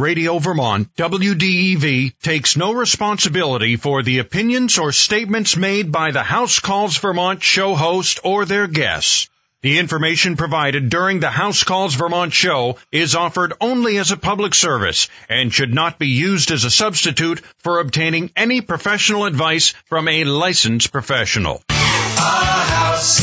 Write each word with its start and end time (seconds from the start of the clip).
Radio 0.00 0.38
Vermont, 0.38 0.88
WDEV, 0.96 2.14
takes 2.22 2.56
no 2.56 2.72
responsibility 2.72 3.76
for 3.76 4.02
the 4.02 4.18
opinions 4.18 4.78
or 4.78 4.92
statements 4.92 5.58
made 5.58 5.92
by 5.92 6.10
the 6.10 6.22
House 6.22 6.58
Calls 6.58 6.96
Vermont 6.96 7.42
show 7.42 7.74
host 7.74 8.18
or 8.24 8.46
their 8.46 8.66
guests. 8.66 9.28
The 9.60 9.78
information 9.78 10.38
provided 10.38 10.88
during 10.88 11.20
the 11.20 11.28
House 11.30 11.64
Calls 11.64 11.94
Vermont 11.96 12.32
show 12.32 12.78
is 12.90 13.14
offered 13.14 13.52
only 13.60 13.98
as 13.98 14.10
a 14.10 14.16
public 14.16 14.54
service 14.54 15.06
and 15.28 15.52
should 15.52 15.74
not 15.74 15.98
be 15.98 16.08
used 16.08 16.50
as 16.50 16.64
a 16.64 16.70
substitute 16.70 17.42
for 17.58 17.78
obtaining 17.78 18.30
any 18.34 18.62
professional 18.62 19.26
advice 19.26 19.74
from 19.84 20.08
a 20.08 20.24
licensed 20.24 20.92
professional. 20.92 21.62
Our 21.68 21.76
house 21.76 23.20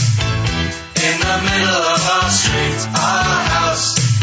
in 0.95 1.19
the 1.19 1.41
middle 1.41 1.83
of 1.95 2.09
our 2.21 2.29
street. 2.29 2.87
Our 2.95 3.43
house 3.49 4.16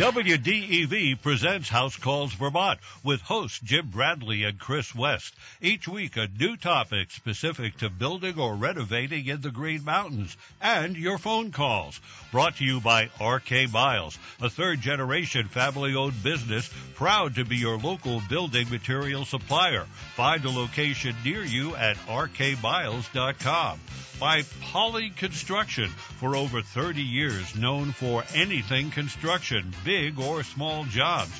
WDEV 0.00 1.20
presents 1.22 1.68
House 1.68 1.96
Calls 1.96 2.32
Vermont 2.32 2.80
with 3.04 3.20
hosts 3.20 3.60
Jim 3.60 3.88
Bradley 3.90 4.44
and 4.44 4.58
Chris 4.58 4.94
West. 4.94 5.34
Each 5.60 5.86
week, 5.86 6.16
a 6.16 6.26
new 6.26 6.56
topic 6.56 7.10
specific 7.10 7.76
to 7.78 7.90
building 7.90 8.38
or 8.38 8.56
renovating 8.56 9.26
in 9.26 9.40
the 9.42 9.50
Green 9.50 9.84
Mountains 9.84 10.36
and 10.60 10.96
your 10.96 11.18
phone 11.18 11.52
calls. 11.52 12.00
Brought 12.32 12.56
to 12.56 12.64
you 12.64 12.80
by 12.80 13.10
RK 13.20 13.70
Miles, 13.72 14.18
a 14.40 14.48
third 14.48 14.80
generation 14.80 15.48
family 15.48 15.94
owned 15.94 16.22
business 16.22 16.70
proud 16.94 17.34
to 17.36 17.44
be 17.44 17.58
your 17.58 17.78
local 17.78 18.22
building 18.28 18.70
material 18.70 19.24
supplier. 19.24 19.84
Find 20.14 20.44
a 20.44 20.50
location 20.50 21.14
near 21.24 21.44
you 21.44 21.76
at 21.76 21.96
rkmiles.com 22.08 23.80
by 24.18 24.42
Polli 24.42 25.10
Construction 25.16 25.90
for 26.20 26.36
over 26.36 26.60
30 26.60 27.02
years 27.02 27.56
known 27.56 27.92
for 27.92 28.22
anything 28.34 28.90
construction, 28.90 29.72
big 29.86 30.20
or 30.20 30.42
small 30.42 30.84
jobs. 30.84 31.32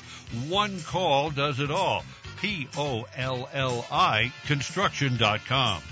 One 0.49 0.81
call 0.81 1.29
does 1.29 1.59
it 1.59 1.69
all. 1.69 2.03
P-O-L-L-I 2.41 4.33
construction.com. 4.47 5.83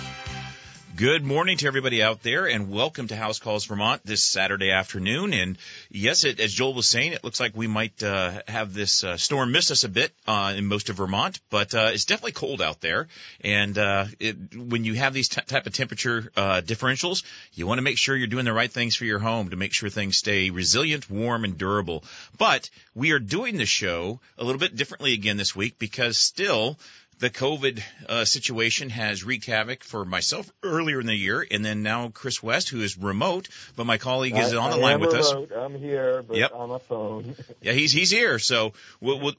Good 0.99 1.23
morning 1.23 1.55
to 1.59 1.67
everybody 1.67 2.03
out 2.03 2.23
there 2.23 2.45
and 2.45 2.69
welcome 2.69 3.07
to 3.07 3.15
House 3.15 3.39
Calls 3.39 3.63
Vermont 3.63 4.01
this 4.03 4.21
Saturday 4.21 4.71
afternoon. 4.71 5.31
And 5.31 5.57
yes, 5.89 6.25
it, 6.25 6.41
as 6.41 6.53
Joel 6.53 6.73
was 6.73 6.89
saying, 6.89 7.13
it 7.13 7.23
looks 7.23 7.39
like 7.39 7.55
we 7.55 7.67
might 7.67 8.03
uh, 8.03 8.41
have 8.49 8.73
this 8.73 9.01
uh, 9.05 9.15
storm 9.15 9.53
miss 9.53 9.71
us 9.71 9.85
a 9.85 9.87
bit 9.87 10.11
uh, 10.27 10.55
in 10.57 10.65
most 10.65 10.89
of 10.89 10.97
Vermont, 10.97 11.39
but 11.49 11.73
uh, 11.73 11.91
it's 11.93 12.03
definitely 12.03 12.33
cold 12.33 12.61
out 12.61 12.81
there. 12.81 13.07
And 13.39 13.77
uh, 13.77 14.07
it, 14.19 14.53
when 14.53 14.83
you 14.83 14.95
have 14.95 15.13
these 15.13 15.29
t- 15.29 15.39
type 15.39 15.67
of 15.67 15.71
temperature 15.71 16.33
uh, 16.35 16.59
differentials, 16.65 17.23
you 17.53 17.65
want 17.65 17.77
to 17.77 17.83
make 17.83 17.97
sure 17.97 18.13
you're 18.13 18.27
doing 18.27 18.43
the 18.43 18.51
right 18.51 18.69
things 18.69 18.97
for 18.97 19.05
your 19.05 19.19
home 19.19 19.51
to 19.51 19.55
make 19.55 19.73
sure 19.73 19.87
things 19.87 20.17
stay 20.17 20.49
resilient, 20.49 21.09
warm, 21.09 21.45
and 21.45 21.57
durable. 21.57 22.03
But 22.37 22.69
we 22.93 23.11
are 23.11 23.19
doing 23.19 23.55
the 23.55 23.65
show 23.65 24.19
a 24.37 24.43
little 24.43 24.59
bit 24.59 24.75
differently 24.75 25.13
again 25.13 25.37
this 25.37 25.55
week 25.55 25.79
because 25.79 26.17
still 26.17 26.77
the 27.19 27.29
COVID 27.29 27.81
uh, 28.07 28.25
situation 28.25 28.89
has 28.89 29.23
wreaked 29.23 29.45
havoc 29.45 29.83
for 29.83 30.05
myself 30.05 30.49
earlier 30.63 30.99
in 31.01 31.05
the 31.05 31.15
year, 31.15 31.45
and 31.51 31.63
then 31.65 31.83
now 31.83 32.09
Chris 32.09 32.41
West, 32.41 32.69
who 32.69 32.81
is 32.81 32.97
remote, 32.97 33.49
but 33.75 33.85
my 33.85 33.97
colleague 33.97 34.37
is 34.37 34.53
I, 34.53 34.57
on 34.57 34.71
the 34.71 34.77
I 34.77 34.79
line 34.79 34.99
with 35.01 35.13
remote. 35.13 35.51
us. 35.51 35.57
I'm 35.57 35.77
here, 35.77 36.23
but 36.23 36.37
Yep. 36.37 36.51
on 36.53 36.69
my 36.69 36.79
phone. 36.79 37.35
Yeah, 37.61 37.73
he's 37.73 37.91
he's 37.91 38.09
here, 38.09 38.39
so 38.39 38.71
we'll, 39.01 39.19
we'll, 39.19 39.33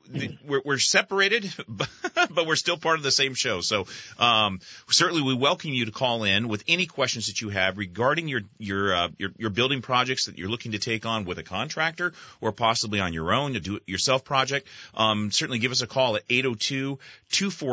we're 0.47 0.61
we're 0.63 0.79
separated, 0.79 1.51
but 1.69 2.47
we're 2.47 2.57
still 2.57 2.77
part 2.77 2.99
of 2.99 3.03
the 3.03 3.11
same 3.11 3.33
show. 3.35 3.63
So 3.63 3.87
um, 4.19 4.61
certainly 4.91 5.23
we 5.23 5.35
welcome 5.35 5.71
you 5.73 5.87
to 5.87 5.91
call 5.91 6.25
in 6.25 6.49
with 6.49 6.63
any 6.69 6.85
questions 6.85 7.29
that 7.29 7.41
you 7.41 7.49
have 7.49 7.79
regarding 7.79 8.29
your 8.29 8.43
your 8.59 8.95
uh, 8.95 9.09
your 9.19 9.31
your 9.39 9.51
building 9.51 9.81
projects 9.81 10.27
that 10.27 10.37
you're 10.37 10.51
looking 10.51 10.73
to 10.73 10.79
take 10.79 11.07
on 11.07 11.25
with 11.25 11.39
a 11.39 11.43
contractor 11.43 12.13
or 12.43 12.53
possibly 12.53 13.01
on 13.01 13.15
your 13.15 13.33
own 13.33 13.55
to 13.55 13.61
do 13.61 13.77
it 13.77 13.83
yourself 13.87 14.23
project. 14.23 14.69
Um, 14.95 15.31
certainly 15.31 15.59
give 15.59 15.73
us 15.73 15.81
a 15.81 15.87
call 15.87 16.17
at 16.17 16.23
802 16.29 16.99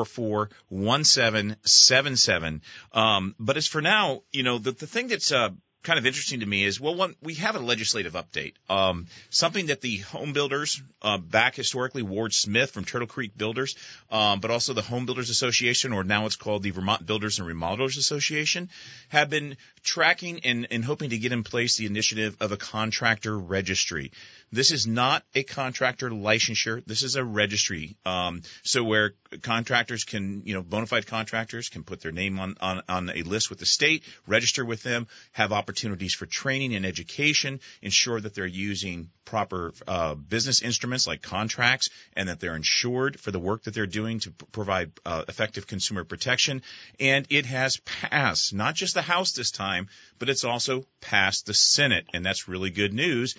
244 0.06 0.50
1777. 0.69 2.62
Um, 2.94 3.35
but 3.40 3.58
as 3.58 3.68
for 3.68 3.81
now, 3.81 4.22
you 4.31 4.44
know, 4.44 4.59
the, 4.59 4.72
the 4.72 4.88
thing 4.88 5.08
that's, 5.08 5.31
uh, 5.31 5.50
kind 5.84 6.00
of 6.00 6.06
interesting 6.06 6.41
to 6.41 6.46
me 6.46 6.66
is 6.66 6.81
well 6.81 6.96
one 6.96 7.16
we 7.22 7.35
have 7.35 7.56
a 7.56 7.59
legislative 7.59 8.12
update 8.13 8.56
um, 8.69 9.06
something 9.30 9.68
that 9.68 9.80
the 9.80 9.97
home 9.97 10.34
builders 10.34 10.81
uh, 11.02 11.18
back 11.18 11.56
historically 11.56 12.02
ward 12.02 12.34
smith 12.34 12.72
from 12.72 12.84
turtle 12.84 13.08
creek 13.08 13.38
builders 13.38 13.75
um, 14.12 14.41
but 14.41 14.52
also 14.52 14.74
the 14.74 14.81
home 14.81 15.06
builders 15.06 15.30
association 15.30 15.94
or 15.94 16.03
now 16.03 16.25
it's 16.25 16.35
called 16.35 16.62
the 16.62 16.72
vermont 16.72 17.06
builders 17.06 17.40
and 17.40 17.47
remodelers 17.47 17.97
association 17.97 18.69
have 19.08 19.29
been 19.29 19.56
tracking 19.81 20.41
and, 20.44 20.68
and 20.72 20.84
hoping 20.84 21.12
to 21.12 21.18
get 21.18 21.31
in 21.31 21.44
place 21.44 21.78
the 21.78 21.85
initiative 21.85 22.35
of 22.41 22.52
a 22.52 22.58
contractor 22.58 23.38
registry 23.38 24.12
this 24.52 24.72
is 24.72 24.88
not 24.88 25.24
a 25.35 25.44
contractor 25.44 26.09
licensure. 26.09 26.84
This 26.85 27.03
is 27.03 27.16
a 27.16 27.24
registry. 27.24 27.97
Um, 28.06 28.44
so 28.63 28.84
where 28.84 29.13
contractors 29.41 30.06
can, 30.06 30.44
you 30.46 30.53
know, 30.53 30.62
bona 30.62 30.85
fide 30.85 31.06
contractors 31.06 31.69
can 31.69 31.84
put 31.84 32.02
their 32.02 32.13
name 32.13 32.40
on, 32.40 32.56
on, 32.62 32.81
on 32.88 33.09
a 33.09 33.24
list 33.24 33.50
with 33.50 33.59
the 33.59 33.66
state, 33.66 34.03
register 34.25 34.63
with 34.63 34.84
them, 34.84 35.08
have 35.34 35.52
opportunities 35.52 36.13
for 36.13 36.25
training 36.25 36.75
and 36.75 36.85
education, 36.85 37.59
ensure 37.81 38.22
that 38.22 38.34
they're 38.35 38.46
using 38.46 39.09
proper 39.25 39.74
uh, 39.88 40.16
business 40.16 40.62
instruments 40.62 41.06
like 41.06 41.22
contracts, 41.22 41.90
and 42.16 42.29
that 42.29 42.40
they're 42.40 42.56
insured 42.56 43.19
for 43.19 43.31
the 43.31 43.40
work 43.40 43.64
that 43.64 43.74
they're 43.74 43.85
doing 43.85 44.19
to 44.19 44.31
p- 44.31 44.46
provide 44.53 44.91
uh, 45.06 45.25
effective 45.28 45.68
consumer 45.68 46.06
protection. 46.06 46.62
And 47.00 47.28
it 47.29 47.46
has 47.47 47.78
passed 47.78 48.53
not 48.53 48.75
just 48.75 48.94
the 48.94 49.02
House 49.02 49.34
this 49.34 49.52
time, 49.52 49.90
but 50.19 50.29
it's 50.29 50.46
also 50.46 50.85
passed 51.02 51.46
the 51.46 51.53
Senate, 51.53 52.06
and 52.14 52.25
that's 52.25 52.47
really 52.47 52.69
good 52.69 52.94
news 52.94 53.35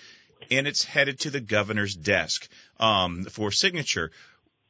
and 0.51 0.67
it's 0.67 0.83
headed 0.83 1.19
to 1.21 1.29
the 1.29 1.39
governor's 1.39 1.95
desk 1.95 2.47
um, 2.79 3.25
for 3.25 3.51
signature. 3.51 4.11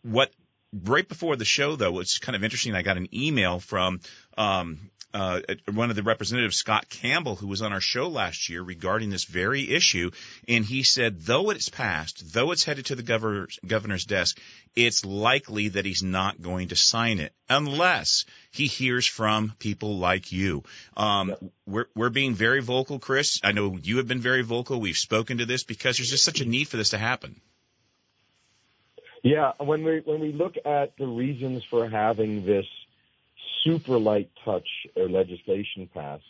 What 0.02 0.32
right 0.74 1.08
before 1.08 1.36
the 1.36 1.46
show 1.46 1.76
though, 1.76 2.00
it's 2.00 2.20
kind 2.20 2.36
of 2.36 2.44
interesting. 2.44 2.76
I 2.76 2.82
got 2.82 2.98
an 2.98 3.08
email 3.14 3.60
from 3.60 4.00
um, 4.38 4.92
uh, 5.14 5.42
one 5.72 5.90
of 5.90 5.96
the 5.96 6.04
representatives, 6.04 6.58
Scott 6.58 6.88
Campbell, 6.90 7.36
who 7.36 7.48
was 7.48 7.62
on 7.62 7.74
our 7.74 7.82
show 7.82 8.10
last 8.10 8.50
year 8.50 8.62
regarding 8.62 9.10
this 9.10 9.26
very 9.26 9.70
issue, 9.70 10.12
and 10.48 10.64
he 10.64 10.84
said 10.84 11.22
though 11.22 11.50
it's 11.50 11.70
passed, 11.70 12.34
though 12.34 12.52
it's 12.52 12.64
headed 12.64 12.86
to 12.88 12.96
the 12.96 13.04
governor's, 13.04 13.60
governor's 13.66 14.06
desk, 14.06 14.40
it's 14.76 15.04
likely 15.04 15.70
that 15.70 15.86
he's 15.86 16.04
not 16.04 16.42
going 16.42 16.68
to 16.68 16.76
sign 16.76 17.20
it 17.20 17.34
unless 17.50 18.26
he 18.52 18.68
hears 18.68 19.08
from 19.08 19.54
people 19.60 19.98
like 19.98 20.32
you. 20.32 20.64
Um, 20.96 21.36
we're, 21.66 21.88
we're 21.96 22.10
being 22.10 22.36
very 22.36 22.62
vocal, 22.62 23.00
Chris. 23.00 23.40
I 23.44 23.52
know 23.52 23.78
you 23.82 23.98
have 23.98 24.08
been 24.08 24.22
very 24.22 24.44
vocal. 24.44 24.80
We've 24.80 24.98
spoken 24.98 25.40
to 25.40 25.46
this 25.46 25.64
because 25.64 25.98
there's 25.98 26.12
just 26.12 26.24
such 26.24 26.42
a 26.42 26.46
need 26.46 26.68
for 26.68 26.78
this 26.78 26.90
to 26.90 26.98
happen. 26.98 27.42
Yeah, 29.24 29.52
when 29.58 29.84
we 29.84 30.02
when 30.06 30.22
we 30.22 30.32
look 30.32 30.56
at 30.64 30.96
the 30.98 31.06
reasons 31.06 31.64
for 31.70 31.90
having 31.90 32.46
this 32.46 32.66
super 33.64 33.98
light 33.98 34.30
touch 34.46 34.68
legislation 34.96 35.90
passed, 35.94 36.24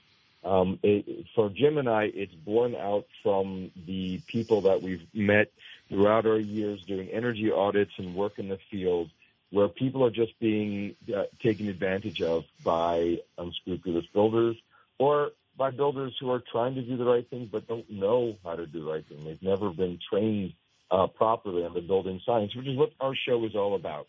Um, 0.43 0.79
it, 0.83 1.25
for 1.35 1.49
Jim 1.49 1.77
and 1.77 1.89
I, 1.89 2.03
it's 2.13 2.33
borne 2.33 2.75
out 2.75 3.05
from 3.23 3.71
the 3.85 4.19
people 4.27 4.61
that 4.61 4.81
we've 4.81 5.05
met 5.13 5.51
throughout 5.89 6.25
our 6.25 6.39
years 6.39 6.81
doing 6.83 7.09
energy 7.09 7.51
audits 7.51 7.91
and 7.97 8.15
work 8.15 8.39
in 8.39 8.47
the 8.47 8.59
field, 8.71 9.09
where 9.51 9.67
people 9.67 10.05
are 10.05 10.11
just 10.11 10.39
being 10.39 10.95
uh, 11.13 11.23
taken 11.41 11.67
advantage 11.67 12.21
of 12.21 12.45
by 12.63 13.17
unscrupulous 13.37 14.05
builders 14.13 14.55
or 14.97 15.31
by 15.57 15.71
builders 15.71 16.15
who 16.19 16.31
are 16.31 16.41
trying 16.51 16.75
to 16.75 16.81
do 16.81 16.95
the 16.95 17.03
right 17.03 17.27
thing 17.29 17.49
but 17.51 17.67
don't 17.67 17.89
know 17.89 18.35
how 18.45 18.55
to 18.55 18.65
do 18.65 18.85
the 18.85 18.91
right 18.91 19.05
thing. 19.07 19.25
They've 19.25 19.43
never 19.43 19.71
been 19.71 19.99
trained 20.09 20.53
uh, 20.89 21.07
properly 21.07 21.65
on 21.65 21.73
the 21.73 21.81
building 21.81 22.21
science, 22.25 22.55
which 22.55 22.67
is 22.67 22.77
what 22.77 22.91
our 23.01 23.15
show 23.15 23.43
is 23.43 23.55
all 23.55 23.75
about. 23.75 24.07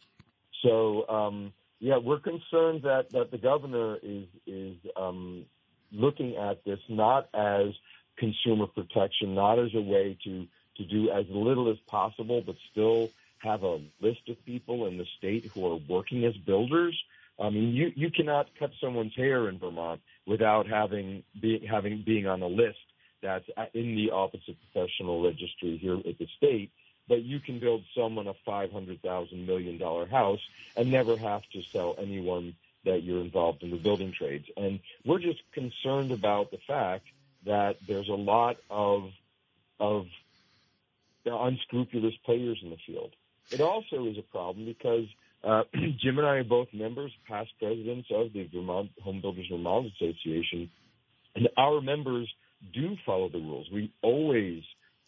So, 0.62 1.08
um, 1.08 1.52
yeah, 1.81 1.97
we're 1.97 2.21
concerned 2.21 2.82
that, 2.82 3.06
that 3.11 3.31
the 3.31 3.38
governor 3.38 3.97
is 4.03 4.27
is 4.47 4.77
um, 4.97 5.47
looking 5.91 6.37
at 6.37 6.62
this 6.65 6.79
not 6.88 7.29
as 7.35 7.69
consumer 8.19 8.67
protection, 8.67 9.35
not 9.35 9.59
as 9.59 9.71
a 9.75 9.81
way 9.81 10.17
to 10.25 10.47
to 10.77 10.85
do 10.85 11.11
as 11.11 11.25
little 11.31 11.71
as 11.71 11.79
possible, 11.88 12.43
but 12.44 12.55
still 12.71 13.11
have 13.38 13.62
a 13.62 13.81
list 14.00 14.21
of 14.29 14.44
people 14.44 14.87
in 14.87 14.99
the 14.99 15.06
state 15.19 15.50
who 15.55 15.67
are 15.67 15.81
working 15.88 16.25
as 16.25 16.37
builders. 16.37 16.97
I 17.41 17.49
mean, 17.49 17.75
you 17.75 17.91
you 17.97 18.11
cannot 18.11 18.49
cut 18.59 18.71
someone's 18.81 19.17
hair 19.17 19.49
in 19.49 19.59
Vermont 19.59 20.03
without 20.27 20.67
having 20.69 21.23
being 21.41 21.62
having 21.62 22.03
being 22.05 22.27
on 22.27 22.43
a 22.43 22.47
list 22.47 22.79
that's 23.23 23.47
in 23.73 23.97
the 23.97 24.11
Office 24.11 24.43
of 24.49 24.56
Professional 24.71 25.23
Registry 25.23 25.79
here 25.79 25.97
at 25.97 26.19
the 26.19 26.27
state. 26.37 26.71
But 27.10 27.24
you 27.24 27.40
can 27.40 27.58
build 27.58 27.82
someone 27.94 28.28
a 28.28 28.34
five 28.46 28.70
hundred 28.70 29.02
thousand 29.02 29.44
million 29.44 29.78
dollar 29.78 30.06
house 30.06 30.38
and 30.76 30.92
never 30.92 31.16
have 31.16 31.42
to 31.52 31.60
sell 31.72 31.96
anyone 31.98 32.54
that 32.84 33.02
you're 33.02 33.20
involved 33.20 33.64
in 33.64 33.72
the 33.72 33.76
building 33.76 34.14
trades. 34.16 34.46
And 34.56 34.78
we're 35.04 35.18
just 35.18 35.40
concerned 35.52 36.12
about 36.12 36.52
the 36.52 36.60
fact 36.68 37.04
that 37.46 37.78
there's 37.88 38.08
a 38.08 38.12
lot 38.12 38.58
of 38.70 39.10
of 39.80 40.06
unscrupulous 41.26 42.14
players 42.24 42.60
in 42.62 42.70
the 42.70 42.76
field. 42.86 43.12
It 43.50 43.60
also 43.60 44.06
is 44.06 44.16
a 44.16 44.22
problem 44.22 44.66
because 44.66 45.06
uh, 45.42 45.64
Jim 46.00 46.18
and 46.18 46.26
I 46.28 46.36
are 46.36 46.44
both 46.44 46.68
members, 46.72 47.12
past 47.26 47.50
presidents 47.58 48.08
of 48.14 48.32
the 48.32 48.48
Vermont 48.54 48.90
Home 49.02 49.20
Builders 49.20 49.48
Vermont 49.50 49.90
Association, 49.96 50.70
and 51.34 51.48
our 51.56 51.80
members 51.80 52.32
do 52.72 52.96
follow 53.04 53.28
the 53.28 53.38
rules. 53.38 53.68
We 53.72 53.92
always 54.00 54.62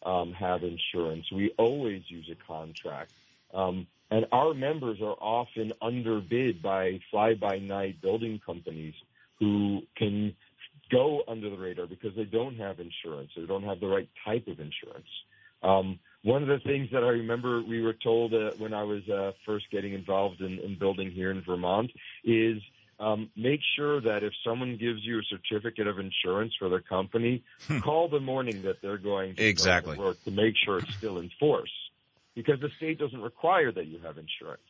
um, 0.05 0.33
have 0.33 0.61
insurance. 0.63 1.25
We 1.31 1.53
always 1.57 2.03
use 2.07 2.29
a 2.31 2.47
contract. 2.47 3.11
Um, 3.53 3.87
and 4.11 4.25
our 4.31 4.53
members 4.53 4.99
are 5.01 5.15
often 5.19 5.73
underbid 5.81 6.61
by 6.61 6.99
fly-by-night 7.09 8.01
building 8.01 8.39
companies 8.45 8.93
who 9.39 9.81
can 9.97 10.35
go 10.91 11.23
under 11.27 11.49
the 11.49 11.57
radar 11.57 11.87
because 11.87 12.11
they 12.15 12.25
don't 12.25 12.55
have 12.57 12.79
insurance. 12.79 13.31
They 13.35 13.45
don't 13.45 13.63
have 13.63 13.79
the 13.79 13.87
right 13.87 14.09
type 14.23 14.47
of 14.47 14.59
insurance. 14.59 15.07
Um, 15.63 15.99
one 16.23 16.41
of 16.41 16.47
the 16.47 16.59
things 16.59 16.89
that 16.91 17.03
I 17.03 17.09
remember 17.09 17.63
we 17.63 17.81
were 17.81 17.93
told 17.93 18.33
uh, 18.33 18.51
when 18.57 18.73
I 18.73 18.83
was 18.83 19.07
uh, 19.09 19.31
first 19.45 19.65
getting 19.71 19.93
involved 19.93 20.41
in, 20.41 20.59
in 20.59 20.77
building 20.77 21.11
here 21.11 21.31
in 21.31 21.41
Vermont 21.41 21.91
is 22.23 22.61
um, 23.03 23.29
make 23.35 23.59
sure 23.75 23.99
that 24.01 24.23
if 24.23 24.33
someone 24.45 24.77
gives 24.77 24.99
you 25.03 25.19
a 25.19 25.23
certificate 25.23 25.87
of 25.87 25.97
insurance 25.99 26.53
for 26.57 26.69
their 26.69 26.81
company, 26.81 27.43
Hmm. 27.67 27.79
call 27.79 28.07
the 28.07 28.19
morning 28.19 28.61
that 28.63 28.77
they're 28.81 28.97
going 28.97 29.35
to 29.35 29.43
Exactly. 29.43 29.97
work 29.97 30.23
to 30.23 30.31
make 30.31 30.55
sure 30.63 30.79
it's 30.79 30.87
still 30.97 31.17
in 31.19 31.29
force, 31.39 31.73
because 32.35 32.59
the 32.61 32.69
state 32.77 32.99
doesn't 32.99 33.21
require 33.21 33.71
that 33.71 33.87
you 33.87 33.99
have 33.99 34.17
insurance. 34.17 34.61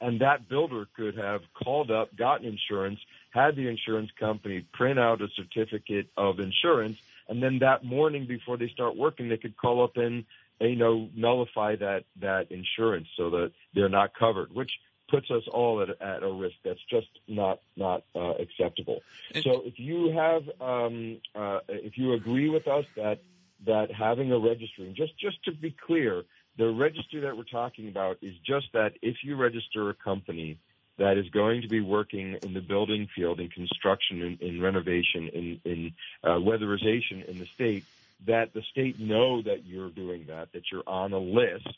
And 0.00 0.20
that 0.20 0.48
builder 0.48 0.86
could 0.96 1.16
have 1.16 1.40
called 1.62 1.90
up, 1.90 2.14
gotten 2.16 2.46
insurance, 2.46 3.00
had 3.30 3.56
the 3.56 3.66
insurance 3.66 4.10
company 4.18 4.64
print 4.72 4.98
out 4.98 5.20
a 5.20 5.28
certificate 5.36 6.08
of 6.16 6.38
insurance, 6.38 6.96
and 7.28 7.42
then 7.42 7.58
that 7.60 7.84
morning 7.84 8.26
before 8.26 8.56
they 8.56 8.68
start 8.68 8.96
working, 8.96 9.28
they 9.28 9.36
could 9.36 9.56
call 9.56 9.82
up 9.84 9.96
and 9.96 10.24
you 10.60 10.76
know 10.76 11.08
nullify 11.14 11.76
that 11.76 12.04
that 12.20 12.50
insurance 12.50 13.06
so 13.16 13.30
that 13.30 13.52
they're 13.74 13.88
not 13.88 14.10
covered, 14.14 14.52
which 14.52 14.70
puts 15.08 15.30
us 15.30 15.42
all 15.52 15.82
at, 15.82 15.90
at 16.00 16.22
a 16.22 16.30
risk 16.30 16.56
that's 16.64 16.82
just 16.90 17.08
not 17.26 17.60
not 17.76 18.04
uh, 18.14 18.34
acceptable. 18.34 19.00
So 19.42 19.62
if 19.64 19.78
you 19.78 20.12
have 20.12 20.42
um, 20.60 21.20
uh, 21.34 21.60
if 21.68 21.96
you 21.96 22.12
agree 22.12 22.48
with 22.48 22.66
us 22.68 22.84
that 22.96 23.20
that 23.66 23.90
having 23.90 24.32
a 24.32 24.38
registry, 24.38 24.86
and 24.86 24.94
just 24.94 25.18
just 25.18 25.42
to 25.44 25.52
be 25.52 25.74
clear, 25.86 26.24
the 26.56 26.70
registry 26.70 27.20
that 27.20 27.36
we're 27.36 27.44
talking 27.44 27.88
about 27.88 28.18
is 28.22 28.34
just 28.46 28.66
that 28.72 28.92
if 29.02 29.16
you 29.22 29.36
register 29.36 29.90
a 29.90 29.94
company 29.94 30.58
that 30.98 31.16
is 31.16 31.28
going 31.30 31.62
to 31.62 31.68
be 31.68 31.80
working 31.80 32.36
in 32.42 32.52
the 32.52 32.60
building 32.60 33.08
field, 33.14 33.38
in 33.38 33.48
construction, 33.48 34.20
in, 34.20 34.48
in 34.48 34.60
renovation, 34.60 35.28
in, 35.28 35.60
in 35.64 35.92
uh, 36.24 36.30
weatherization 36.30 37.24
in 37.28 37.38
the 37.38 37.46
state, 37.54 37.84
that 38.26 38.52
the 38.52 38.62
state 38.72 38.98
know 38.98 39.40
that 39.42 39.64
you're 39.64 39.90
doing 39.90 40.24
that, 40.26 40.52
that 40.52 40.62
you're 40.72 40.82
on 40.88 41.12
a 41.12 41.18
list, 41.18 41.68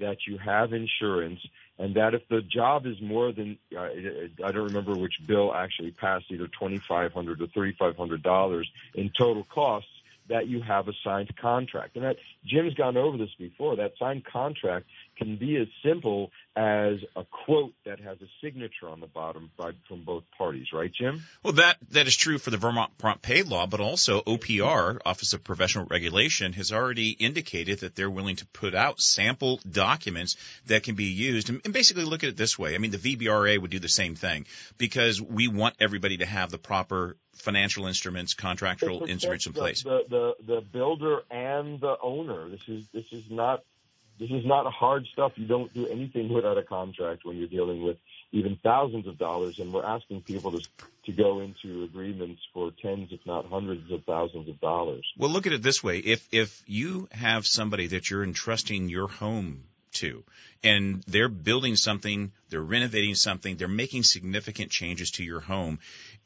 that 0.00 0.26
you 0.26 0.38
have 0.38 0.72
insurance, 0.72 1.40
and 1.78 1.94
that 1.94 2.14
if 2.14 2.26
the 2.28 2.42
job 2.42 2.86
is 2.86 3.00
more 3.00 3.32
than 3.32 3.58
uh, 3.76 3.88
I 4.44 4.52
don't 4.52 4.66
remember 4.66 4.94
which 4.94 5.14
bill 5.26 5.54
actually 5.54 5.92
passed, 5.92 6.26
either 6.30 6.48
twenty 6.48 6.78
five 6.78 7.12
hundred 7.12 7.40
or 7.40 7.46
thirty 7.48 7.72
five 7.78 7.96
hundred 7.96 8.22
dollars 8.22 8.70
in 8.94 9.10
total 9.16 9.44
costs, 9.44 9.90
that 10.28 10.48
you 10.48 10.60
have 10.60 10.88
a 10.88 10.92
signed 11.04 11.34
contract. 11.36 11.96
And 11.96 12.04
that 12.04 12.16
Jim's 12.44 12.74
gone 12.74 12.96
over 12.96 13.16
this 13.16 13.34
before. 13.38 13.76
That 13.76 13.92
signed 13.98 14.24
contract 14.24 14.86
can 15.16 15.36
be 15.36 15.56
as 15.56 15.68
simple 15.84 16.30
as 16.54 16.96
a 17.14 17.24
quote 17.24 17.72
that 17.84 18.00
has 18.00 18.20
a 18.20 18.26
signature 18.42 18.88
on 18.88 19.00
the 19.00 19.06
bottom 19.06 19.50
by, 19.56 19.72
from 19.88 20.04
both 20.04 20.24
parties, 20.36 20.68
right, 20.72 20.92
Jim? 20.92 21.22
Well, 21.42 21.54
that 21.54 21.76
that 21.90 22.06
is 22.06 22.16
true 22.16 22.38
for 22.38 22.50
the 22.50 22.56
Vermont 22.56 22.96
Prompt 22.98 23.22
Pay 23.22 23.42
Law, 23.42 23.66
but 23.66 23.80
also 23.80 24.22
OPR, 24.22 24.98
Office 25.04 25.32
of 25.32 25.44
Professional 25.44 25.86
Regulation, 25.86 26.52
has 26.54 26.72
already 26.72 27.10
indicated 27.10 27.80
that 27.80 27.94
they're 27.94 28.10
willing 28.10 28.36
to 28.36 28.46
put 28.46 28.74
out 28.74 29.00
sample 29.00 29.60
documents 29.70 30.36
that 30.66 30.82
can 30.82 30.94
be 30.94 31.04
used. 31.04 31.48
And, 31.48 31.60
and 31.64 31.74
basically, 31.74 32.04
look 32.04 32.22
at 32.22 32.30
it 32.30 32.36
this 32.36 32.58
way: 32.58 32.74
I 32.74 32.78
mean, 32.78 32.90
the 32.90 32.98
VBRA 32.98 33.60
would 33.60 33.70
do 33.70 33.78
the 33.78 33.88
same 33.88 34.14
thing 34.14 34.46
because 34.78 35.20
we 35.20 35.48
want 35.48 35.76
everybody 35.80 36.18
to 36.18 36.26
have 36.26 36.50
the 36.50 36.58
proper 36.58 37.16
financial 37.34 37.86
instruments, 37.86 38.34
contractual 38.34 39.04
instruments 39.04 39.46
in 39.46 39.52
place. 39.52 39.82
The, 39.82 40.04
the 40.08 40.54
the 40.54 40.60
builder 40.60 41.20
and 41.30 41.80
the 41.80 41.96
owner. 42.02 42.48
This 42.48 42.66
is 42.68 42.86
this 42.92 43.12
is 43.12 43.30
not 43.30 43.62
this 44.18 44.30
is 44.30 44.44
not 44.44 44.72
hard 44.72 45.06
stuff. 45.12 45.32
You 45.36 45.46
don't 45.46 45.72
do 45.74 45.86
anything 45.86 46.32
without 46.32 46.58
a 46.58 46.62
contract 46.62 47.24
when 47.24 47.36
you're 47.36 47.48
dealing 47.48 47.82
with 47.82 47.98
even 48.32 48.58
thousands 48.62 49.06
of 49.06 49.18
dollars, 49.18 49.58
and 49.58 49.72
we're 49.72 49.84
asking 49.84 50.22
people 50.22 50.52
to 50.52 50.60
to 51.06 51.12
go 51.12 51.40
into 51.40 51.84
agreements 51.84 52.42
for 52.52 52.72
tens, 52.82 53.12
if 53.12 53.20
not 53.24 53.46
hundreds 53.46 53.90
of 53.92 54.04
thousands 54.04 54.48
of 54.48 54.60
dollars. 54.60 55.06
Well, 55.16 55.30
look 55.30 55.46
at 55.46 55.52
it 55.52 55.62
this 55.62 55.82
way: 55.82 55.98
if 55.98 56.26
if 56.32 56.62
you 56.66 57.08
have 57.12 57.46
somebody 57.46 57.88
that 57.88 58.10
you're 58.10 58.24
entrusting 58.24 58.88
your 58.88 59.08
home 59.08 59.64
to, 59.92 60.24
and 60.62 61.02
they're 61.06 61.28
building 61.28 61.76
something, 61.76 62.32
they're 62.50 62.60
renovating 62.60 63.14
something, 63.14 63.56
they're 63.56 63.68
making 63.68 64.02
significant 64.02 64.70
changes 64.70 65.12
to 65.12 65.24
your 65.24 65.40
home, 65.40 65.78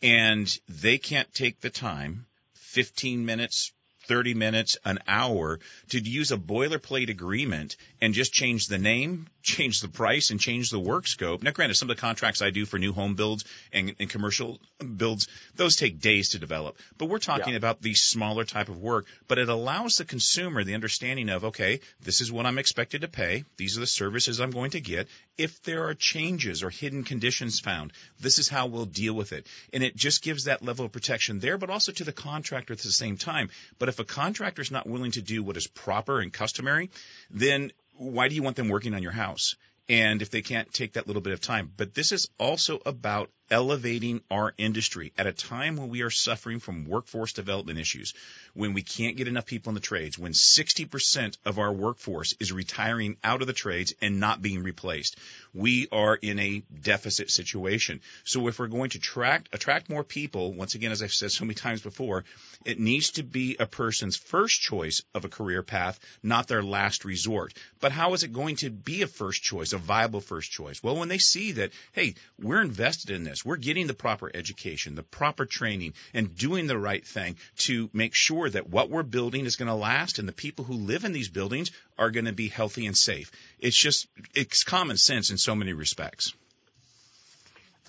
and 0.03 0.59
they 0.69 0.99
can't 0.99 1.33
take 1.35 1.61
the 1.61 1.71
time, 1.71 2.27
15 2.55 3.25
minutes. 3.25 3.73
30 4.11 4.35
minutes, 4.35 4.77
an 4.85 4.99
hour 5.07 5.61
to 5.91 6.01
use 6.01 6.33
a 6.33 6.37
boilerplate 6.37 7.11
agreement 7.11 7.77
and 8.01 8.13
just 8.13 8.33
change 8.33 8.67
the 8.67 8.77
name, 8.77 9.29
change 9.45 9.81
the 9.81 9.89
price, 9.89 10.31
and 10.33 10.41
change 10.41 10.71
the 10.71 10.81
work 10.81 11.07
scope. 11.07 11.45
Now, 11.45 11.53
granted, 11.53 11.77
some 11.77 11.89
of 11.89 11.97
the 11.97 12.01
contracts 12.01 12.43
I 12.43 12.51
do 12.51 12.67
for 12.67 12.77
new 12.77 12.93
home 12.93 13.15
builds 13.15 13.45
and, 13.73 13.95
and 14.01 14.11
commercial 14.11 14.59
builds, 14.97 15.29
those 15.55 15.77
take 15.77 16.01
days 16.01 16.31
to 16.31 16.41
develop. 16.41 16.77
But 16.99 17.07
we're 17.07 17.21
talking 17.21 17.53
Yeah. 17.53 17.59
about 17.59 17.83
the 17.83 17.95
smaller 17.95 18.43
type 18.45 18.69
of 18.69 18.79
work, 18.79 19.07
but 19.29 19.39
it 19.39 19.49
allows 19.49 19.99
the 19.99 20.05
consumer 20.05 20.65
the 20.65 20.75
understanding 20.75 21.29
of, 21.29 21.45
okay, 21.45 21.79
this 22.03 22.21
is 22.21 22.33
what 22.33 22.47
I'm 22.47 22.59
expected 22.59 23.03
to 23.03 23.09
pay. 23.09 23.45
These 23.59 23.77
are 23.77 23.81
the 23.81 23.87
services 23.87 24.41
I'm 24.41 24.51
going 24.51 24.73
to 24.73 24.81
get. 24.81 25.07
If 25.41 25.63
there 25.63 25.89
are 25.89 25.95
changes 25.95 26.63
or 26.63 26.69
hidden 26.69 27.03
conditions 27.03 27.61
found, 27.61 27.95
this 28.21 28.39
is 28.39 28.47
how 28.47 28.67
we'll 28.67 28.85
deal 28.85 29.15
with 29.15 29.33
it. 29.33 29.47
And 29.73 29.83
it 29.83 29.97
just 29.97 30.23
gives 30.23 30.45
that 30.45 30.63
level 30.63 30.85
of 30.85 30.93
protection 30.93 31.41
there, 31.41 31.57
but 31.57 31.71
also 31.71 31.93
to 31.93 32.05
the 32.05 32.13
contractor 32.13 32.75
at 32.75 32.81
the 32.81 32.93
same 32.93 33.17
time. 33.17 33.49
But 33.79 33.89
if 33.89 33.99
a 33.99 34.05
contractor 34.05 34.61
is 34.61 34.71
not 34.71 34.87
willing 34.87 35.13
to 35.13 35.23
do 35.23 35.43
what 35.43 35.57
is 35.57 35.67
proper 35.67 36.21
and 36.21 36.31
customary, 36.31 36.91
then 37.31 37.73
why 37.97 38.29
do 38.29 38.35
you 38.35 38.43
want 38.43 38.57
them 38.57 38.69
working 38.69 38.93
on 38.93 39.03
your 39.03 39.13
house? 39.13 39.57
And 39.89 40.21
if 40.21 40.29
they 40.29 40.43
can't 40.43 40.71
take 40.75 40.93
that 40.93 41.07
little 41.07 41.23
bit 41.23 41.33
of 41.33 41.41
time, 41.41 41.73
but 41.75 41.95
this 41.95 42.13
is 42.13 42.29
also 42.39 42.79
about 42.85 43.31
elevating 43.51 44.21
our 44.31 44.55
industry 44.59 45.13
at 45.19 45.27
a 45.27 45.33
time 45.33 45.77
when 45.77 45.89
we 45.89 46.03
are 46.03 46.11
suffering 46.11 46.61
from 46.61 46.87
workforce 46.87 47.33
development 47.33 47.79
issues, 47.79 48.15
when 48.55 48.75
we 48.75 48.83
can't 48.83 49.17
get 49.17 49.29
enough 49.29 49.47
people 49.47 49.71
in 49.71 49.75
the 49.75 49.81
trades, 49.81 50.19
when 50.19 50.33
60% 50.33 51.37
of 51.45 51.59
our 51.59 51.73
workforce 51.73 52.35
is 52.41 52.53
retiring 52.53 53.17
out 53.25 53.41
of 53.41 53.47
the 53.47 53.53
trades 53.53 53.95
and 54.01 54.21
not 54.21 54.43
being 54.43 54.63
replaced. 54.63 55.17
We 55.53 55.89
are 55.91 56.15
in 56.15 56.39
a 56.39 56.63
deficit 56.83 57.31
situation. 57.31 58.01
So 58.25 58.47
if 58.49 58.59
we're 58.59 58.69
going 58.69 58.91
to 58.91 58.99
attract, 58.99 59.49
attract 59.53 59.91
more 59.91 60.05
people, 60.05 60.53
once 60.53 60.75
again, 60.75 60.93
as 60.93 61.03
I've 61.03 61.13
said 61.13 61.33
so 61.33 61.45
many 61.45 61.55
times 61.55 61.83
before, 61.83 62.25
it 62.65 62.79
needs 62.79 63.13
to 63.13 63.23
be 63.23 63.57
a 63.59 63.67
person's 63.67 64.17
first 64.17 64.61
choice 64.61 65.03
of 65.15 65.25
a 65.25 65.29
career 65.29 65.63
path, 65.63 65.99
not 66.23 66.47
their 66.47 66.63
last 66.63 67.05
resort. 67.05 67.55
But 67.81 67.93
how 67.93 68.13
is 68.15 68.23
it 68.23 68.33
going 68.33 68.57
to 68.57 68.71
be 68.71 69.03
a 69.03 69.07
first 69.07 69.43
choice, 69.43 69.73
a 69.73 69.79
viable 69.79 70.21
first 70.21 70.51
choice? 70.51 70.83
Well, 70.83 70.97
when 70.97 71.09
they 71.09 71.19
see 71.19 71.53
that, 71.53 71.73
hey, 71.93 72.15
we're 72.39 72.63
invested 72.63 73.11
in 73.11 73.25
this, 73.25 73.40
We're 73.45 73.57
getting 73.57 73.87
the 73.87 73.95
proper 73.95 74.31
education, 74.33 74.95
the 74.95 75.03
proper 75.03 75.47
training, 75.47 75.95
and 76.15 76.37
doing 76.37 76.67
the 76.67 76.79
right 76.79 77.07
thing 77.07 77.37
to 77.59 77.91
make 77.93 78.15
sure 78.15 78.49
that 78.49 78.69
what 78.69 78.91
we're 78.91 79.03
building 79.03 79.47
is 79.47 79.57
going 79.57 79.69
to 79.69 79.75
last 79.75 80.19
and 80.19 80.29
the 80.29 80.33
people 80.33 80.65
who 80.65 80.75
live 80.75 81.05
in 81.05 81.13
these 81.13 81.29
buildings 81.29 81.71
are 81.99 82.11
going 82.11 82.27
to 82.27 82.33
be 82.33 82.49
healthy 82.49 82.87
and 82.87 82.97
safe. 82.97 83.31
It's 83.59 83.77
just, 83.77 84.07
it's 84.35 84.65
common 84.65 84.97
sense 84.97 85.31
in 85.31 85.39
so 85.39 85.55
many 85.55 85.73
respects. 85.73 86.33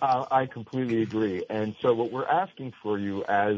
Uh, 0.02 0.26
I 0.32 0.48
completely 0.48 1.04
agree. 1.04 1.44
And 1.50 1.76
so 1.82 1.94
what 1.94 2.12
we're 2.12 2.26
asking 2.26 2.74
for 2.82 2.98
you 2.98 3.24
as 3.26 3.58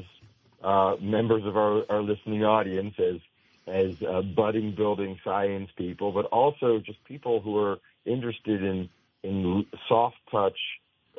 uh, 0.62 0.96
members 1.00 1.46
of 1.46 1.56
our, 1.56 1.84
our 1.90 2.02
listening 2.02 2.44
audience, 2.44 2.96
as 3.00 3.20
as 3.66 4.02
uh, 4.02 4.22
budding 4.22 4.76
building 4.76 5.18
science 5.24 5.70
people, 5.78 6.12
but 6.12 6.26
also 6.26 6.80
just 6.80 7.02
people 7.06 7.40
who 7.40 7.58
are 7.58 7.80
interested 8.06 8.62
in 8.62 8.90
in 9.24 9.66
soft 9.88 10.18
touch, 10.30 10.58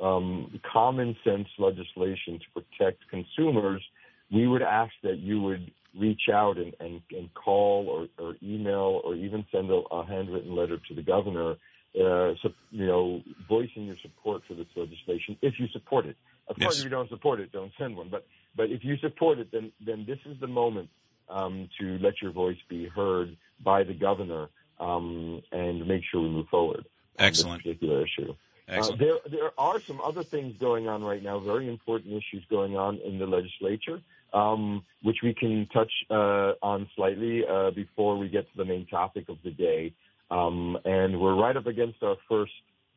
um, 0.02 0.60
common 0.70 1.16
sense 1.24 1.48
legislation 1.58 2.38
to 2.40 2.62
protect 2.62 3.08
consumers, 3.10 3.82
we 4.32 4.46
would 4.46 4.62
ask 4.62 4.92
that 5.02 5.18
you 5.18 5.40
would 5.42 5.70
reach 5.98 6.22
out 6.32 6.58
and, 6.58 6.74
and, 6.80 7.00
and 7.10 7.32
call 7.34 7.86
or, 7.88 8.24
or 8.24 8.34
email 8.42 9.00
or 9.04 9.14
even 9.14 9.44
send 9.52 9.70
a, 9.70 9.82
a 9.92 10.04
handwritten 10.06 10.54
letter 10.54 10.78
to 10.88 10.94
the 10.94 11.02
governor 11.02 11.54
uh, 11.94 12.34
so, 12.42 12.48
you 12.70 12.86
know, 12.86 13.22
voicing 13.48 13.84
your 13.84 13.96
support 14.02 14.42
for 14.48 14.54
this 14.54 14.66
legislation 14.74 15.36
if 15.42 15.54
you 15.60 15.68
support 15.72 16.06
it. 16.06 16.16
Of 16.48 16.56
course, 16.56 16.74
Yes. 16.74 16.78
if 16.78 16.84
you 16.84 16.90
don't 16.90 17.08
support 17.08 17.38
it, 17.38 17.52
don't 17.52 17.72
send 17.78 17.96
one. 17.96 18.08
But 18.10 18.26
but 18.56 18.70
if 18.70 18.84
you 18.84 18.96
support 18.96 19.38
it, 19.38 19.52
then 19.52 19.70
then 19.84 20.04
this 20.04 20.18
is 20.26 20.38
the 20.40 20.48
moment 20.48 20.90
um, 21.28 21.68
to 21.80 21.98
let 21.98 22.20
your 22.20 22.32
voice 22.32 22.58
be 22.68 22.88
heard 22.88 23.36
by 23.62 23.84
the 23.84 23.94
governor 23.94 24.48
um, 24.80 25.40
and 25.52 25.86
make 25.86 26.02
sure 26.10 26.20
we 26.20 26.30
move 26.30 26.48
forward 26.48 26.84
on 27.18 27.26
this 27.26 27.44
particular 27.44 28.04
issue. 28.04 28.34
Uh, 28.66 28.97
there 28.97 29.16
there 29.30 29.50
are 29.59 29.78
some 29.80 30.00
other 30.00 30.23
things 30.23 30.56
going 30.59 30.88
on 30.88 31.02
right 31.02 31.23
now, 31.23 31.38
very 31.38 31.68
important 31.68 32.12
issues 32.12 32.44
going 32.49 32.76
on 32.76 32.99
in 32.99 33.18
the 33.18 33.26
legislature, 33.26 34.00
um, 34.33 34.83
which 35.02 35.18
we 35.23 35.35
can 35.35 35.66
touch 35.73 35.92
uh, 36.11 36.52
on 36.62 36.88
slightly 36.97 37.44
uh, 37.47 37.71
before 37.73 38.16
we 38.16 38.28
get 38.28 38.50
to 38.50 38.56
the 38.56 38.64
main 38.64 38.87
topic 38.87 39.28
of 39.28 39.37
the 39.44 39.50
day. 39.50 39.92
Um, 40.30 40.78
and 40.85 41.21
we're 41.21 41.35
right 41.35 41.56
up 41.56 41.66
against 41.66 42.02
our 42.02 42.16
first 42.28 42.52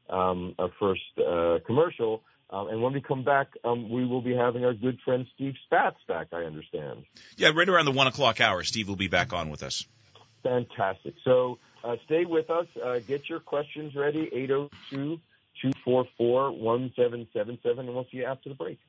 um, 0.09 0.55
our 0.57 0.69
first 0.79 1.01
uh, 1.19 1.59
commercial. 1.65 2.21
Um, 2.49 2.69
and 2.69 2.81
when 2.81 2.93
we 2.93 3.01
come 3.01 3.25
back, 3.25 3.47
um, 3.65 3.89
we 3.89 4.05
will 4.05 4.21
be 4.21 4.33
having 4.33 4.63
our 4.63 4.73
good 4.73 4.99
friend 5.03 5.27
Steve 5.35 5.55
Spatz 5.69 5.95
back. 6.07 6.27
I 6.31 6.43
understand. 6.43 7.03
Yeah, 7.35 7.49
right 7.53 7.67
around 7.67 7.85
the 7.85 7.91
one 7.91 8.07
o'clock 8.07 8.39
hour, 8.39 8.63
Steve 8.63 8.87
will 8.87 8.95
be 8.95 9.09
back 9.09 9.33
on 9.33 9.49
with 9.49 9.63
us. 9.63 9.85
Fantastic. 10.43 11.15
So 11.25 11.59
uh, 11.83 11.97
stay 12.05 12.23
with 12.23 12.49
us. 12.49 12.67
Uh, 12.81 12.99
get 12.99 13.27
your 13.29 13.41
questions 13.41 13.95
ready. 13.95 14.29
802 14.31 15.19
244 15.61 16.51
1777. 16.51 17.85
And 17.85 17.95
we'll 17.95 18.07
see 18.11 18.17
you 18.17 18.25
after 18.25 18.49
the 18.49 18.55
break. 18.55 18.79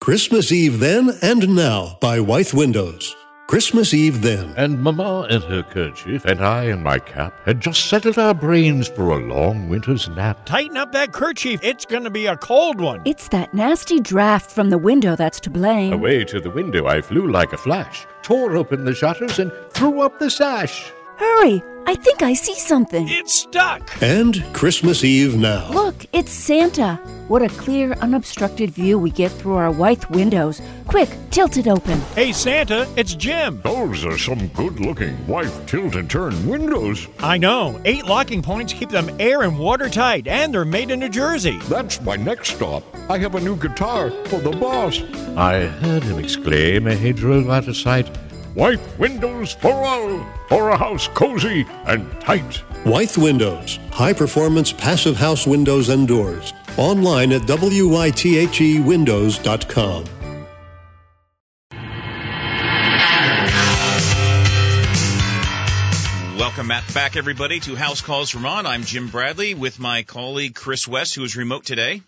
Christmas 0.00 0.50
Eve 0.50 0.80
then 0.80 1.10
and 1.20 1.54
now 1.54 1.98
by 2.00 2.20
Wythe 2.20 2.54
Windows. 2.54 3.14
Christmas 3.50 3.92
Eve 3.92 4.22
then. 4.22 4.54
And 4.56 4.80
Mamma 4.80 5.26
in 5.28 5.42
her 5.42 5.64
kerchief 5.64 6.24
and 6.24 6.40
I 6.40 6.66
in 6.66 6.84
my 6.84 7.00
cap 7.00 7.34
had 7.44 7.60
just 7.60 7.86
settled 7.86 8.16
our 8.16 8.32
brains 8.32 8.86
for 8.86 9.10
a 9.10 9.18
long 9.18 9.68
winter's 9.68 10.08
nap. 10.08 10.46
Tighten 10.46 10.76
up 10.76 10.92
that 10.92 11.12
kerchief. 11.12 11.58
It's 11.62 11.84
going 11.84 12.04
to 12.04 12.10
be 12.10 12.26
a 12.26 12.36
cold 12.36 12.80
one. 12.80 13.02
It's 13.04 13.28
that 13.28 13.52
nasty 13.52 13.98
draft 13.98 14.52
from 14.52 14.70
the 14.70 14.78
window 14.78 15.16
that's 15.16 15.40
to 15.40 15.50
blame. 15.50 15.92
Away 15.92 16.24
to 16.26 16.40
the 16.40 16.50
window 16.50 16.86
I 16.86 17.02
flew 17.02 17.26
like 17.28 17.52
a 17.52 17.58
flash, 17.58 18.06
tore 18.22 18.56
open 18.56 18.84
the 18.84 18.94
shutters, 18.94 19.40
and 19.40 19.50
threw 19.72 20.00
up 20.00 20.20
the 20.20 20.30
sash. 20.30 20.92
Hurry! 21.20 21.62
I 21.86 21.96
think 21.96 22.22
I 22.22 22.32
see 22.32 22.54
something. 22.54 23.06
It's 23.06 23.34
stuck. 23.34 23.90
And 24.02 24.42
Christmas 24.54 25.04
Eve 25.04 25.36
now. 25.36 25.70
Look, 25.70 26.06
it's 26.14 26.30
Santa. 26.30 26.94
What 27.28 27.42
a 27.42 27.48
clear, 27.48 27.92
unobstructed 27.92 28.70
view 28.70 28.98
we 28.98 29.10
get 29.10 29.30
through 29.30 29.56
our 29.56 29.70
Wythe 29.70 30.06
windows. 30.06 30.62
Quick, 30.86 31.10
tilt 31.30 31.58
it 31.58 31.68
open. 31.68 32.00
Hey, 32.14 32.32
Santa, 32.32 32.88
it's 32.96 33.14
Jim. 33.14 33.60
Those 33.62 34.02
are 34.06 34.16
some 34.16 34.48
good 34.48 34.80
looking 34.80 35.14
white 35.26 35.52
tilt 35.66 35.94
and 35.94 36.08
turn 36.08 36.48
windows. 36.48 37.06
I 37.18 37.36
know. 37.36 37.78
Eight 37.84 38.06
locking 38.06 38.40
points 38.40 38.72
keep 38.72 38.88
them 38.88 39.14
air 39.20 39.42
and 39.42 39.58
watertight, 39.58 40.26
and 40.26 40.54
they're 40.54 40.64
made 40.64 40.90
in 40.90 41.00
New 41.00 41.10
Jersey. 41.10 41.58
That's 41.64 42.00
my 42.00 42.16
next 42.16 42.56
stop. 42.56 42.82
I 43.10 43.18
have 43.18 43.34
a 43.34 43.40
new 43.40 43.56
guitar 43.56 44.10
for 44.24 44.40
the 44.40 44.52
boss. 44.52 45.02
I 45.36 45.66
heard 45.66 46.02
him 46.02 46.18
exclaim 46.18 46.86
as 46.86 46.98
he 46.98 47.12
drove 47.12 47.50
out 47.50 47.68
of 47.68 47.76
sight. 47.76 48.08
Wythe 48.54 48.80
windows 48.98 49.54
for 49.54 49.72
all, 49.72 50.24
for 50.48 50.68
a 50.70 50.76
house 50.76 51.08
cozy 51.08 51.66
and 51.86 52.08
tight. 52.20 52.62
Wythe 52.84 53.16
Windows. 53.16 53.78
High 53.92 54.12
performance 54.12 54.72
passive 54.72 55.16
house 55.16 55.46
windows 55.46 55.88
and 55.88 56.06
doors. 56.08 56.52
Online 56.76 57.32
at 57.32 57.42
E 57.42 57.46
wythewindows.com. 57.46 60.04
Welcome 66.38 66.68
back- 66.68 66.92
back, 66.94 67.16
everybody, 67.16 67.60
to 67.60 67.76
House 67.76 68.00
Calls 68.00 68.32
Vermont. 68.32 68.66
I'm 68.66 68.82
Jim 68.82 69.08
Bradley 69.08 69.54
with 69.54 69.78
my 69.78 70.02
colleague 70.02 70.54
Chris 70.54 70.88
West, 70.88 71.14
who 71.14 71.22
is 71.22 71.36
remote 71.36 71.64
today. 71.64 72.02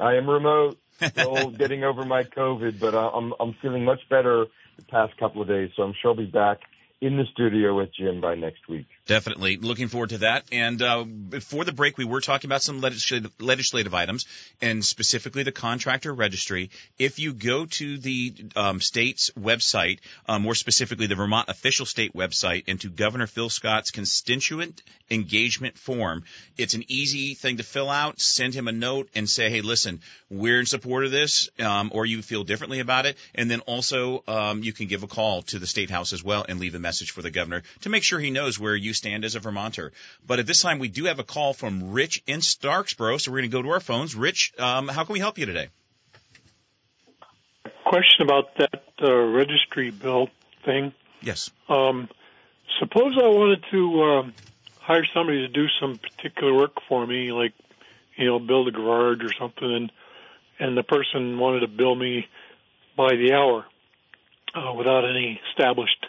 I 0.00 0.14
am 0.14 0.30
remote, 0.30 0.78
still 1.04 1.50
getting 1.50 1.84
over 1.84 2.04
my 2.04 2.24
COVID, 2.24 2.80
but 2.80 2.94
uh, 2.94 3.10
I'm 3.10 3.34
I'm 3.38 3.54
feeling 3.60 3.84
much 3.84 4.00
better 4.08 4.46
past 4.88 5.16
couple 5.18 5.42
of 5.42 5.48
days. 5.48 5.70
So 5.76 5.82
I'm 5.82 5.94
sure 6.00 6.10
I'll 6.12 6.16
be 6.16 6.26
back 6.26 6.58
in 7.00 7.16
the 7.16 7.24
studio 7.32 7.76
with 7.76 7.90
Jim 7.94 8.20
by 8.20 8.34
next 8.34 8.68
week. 8.68 8.86
Definitely 9.06 9.56
looking 9.56 9.88
forward 9.88 10.10
to 10.10 10.18
that. 10.18 10.44
And 10.52 10.80
uh, 10.80 11.02
before 11.02 11.64
the 11.64 11.72
break, 11.72 11.98
we 11.98 12.04
were 12.04 12.20
talking 12.20 12.46
about 12.46 12.62
some 12.62 12.80
legislative, 12.80 13.32
legislative 13.40 13.94
items, 13.94 14.26
and 14.60 14.84
specifically 14.84 15.42
the 15.42 15.50
contractor 15.50 16.14
registry. 16.14 16.70
If 17.00 17.18
you 17.18 17.32
go 17.32 17.66
to 17.66 17.98
the 17.98 18.32
um, 18.54 18.80
state's 18.80 19.30
website, 19.30 19.98
um, 20.28 20.42
more 20.42 20.54
specifically 20.54 21.08
the 21.08 21.16
Vermont 21.16 21.48
official 21.48 21.84
state 21.84 22.14
website, 22.14 22.64
and 22.68 22.80
to 22.82 22.90
Governor 22.90 23.26
Phil 23.26 23.50
Scott's 23.50 23.90
constituent 23.90 24.82
engagement 25.10 25.76
form, 25.76 26.22
it's 26.56 26.74
an 26.74 26.84
easy 26.86 27.34
thing 27.34 27.56
to 27.56 27.64
fill 27.64 27.90
out. 27.90 28.20
Send 28.20 28.54
him 28.54 28.68
a 28.68 28.72
note 28.72 29.10
and 29.16 29.28
say, 29.28 29.50
"Hey, 29.50 29.62
listen, 29.62 30.00
we're 30.30 30.60
in 30.60 30.66
support 30.66 31.04
of 31.04 31.10
this," 31.10 31.50
um, 31.58 31.90
or 31.92 32.06
you 32.06 32.22
feel 32.22 32.44
differently 32.44 32.78
about 32.78 33.06
it. 33.06 33.18
And 33.34 33.50
then 33.50 33.60
also, 33.60 34.22
um, 34.28 34.62
you 34.62 34.72
can 34.72 34.86
give 34.86 35.02
a 35.02 35.08
call 35.08 35.42
to 35.42 35.58
the 35.58 35.66
state 35.66 35.90
house 35.90 36.12
as 36.12 36.22
well 36.22 36.46
and 36.48 36.60
leave 36.60 36.76
a 36.76 36.78
message 36.78 37.10
for 37.10 37.22
the 37.22 37.32
governor 37.32 37.64
to 37.80 37.88
make 37.88 38.04
sure 38.04 38.20
he 38.20 38.30
knows 38.30 38.60
where 38.60 38.76
you 38.76 38.92
stand 39.02 39.24
as 39.24 39.34
a 39.34 39.40
Vermonter. 39.40 39.92
But 40.26 40.38
at 40.38 40.46
this 40.46 40.62
time, 40.62 40.78
we 40.78 40.88
do 40.88 41.04
have 41.04 41.18
a 41.18 41.24
call 41.24 41.52
from 41.54 41.90
Rich 41.90 42.22
in 42.26 42.40
Starksboro, 42.40 43.20
so 43.20 43.30
we're 43.30 43.38
going 43.38 43.50
to 43.50 43.56
go 43.56 43.62
to 43.62 43.70
our 43.70 43.80
phones. 43.80 44.14
Rich, 44.14 44.52
um, 44.58 44.88
how 44.88 45.04
can 45.04 45.12
we 45.12 45.18
help 45.18 45.38
you 45.38 45.46
today? 45.46 45.68
question 47.92 48.22
about 48.22 48.56
that 48.56 48.82
uh, 49.02 49.12
registry 49.12 49.90
bill 49.90 50.28
thing. 50.64 50.94
Yes. 51.20 51.50
Um, 51.68 52.08
suppose 52.80 53.18
I 53.22 53.28
wanted 53.28 53.62
to 53.70 54.02
um, 54.02 54.34
hire 54.80 55.04
somebody 55.12 55.46
to 55.46 55.48
do 55.48 55.66
some 55.78 55.98
particular 55.98 56.54
work 56.54 56.72
for 56.88 57.06
me, 57.06 57.32
like 57.32 57.52
you 58.16 58.26
know, 58.26 58.38
build 58.38 58.68
a 58.68 58.70
garage 58.70 59.22
or 59.22 59.32
something, 59.38 59.70
and 59.70 59.92
and 60.58 60.76
the 60.76 60.82
person 60.82 61.38
wanted 61.38 61.60
to 61.60 61.68
bill 61.68 61.94
me 61.94 62.26
by 62.96 63.10
the 63.10 63.34
hour 63.34 63.66
uh, 64.54 64.72
without 64.72 65.04
any 65.04 65.38
established 65.50 66.06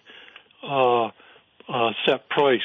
uh, 0.63 1.07
uh, 1.07 1.91
set 2.05 2.29
price. 2.29 2.61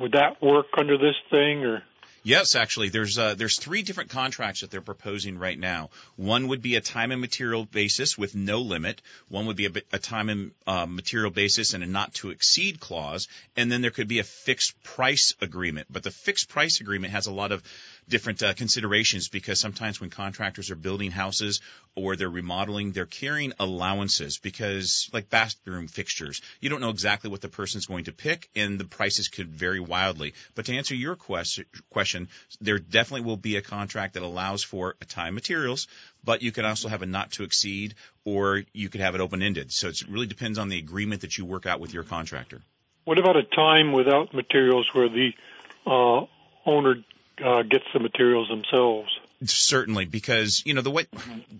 Would 0.00 0.12
that 0.12 0.42
work 0.42 0.66
under 0.78 0.96
this 0.96 1.16
thing, 1.30 1.64
or 1.64 1.82
Yes, 2.26 2.54
actually, 2.54 2.88
there's 2.88 3.18
uh, 3.18 3.34
there's 3.34 3.58
three 3.58 3.82
different 3.82 4.08
contracts 4.08 4.62
that 4.62 4.70
they're 4.70 4.80
proposing 4.80 5.36
right 5.36 5.58
now. 5.58 5.90
One 6.16 6.48
would 6.48 6.62
be 6.62 6.76
a 6.76 6.80
time 6.80 7.12
and 7.12 7.20
material 7.20 7.66
basis 7.66 8.16
with 8.16 8.34
no 8.34 8.62
limit. 8.62 9.02
One 9.28 9.44
would 9.44 9.56
be 9.56 9.66
a, 9.66 9.70
a 9.92 9.98
time 9.98 10.30
and 10.30 10.52
uh, 10.66 10.86
material 10.86 11.30
basis 11.30 11.74
and 11.74 11.84
a 11.84 11.86
not 11.86 12.14
to 12.14 12.30
exceed 12.30 12.80
clause, 12.80 13.28
and 13.58 13.70
then 13.70 13.82
there 13.82 13.90
could 13.90 14.08
be 14.08 14.20
a 14.20 14.24
fixed 14.24 14.82
price 14.82 15.34
agreement. 15.42 15.88
But 15.90 16.02
the 16.02 16.10
fixed 16.10 16.48
price 16.48 16.80
agreement 16.80 17.12
has 17.12 17.26
a 17.26 17.30
lot 17.30 17.52
of 17.52 17.62
different 18.08 18.42
uh, 18.42 18.54
considerations 18.54 19.28
because 19.28 19.60
sometimes 19.60 20.00
when 20.00 20.10
contractors 20.10 20.70
are 20.70 20.76
building 20.76 21.10
houses 21.10 21.60
or 21.94 22.16
they're 22.16 22.28
remodeling, 22.28 22.92
they're 22.92 23.06
carrying 23.06 23.52
allowances 23.58 24.38
because 24.38 25.08
like 25.12 25.30
bathroom 25.30 25.88
fixtures, 25.88 26.40
you 26.60 26.68
don't 26.68 26.80
know 26.80 26.90
exactly 26.90 27.30
what 27.30 27.40
the 27.40 27.48
person's 27.48 27.86
going 27.86 28.04
to 28.04 28.12
pick 28.12 28.48
and 28.54 28.78
the 28.78 28.84
prices 28.84 29.28
could 29.28 29.48
vary 29.48 29.80
wildly. 29.80 30.34
But 30.54 30.66
to 30.66 30.76
answer 30.76 30.94
your 30.94 31.16
question, 31.16 31.64
question, 31.90 32.28
there 32.60 32.78
definitely 32.78 33.26
will 33.26 33.36
be 33.36 33.56
a 33.56 33.62
contract 33.62 34.14
that 34.14 34.22
allows 34.22 34.62
for 34.62 34.96
a 35.00 35.04
time 35.04 35.34
materials, 35.34 35.86
but 36.22 36.42
you 36.42 36.52
can 36.52 36.64
also 36.64 36.88
have 36.88 37.02
a 37.02 37.06
not 37.06 37.32
to 37.32 37.44
exceed 37.44 37.94
or 38.24 38.62
you 38.72 38.88
could 38.88 39.00
have 39.00 39.14
it 39.14 39.20
open 39.20 39.42
ended. 39.42 39.72
So 39.72 39.88
it 39.88 40.02
really 40.08 40.26
depends 40.26 40.58
on 40.58 40.68
the 40.68 40.78
agreement 40.78 41.22
that 41.22 41.38
you 41.38 41.44
work 41.44 41.66
out 41.66 41.80
with 41.80 41.94
your 41.94 42.04
contractor. 42.04 42.60
what 43.04 43.18
about 43.18 43.36
a 43.36 43.42
time 43.42 43.92
without 43.92 44.34
materials 44.34 44.88
where 44.92 45.08
the 45.08 45.30
uh, 45.86 46.26
owner 46.66 46.96
uh, 47.42 47.62
gets 47.62 47.84
the 47.92 48.00
materials 48.00 48.48
themselves? 48.48 49.08
Certainly, 49.44 50.06
because 50.06 50.62
you 50.64 50.74
know 50.74 50.80
the 50.80 50.90
way 50.90 51.06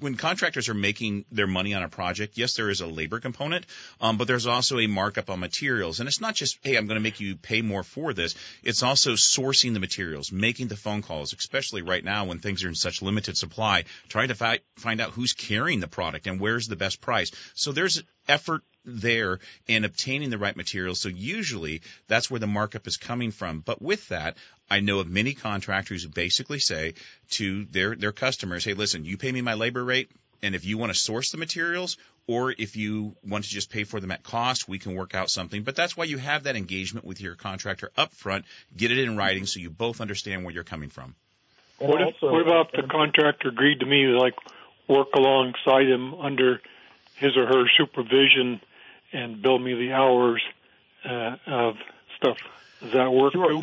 when 0.01 0.15
contractors 0.15 0.69
are 0.69 0.75
making 0.75 1.25
their 1.31 1.47
money 1.47 1.75
on 1.75 1.83
a 1.83 1.89
project, 1.89 2.39
yes, 2.39 2.55
there 2.55 2.71
is 2.71 2.81
a 2.81 2.87
labor 2.87 3.21
component, 3.21 3.67
um, 4.01 4.17
but 4.17 4.27
there's 4.27 4.47
also 4.47 4.79
a 4.79 4.87
markup 4.87 5.29
on 5.29 5.41
materials, 5.41 6.01
and 6.01 6.09
it's 6.09 6.21
not 6.21 6.35
just 6.35 6.59
hey, 6.63 6.77
I'm 6.77 6.87
going 6.87 6.97
to 6.97 7.03
make 7.03 7.21
you 7.21 7.37
pay 7.37 7.61
more 7.63 7.83
for 7.83 8.15
this. 8.15 8.37
It's 8.63 8.83
also 8.83 9.15
sourcing 9.15 9.75
the 9.75 9.81
materials, 9.81 10.33
making 10.33 10.69
the 10.69 10.77
phone 10.77 11.03
calls, 11.03 11.35
especially 11.35 11.83
right 11.83 12.05
now 12.05 12.27
when 12.27 12.39
things 12.39 12.65
are 12.65 12.69
in 12.69 12.75
such 12.75 13.03
limited 13.03 13.37
supply, 13.37 13.85
trying 14.09 14.29
to 14.29 14.35
fi- 14.35 14.61
find 14.77 15.01
out 15.01 15.11
who's 15.11 15.33
carrying 15.33 15.81
the 15.81 15.89
product 15.89 16.27
and 16.27 16.41
where's 16.41 16.69
the 16.69 16.77
best 16.77 17.01
price. 17.01 17.33
So 17.55 17.73
there's 17.73 18.03
effort 18.29 18.63
there 18.85 19.39
in 19.67 19.85
obtaining 19.85 20.31
the 20.31 20.39
right 20.39 20.57
materials. 20.57 21.01
So 21.01 21.09
usually 21.09 21.83
that's 22.09 22.31
where 22.31 22.41
the 22.41 22.47
markup 22.47 22.87
is 22.87 22.97
coming 22.97 23.31
from. 23.31 23.61
But 23.61 23.81
with 23.81 24.09
that, 24.09 24.37
I 24.71 24.81
know 24.81 25.01
of 25.01 25.09
many 25.09 25.35
contractors 25.35 26.03
who 26.03 26.09
basically 26.09 26.59
say 26.59 26.95
to 27.33 27.65
their, 27.67 27.95
their 27.95 28.13
customers, 28.13 28.65
hey, 28.65 28.75
listen, 28.75 29.05
you 29.05 29.17
pay 29.17 29.33
me 29.33 29.41
my 29.41 29.55
labor 29.55 29.85
rate. 29.85 30.11
And 30.43 30.55
if 30.55 30.67
you 30.67 30.77
want 30.77 30.93
to 30.93 30.99
source 30.99 31.31
the 31.31 31.39
materials 31.39 31.97
or 32.27 32.55
if 32.57 32.77
you 32.77 33.17
want 33.27 33.45
to 33.45 33.51
just 33.51 33.71
pay 33.71 33.85
for 33.85 33.99
them 33.99 34.11
at 34.11 34.23
cost, 34.23 34.69
we 34.69 34.79
can 34.79 34.95
work 34.95 35.15
out 35.15 35.31
something. 35.31 35.63
But 35.63 35.75
that's 35.75 35.97
why 35.97 36.05
you 36.05 36.19
have 36.19 36.45
that 36.45 36.57
engagement 36.57 37.07
with 37.07 37.21
your 37.21 37.35
contractor 37.35 37.91
up 37.97 38.13
front. 38.13 38.45
Get 38.77 38.91
it 38.91 38.99
in 38.99 39.17
writing 39.17 39.47
so 39.47 39.61
you 39.61 39.71
both 39.71 40.01
understand 40.01 40.45
where 40.45 40.53
you're 40.53 40.65
coming 40.65 40.91
from. 40.91 41.15
What, 41.79 42.01
if, 42.03 42.15
what 42.21 42.43
about 42.43 42.71
if 42.75 42.83
the 42.83 42.89
contractor 42.89 43.49
agreed 43.49 43.81
to 43.81 43.87
me 43.87 44.05
to 44.05 44.19
like 44.19 44.35
work 44.89 45.09
alongside 45.17 45.87
him 45.87 46.15
under 46.15 46.61
his 47.17 47.37
or 47.37 47.47
her 47.47 47.65
supervision 47.79 48.61
and 49.15 49.41
bill 49.41 49.59
me 49.59 49.75
the 49.75 49.93
hours 49.93 50.43
uh, 51.05 51.37
of 51.47 51.77
stuff. 52.17 52.39
Does 52.81 52.93
that 52.93 53.11
work 53.11 53.33
sure. 53.33 53.63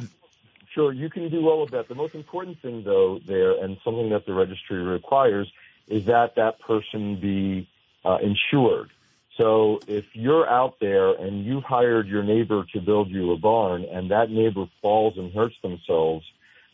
Sure, 0.73 0.93
you 0.93 1.09
can 1.09 1.29
do 1.29 1.49
all 1.49 1.61
of 1.61 1.71
that. 1.71 1.89
The 1.89 1.95
most 1.95 2.15
important 2.15 2.61
thing, 2.61 2.83
though, 2.83 3.19
there, 3.27 3.61
and 3.61 3.77
something 3.83 4.09
that 4.11 4.25
the 4.25 4.33
registry 4.33 4.81
requires, 4.81 5.51
is 5.87 6.05
that 6.05 6.35
that 6.35 6.61
person 6.61 7.19
be 7.19 7.67
uh, 8.05 8.19
insured. 8.23 8.89
So 9.37 9.81
if 9.87 10.05
you're 10.13 10.49
out 10.49 10.75
there 10.79 11.11
and 11.11 11.45
you've 11.45 11.63
hired 11.63 12.07
your 12.07 12.23
neighbor 12.23 12.63
to 12.73 12.79
build 12.79 13.09
you 13.09 13.31
a 13.33 13.37
barn, 13.37 13.85
and 13.91 14.11
that 14.11 14.29
neighbor 14.29 14.65
falls 14.81 15.17
and 15.17 15.33
hurts 15.33 15.55
themselves, 15.61 16.25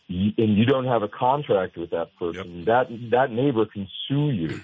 and 0.09 0.57
you 0.57 0.65
don't 0.65 0.85
have 0.85 1.01
a 1.01 1.07
contract 1.07 1.75
with 1.75 1.89
that 1.89 2.15
person, 2.17 2.57
yep. 2.57 2.65
that 2.65 3.09
that 3.11 3.31
neighbor 3.31 3.65
can 3.65 3.87
sue 4.07 4.29
you 4.29 4.61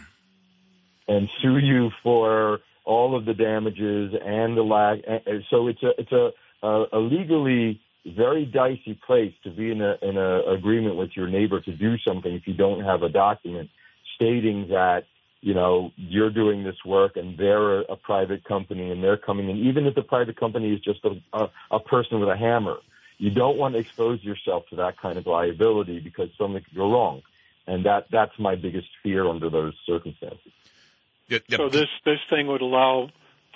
and 1.08 1.30
sue 1.42 1.58
you 1.58 1.92
for 2.04 2.60
all 2.86 3.16
of 3.16 3.26
the 3.26 3.34
damages 3.34 4.14
and 4.24 4.58
the 4.58 4.64
lag. 4.64 5.02
So 5.50 5.68
it's 5.68 5.84
a 5.84 5.92
it's 5.98 6.12
a 6.12 6.32
a, 6.64 7.00
legally 7.00 7.82
very 8.06 8.46
dicey 8.46 9.00
place 9.06 9.34
to 9.44 9.50
be 9.50 9.72
in 9.72 9.82
a 9.82 9.96
in 10.02 10.18
a 10.18 10.42
agreement 10.52 10.96
with 10.96 11.12
your 11.16 11.28
neighbor 11.28 11.62
to 11.62 11.72
do 11.72 11.98
something 12.00 12.34
if 12.34 12.48
you 12.48 12.54
don't 12.54 12.84
have 12.84 13.04
a 13.04 13.10
document 13.10 13.70
stating 14.16 14.68
that 14.70 15.04
you 15.42 15.54
know 15.54 15.92
you're 15.96 16.30
doing 16.30 16.64
this 16.64 16.76
work 16.86 17.16
and 17.16 17.38
they're 17.38 17.80
a, 17.80 17.84
a 17.84 17.96
private 17.96 18.44
company 18.44 18.92
and 18.92 19.04
they're 19.04 19.18
coming 19.18 19.50
in 19.50 19.58
even 19.58 19.86
if 19.86 19.96
the 19.96 20.02
private 20.02 20.38
company 20.38 20.74
is 20.74 20.82
just 20.82 21.00
a, 21.06 21.16
a 21.34 21.50
a 21.72 21.80
person 21.80 22.20
with 22.20 22.30
a 22.30 22.36
hammer 22.36 22.78
you 23.20 23.30
don't 23.30 23.58
want 23.58 23.74
to 23.74 23.80
expose 23.80 24.22
yourself 24.22 24.64
to 24.70 24.76
that 24.76 25.00
kind 25.00 25.18
of 25.18 25.26
liability 25.26 26.00
because 26.00 26.30
something 26.38 26.62
could 26.62 26.76
go 26.76 26.92
wrong 26.92 27.22
and 27.68 27.86
that 27.86 28.06
that's 28.12 28.38
my 28.38 28.56
biggest 28.56 28.88
fear 29.02 29.28
under 29.30 29.50
those 29.50 29.74
circumstances 29.86 30.52
so 31.52 31.70
this 31.70 31.90
this 32.06 32.20
thing 32.30 32.48
would 32.48 32.62
allow 32.62 33.10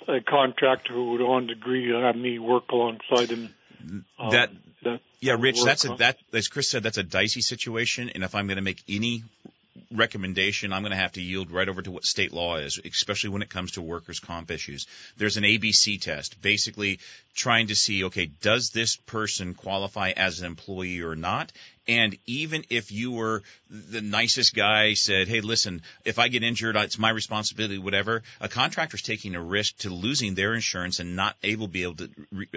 a 0.06 0.20
contractor 0.20 0.94
who 0.94 1.12
would 1.12 1.20
on 1.20 1.50
agree 1.50 1.88
to 1.88 2.00
have 2.00 2.16
me 2.16 2.38
work 2.38 2.70
alongside 2.70 3.30
him. 3.30 3.54
Um, 4.18 4.30
that, 4.30 4.50
that 4.82 5.00
yeah, 5.20 5.36
Rich, 5.38 5.62
that's 5.64 5.84
a 5.84 5.94
that 5.96 6.18
as 6.32 6.48
Chris 6.48 6.68
said, 6.68 6.82
that's 6.82 6.98
a 6.98 7.02
dicey 7.02 7.40
situation, 7.40 8.10
and 8.10 8.24
if 8.24 8.34
I'm 8.34 8.46
going 8.46 8.56
to 8.56 8.62
make 8.62 8.82
any 8.88 9.24
recommendation, 9.92 10.72
I'm 10.72 10.82
going 10.82 10.92
to 10.92 10.98
have 10.98 11.12
to 11.12 11.22
yield 11.22 11.50
right 11.50 11.68
over 11.68 11.82
to 11.82 11.90
what 11.90 12.04
state 12.04 12.32
law 12.32 12.56
is, 12.56 12.80
especially 12.84 13.30
when 13.30 13.42
it 13.42 13.48
comes 13.48 13.72
to 13.72 13.82
workers' 13.82 14.20
comp 14.20 14.50
issues. 14.50 14.86
There's 15.16 15.36
an 15.36 15.44
ABC 15.44 16.00
test, 16.00 16.40
basically 16.42 17.00
trying 17.34 17.68
to 17.68 17.74
see, 17.74 18.04
okay, 18.04 18.26
does 18.26 18.70
this 18.70 18.96
person 18.96 19.54
qualify 19.54 20.10
as 20.10 20.40
an 20.40 20.46
employee 20.46 21.00
or 21.00 21.16
not? 21.16 21.52
And 21.88 22.18
even 22.26 22.64
if 22.68 22.92
you 22.92 23.12
were 23.12 23.42
the 23.70 24.02
nicest 24.02 24.54
guy, 24.54 24.92
said, 24.92 25.26
"Hey, 25.26 25.40
listen, 25.40 25.80
if 26.04 26.18
I 26.18 26.28
get 26.28 26.42
injured, 26.42 26.76
it's 26.76 26.98
my 26.98 27.08
responsibility." 27.08 27.78
Whatever. 27.78 28.22
A 28.40 28.48
contractor's 28.48 29.00
taking 29.00 29.34
a 29.34 29.42
risk 29.42 29.78
to 29.78 29.90
losing 29.90 30.34
their 30.34 30.54
insurance 30.54 31.00
and 31.00 31.16
not 31.16 31.36
able 31.42 31.66
to 31.66 31.72
be 31.72 31.82
able 31.84 31.94
to 31.94 32.10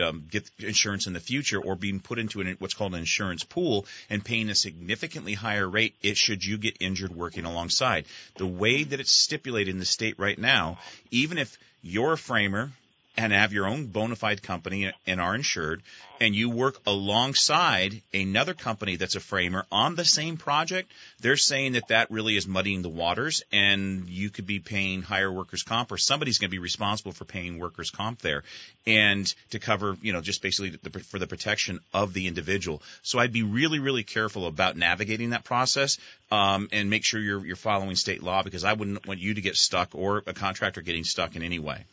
um, 0.03 0.27
get 0.29 0.51
insurance 0.59 1.07
in 1.07 1.13
the 1.13 1.21
future, 1.21 1.61
or 1.61 1.75
being 1.75 2.01
put 2.01 2.19
into 2.19 2.41
an, 2.41 2.57
what's 2.59 2.73
called 2.73 2.93
an 2.93 2.99
insurance 2.99 3.45
pool 3.45 3.85
and 4.09 4.23
paying 4.23 4.49
a 4.49 4.55
significantly 4.55 5.33
higher 5.33 5.67
rate. 5.67 5.95
It 6.01 6.17
should 6.17 6.43
you 6.43 6.57
get 6.57 6.77
injured 6.81 7.15
working 7.15 7.45
alongside. 7.45 8.05
The 8.35 8.47
way 8.47 8.83
that 8.83 8.99
it's 8.99 9.15
stipulated 9.15 9.73
in 9.73 9.79
the 9.79 9.85
state 9.85 10.19
right 10.19 10.37
now, 10.37 10.77
even 11.09 11.37
if 11.37 11.57
you're 11.81 12.13
a 12.13 12.17
framer 12.17 12.71
and 13.17 13.33
have 13.33 13.53
your 13.53 13.67
own 13.67 13.87
bona 13.87 14.15
fide 14.15 14.41
company 14.41 14.91
and 15.05 15.19
are 15.19 15.35
insured, 15.35 15.83
and 16.21 16.35
you 16.35 16.49
work 16.49 16.79
alongside 16.85 18.01
another 18.13 18.53
company 18.53 18.95
that's 18.95 19.15
a 19.15 19.19
framer 19.19 19.65
on 19.71 19.95
the 19.95 20.05
same 20.05 20.37
project, 20.37 20.91
they're 21.19 21.35
saying 21.35 21.73
that 21.73 21.87
that 21.89 22.09
really 22.11 22.37
is 22.37 22.47
muddying 22.47 22.81
the 22.81 22.89
waters, 22.89 23.43
and 23.51 24.07
you 24.07 24.29
could 24.29 24.45
be 24.45 24.59
paying 24.59 25.01
higher 25.01 25.31
workers' 25.31 25.63
comp, 25.63 25.91
or 25.91 25.97
somebody's 25.97 26.37
going 26.37 26.49
to 26.49 26.55
be 26.55 26.59
responsible 26.59 27.11
for 27.11 27.25
paying 27.25 27.59
workers' 27.59 27.91
comp 27.91 28.19
there, 28.19 28.43
and 28.85 29.33
to 29.49 29.59
cover, 29.59 29.97
you 30.01 30.13
know, 30.13 30.21
just 30.21 30.41
basically 30.41 30.69
the, 30.81 30.99
for 30.99 31.19
the 31.19 31.27
protection 31.27 31.79
of 31.93 32.13
the 32.13 32.27
individual. 32.27 32.81
So 33.01 33.19
I'd 33.19 33.33
be 33.33 33.43
really, 33.43 33.79
really 33.79 34.03
careful 34.03 34.47
about 34.47 34.77
navigating 34.77 35.31
that 35.31 35.43
process, 35.43 35.97
um, 36.31 36.69
and 36.71 36.89
make 36.89 37.03
sure 37.03 37.19
you're 37.19 37.45
you're 37.45 37.55
following 37.55 37.95
state 37.95 38.23
law 38.23 38.41
because 38.43 38.63
I 38.63 38.73
wouldn't 38.73 39.05
want 39.05 39.19
you 39.19 39.33
to 39.33 39.41
get 39.41 39.57
stuck 39.57 39.95
or 39.95 40.23
a 40.27 40.33
contractor 40.33 40.81
getting 40.81 41.03
stuck 41.03 41.35
in 41.35 41.43
any 41.43 41.59
way. 41.59 41.83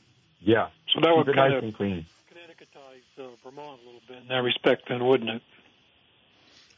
Yeah. 0.40 0.68
So 0.94 1.00
that 1.02 1.14
would 1.16 1.26
Keep 1.26 1.34
kind 1.34 1.52
nice 1.54 1.64
of 1.64 1.74
clean. 1.74 2.06
Connecticutize 2.32 3.24
uh, 3.24 3.28
Vermont 3.44 3.80
a 3.82 3.84
little 3.84 4.00
bit 4.08 4.18
in 4.22 4.28
that 4.28 4.42
respect, 4.42 4.88
then, 4.88 5.04
wouldn't 5.04 5.30
it? 5.30 5.42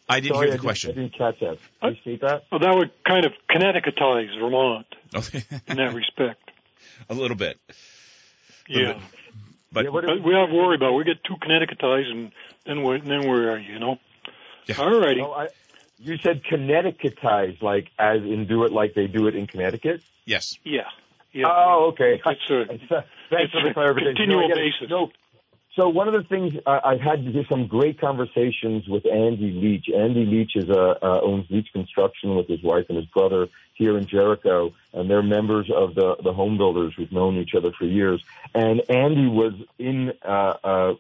I 0.09 0.21
didn't 0.21 0.35
Sorry, 0.35 0.49
hear 0.49 0.57
the 0.57 0.63
I 0.63 0.65
question. 0.65 0.95
Didn't, 0.95 1.15
I 1.21 1.31
didn't 1.31 1.39
catch 1.39 1.41
that. 1.41 1.59
Can 1.81 1.91
you 1.91 1.97
repeat 2.05 2.21
that? 2.23 2.45
Well, 2.51 2.61
that 2.61 2.75
would 2.77 2.91
kind 3.05 3.25
of 3.25 3.33
Connecticutize 3.49 4.39
Vermont 4.41 4.87
in 5.69 5.77
that 5.77 5.95
respect. 5.95 6.51
a 7.09 7.15
little 7.15 7.37
bit. 7.37 7.59
Yeah. 8.69 8.99
But, 9.73 9.85
yeah, 9.85 9.91
But 9.93 10.05
we 10.25 10.35
have 10.35 10.49
to 10.49 10.55
worry 10.55 10.75
about. 10.75 10.95
It. 10.95 10.97
We 10.97 11.05
get 11.05 11.23
too 11.23 11.37
Connecticutized, 11.37 12.11
and 12.11 12.33
then 12.67 12.83
we 12.83 13.01
then 13.01 13.29
where 13.29 13.53
are 13.53 13.59
you? 13.59 13.75
You 13.75 13.79
know. 13.79 13.99
Yeah. 14.67 14.77
All 14.79 14.99
righty. 15.01 15.23
You 15.99 16.17
said 16.19 16.43
Connecticutize, 16.45 17.63
like 17.63 17.91
as 17.99 18.23
in 18.23 18.47
do 18.49 18.65
it 18.65 18.73
like 18.73 18.95
they 18.95 19.07
do 19.07 19.27
it 19.29 19.37
in 19.37 19.47
Connecticut. 19.47 20.03
yes. 20.25 20.57
Yeah. 20.65 20.89
Oh, 21.47 21.91
okay. 21.93 22.21
It's 22.25 22.91
a, 22.91 23.05
Thanks 23.31 23.53
it's 23.53 23.53
for 23.53 23.63
the 23.63 23.71
a 23.71 23.75
clarification. 23.75 24.17
continual 24.17 24.49
No, 24.49 24.55
I 24.55 24.57
get 24.57 24.59
it. 24.59 24.73
basis. 24.81 24.91
No. 24.91 25.11
So 25.77 25.89
one 25.89 26.09
of 26.09 26.15
the 26.15 26.25
things 26.25 26.55
uh, 26.67 26.81
I've 26.85 27.01
had 27.01 27.25
to 27.25 27.33
do 27.33 27.45
some 27.49 27.69
great 27.69 28.01
conversations 28.01 28.89
with 28.89 29.07
Andy 29.07 29.53
Leach. 29.53 29.87
Andy 29.97 30.27
Leach 30.27 30.53
is 30.57 30.69
uh, 30.69 30.95
uh, 31.01 31.21
owns 31.23 31.47
Leach 31.49 31.69
Construction 31.73 32.35
with 32.35 32.49
his 32.49 32.61
wife 32.63 32.87
and 32.89 32.97
his 32.97 33.07
brother 33.07 33.49
here 33.75 33.97
in 33.97 34.05
Jericho, 34.07 34.73
and 34.93 35.09
they're 35.09 35.23
members 35.23 35.71
of 35.75 35.95
the 35.95 36.17
the 36.25 36.33
home 36.33 36.59
builders. 36.59 36.95
We've 36.99 37.13
known 37.13 37.39
each 37.39 37.55
other 37.57 37.71
for 37.79 37.85
years. 37.85 38.21
And 38.53 38.83
Andy 38.91 39.29
was 39.29 39.53
in 39.79 40.13
uh, 40.25 40.55
uh, 40.65 40.95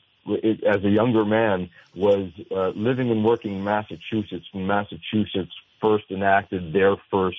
as 0.66 0.84
a 0.84 0.88
younger 0.88 1.24
man 1.24 1.68
was 1.96 2.30
uh, 2.52 2.68
living 2.68 3.10
and 3.10 3.24
working 3.24 3.56
in 3.56 3.64
Massachusetts 3.64 4.46
when 4.52 4.66
Massachusetts 4.68 5.52
first 5.80 6.04
enacted 6.10 6.72
their 6.72 6.94
first 7.10 7.38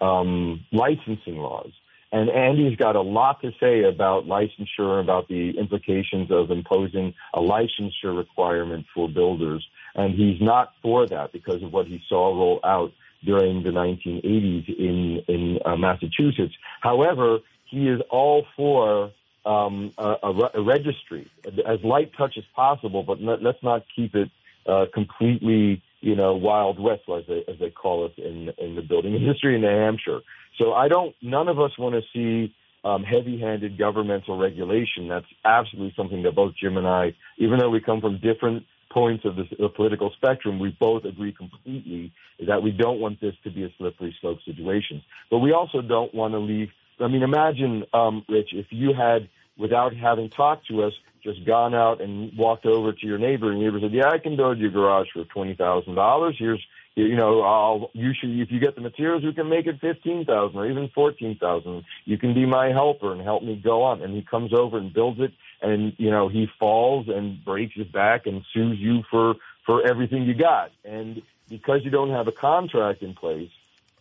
um, 0.00 0.64
licensing 0.72 1.38
laws. 1.38 1.72
And 2.10 2.30
Andy's 2.30 2.76
got 2.76 2.96
a 2.96 3.02
lot 3.02 3.40
to 3.42 3.52
say 3.60 3.82
about 3.82 4.26
licensure, 4.26 5.00
about 5.00 5.28
the 5.28 5.50
implications 5.58 6.30
of 6.30 6.50
imposing 6.50 7.14
a 7.34 7.40
licensure 7.40 8.16
requirement 8.16 8.86
for 8.94 9.08
builders. 9.08 9.66
And 9.94 10.14
he's 10.14 10.40
not 10.40 10.72
for 10.80 11.06
that 11.06 11.32
because 11.32 11.62
of 11.62 11.72
what 11.72 11.86
he 11.86 12.00
saw 12.08 12.28
roll 12.28 12.60
out 12.64 12.92
during 13.24 13.62
the 13.62 13.70
1980s 13.70 14.78
in, 14.78 15.22
in 15.28 15.58
uh, 15.64 15.76
Massachusetts. 15.76 16.54
However, 16.80 17.38
he 17.66 17.88
is 17.88 18.00
all 18.10 18.46
for 18.56 19.12
um, 19.44 19.92
a, 19.98 20.14
a, 20.54 20.62
registry, 20.62 21.30
as 21.66 21.80
light 21.82 22.12
touch 22.16 22.34
as 22.36 22.44
possible, 22.54 23.02
but 23.02 23.20
let, 23.20 23.42
let's 23.42 23.62
not 23.62 23.84
keep 23.94 24.14
it 24.14 24.30
uh, 24.66 24.86
completely, 24.92 25.82
you 26.00 26.14
know, 26.14 26.34
wild 26.34 26.78
west 26.78 27.02
as 27.08 27.24
they, 27.26 27.44
as 27.48 27.58
they 27.58 27.70
call 27.70 28.06
it 28.06 28.18
in, 28.18 28.52
in 28.58 28.76
the 28.76 28.82
building 28.82 29.14
industry 29.14 29.54
in 29.54 29.62
New 29.62 29.68
Hampshire. 29.68 30.20
So 30.58 30.72
I 30.72 30.88
don't. 30.88 31.14
None 31.22 31.48
of 31.48 31.58
us 31.60 31.70
want 31.78 31.94
to 31.94 32.02
see 32.12 32.54
um, 32.84 33.02
heavy-handed 33.02 33.78
governmental 33.78 34.38
regulation. 34.38 35.08
That's 35.08 35.26
absolutely 35.44 35.94
something 35.96 36.22
that 36.24 36.34
both 36.34 36.54
Jim 36.60 36.76
and 36.76 36.86
I, 36.86 37.14
even 37.38 37.58
though 37.58 37.70
we 37.70 37.80
come 37.80 38.00
from 38.00 38.20
different 38.20 38.64
points 38.90 39.24
of 39.24 39.36
the, 39.36 39.44
the 39.58 39.68
political 39.68 40.10
spectrum, 40.16 40.58
we 40.58 40.76
both 40.80 41.04
agree 41.04 41.32
completely 41.32 42.12
that 42.46 42.62
we 42.62 42.70
don't 42.70 43.00
want 43.00 43.20
this 43.20 43.34
to 43.44 43.50
be 43.50 43.64
a 43.64 43.68
slippery 43.78 44.16
slope 44.20 44.38
situation. 44.44 45.02
But 45.30 45.38
we 45.38 45.52
also 45.52 45.82
don't 45.82 46.14
want 46.14 46.32
to 46.34 46.38
leave. 46.38 46.68
I 47.00 47.08
mean, 47.08 47.22
imagine, 47.22 47.84
um, 47.92 48.24
Rich, 48.28 48.50
if 48.52 48.66
you 48.70 48.92
had, 48.94 49.28
without 49.58 49.94
having 49.94 50.30
talked 50.30 50.68
to 50.68 50.82
us, 50.84 50.92
just 51.22 51.44
gone 51.44 51.74
out 51.74 52.00
and 52.00 52.36
walked 52.36 52.64
over 52.64 52.92
to 52.92 53.06
your 53.06 53.18
neighbor, 53.18 53.50
and 53.50 53.60
your 53.60 53.72
neighbor 53.72 53.86
said, 53.86 53.94
"Yeah, 53.94 54.08
I 54.08 54.18
can 54.18 54.36
build 54.36 54.58
your 54.58 54.70
garage 54.70 55.08
for 55.12 55.24
twenty 55.24 55.54
thousand 55.54 55.94
dollars. 55.96 56.36
Here's 56.38 56.64
you 57.02 57.16
know, 57.16 57.42
I'll 57.42 57.90
you 57.92 58.12
should 58.18 58.30
if 58.30 58.50
you 58.50 58.58
get 58.58 58.74
the 58.74 58.80
materials, 58.80 59.22
we 59.24 59.32
can 59.32 59.48
make 59.48 59.66
it 59.66 59.80
fifteen 59.80 60.24
thousand 60.24 60.58
or 60.58 60.68
even 60.68 60.90
fourteen 60.94 61.36
thousand. 61.38 61.84
You 62.04 62.18
can 62.18 62.34
be 62.34 62.46
my 62.46 62.68
helper 62.68 63.12
and 63.12 63.20
help 63.20 63.42
me 63.42 63.60
go 63.62 63.82
on. 63.82 64.02
And 64.02 64.14
he 64.14 64.22
comes 64.22 64.52
over 64.52 64.78
and 64.78 64.92
builds 64.92 65.20
it, 65.20 65.32
and 65.62 65.92
you 65.96 66.10
know 66.10 66.28
he 66.28 66.48
falls 66.58 67.08
and 67.08 67.44
breaks 67.44 67.74
his 67.74 67.86
back 67.86 68.26
and 68.26 68.42
sues 68.52 68.78
you 68.78 69.02
for 69.10 69.34
for 69.64 69.86
everything 69.86 70.24
you 70.24 70.34
got. 70.34 70.70
And 70.84 71.22
because 71.48 71.80
you 71.84 71.90
don't 71.90 72.10
have 72.10 72.26
a 72.26 72.32
contract 72.32 73.02
in 73.02 73.14
place, 73.14 73.50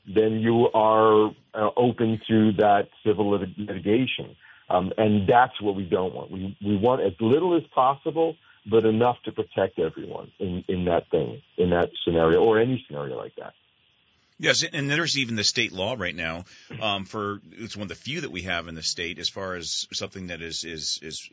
then 0.07 0.39
you 0.39 0.69
are 0.73 1.29
uh, 1.53 1.69
open 1.77 2.19
to 2.27 2.53
that 2.53 2.89
civil 3.05 3.37
lit- 3.37 3.57
litigation. 3.57 4.35
Um, 4.69 4.91
and 4.97 5.27
that's 5.27 5.61
what 5.61 5.75
we 5.75 5.83
don't 5.83 6.13
want. 6.13 6.31
We 6.31 6.57
we 6.65 6.77
want 6.77 7.01
as 7.01 7.13
little 7.19 7.55
as 7.55 7.63
possible 7.73 8.35
but 8.69 8.85
enough 8.85 9.17
to 9.25 9.31
protect 9.31 9.79
everyone 9.79 10.31
in, 10.39 10.63
in 10.67 10.85
that 10.85 11.09
thing, 11.09 11.41
in 11.57 11.69
that 11.69 11.89
scenario, 12.03 12.41
or 12.41 12.59
any 12.59 12.83
scenario 12.87 13.17
like 13.17 13.35
that. 13.37 13.53
Yes, 14.39 14.63
and 14.63 14.87
there's 14.87 15.17
even 15.17 15.35
the 15.35 15.43
state 15.43 15.71
law 15.71 15.95
right 15.97 16.15
now 16.15 16.45
um, 16.79 17.05
for 17.05 17.41
it's 17.53 17.75
one 17.75 17.83
of 17.83 17.89
the 17.89 17.95
few 17.95 18.21
that 18.21 18.29
we 18.29 18.43
have 18.43 18.67
in 18.67 18.75
the 18.75 18.83
state 18.83 19.17
as 19.17 19.29
far 19.29 19.55
as 19.55 19.87
something 19.93 20.27
that 20.27 20.43
is 20.43 20.63
is 20.63 20.99
is 21.01 21.27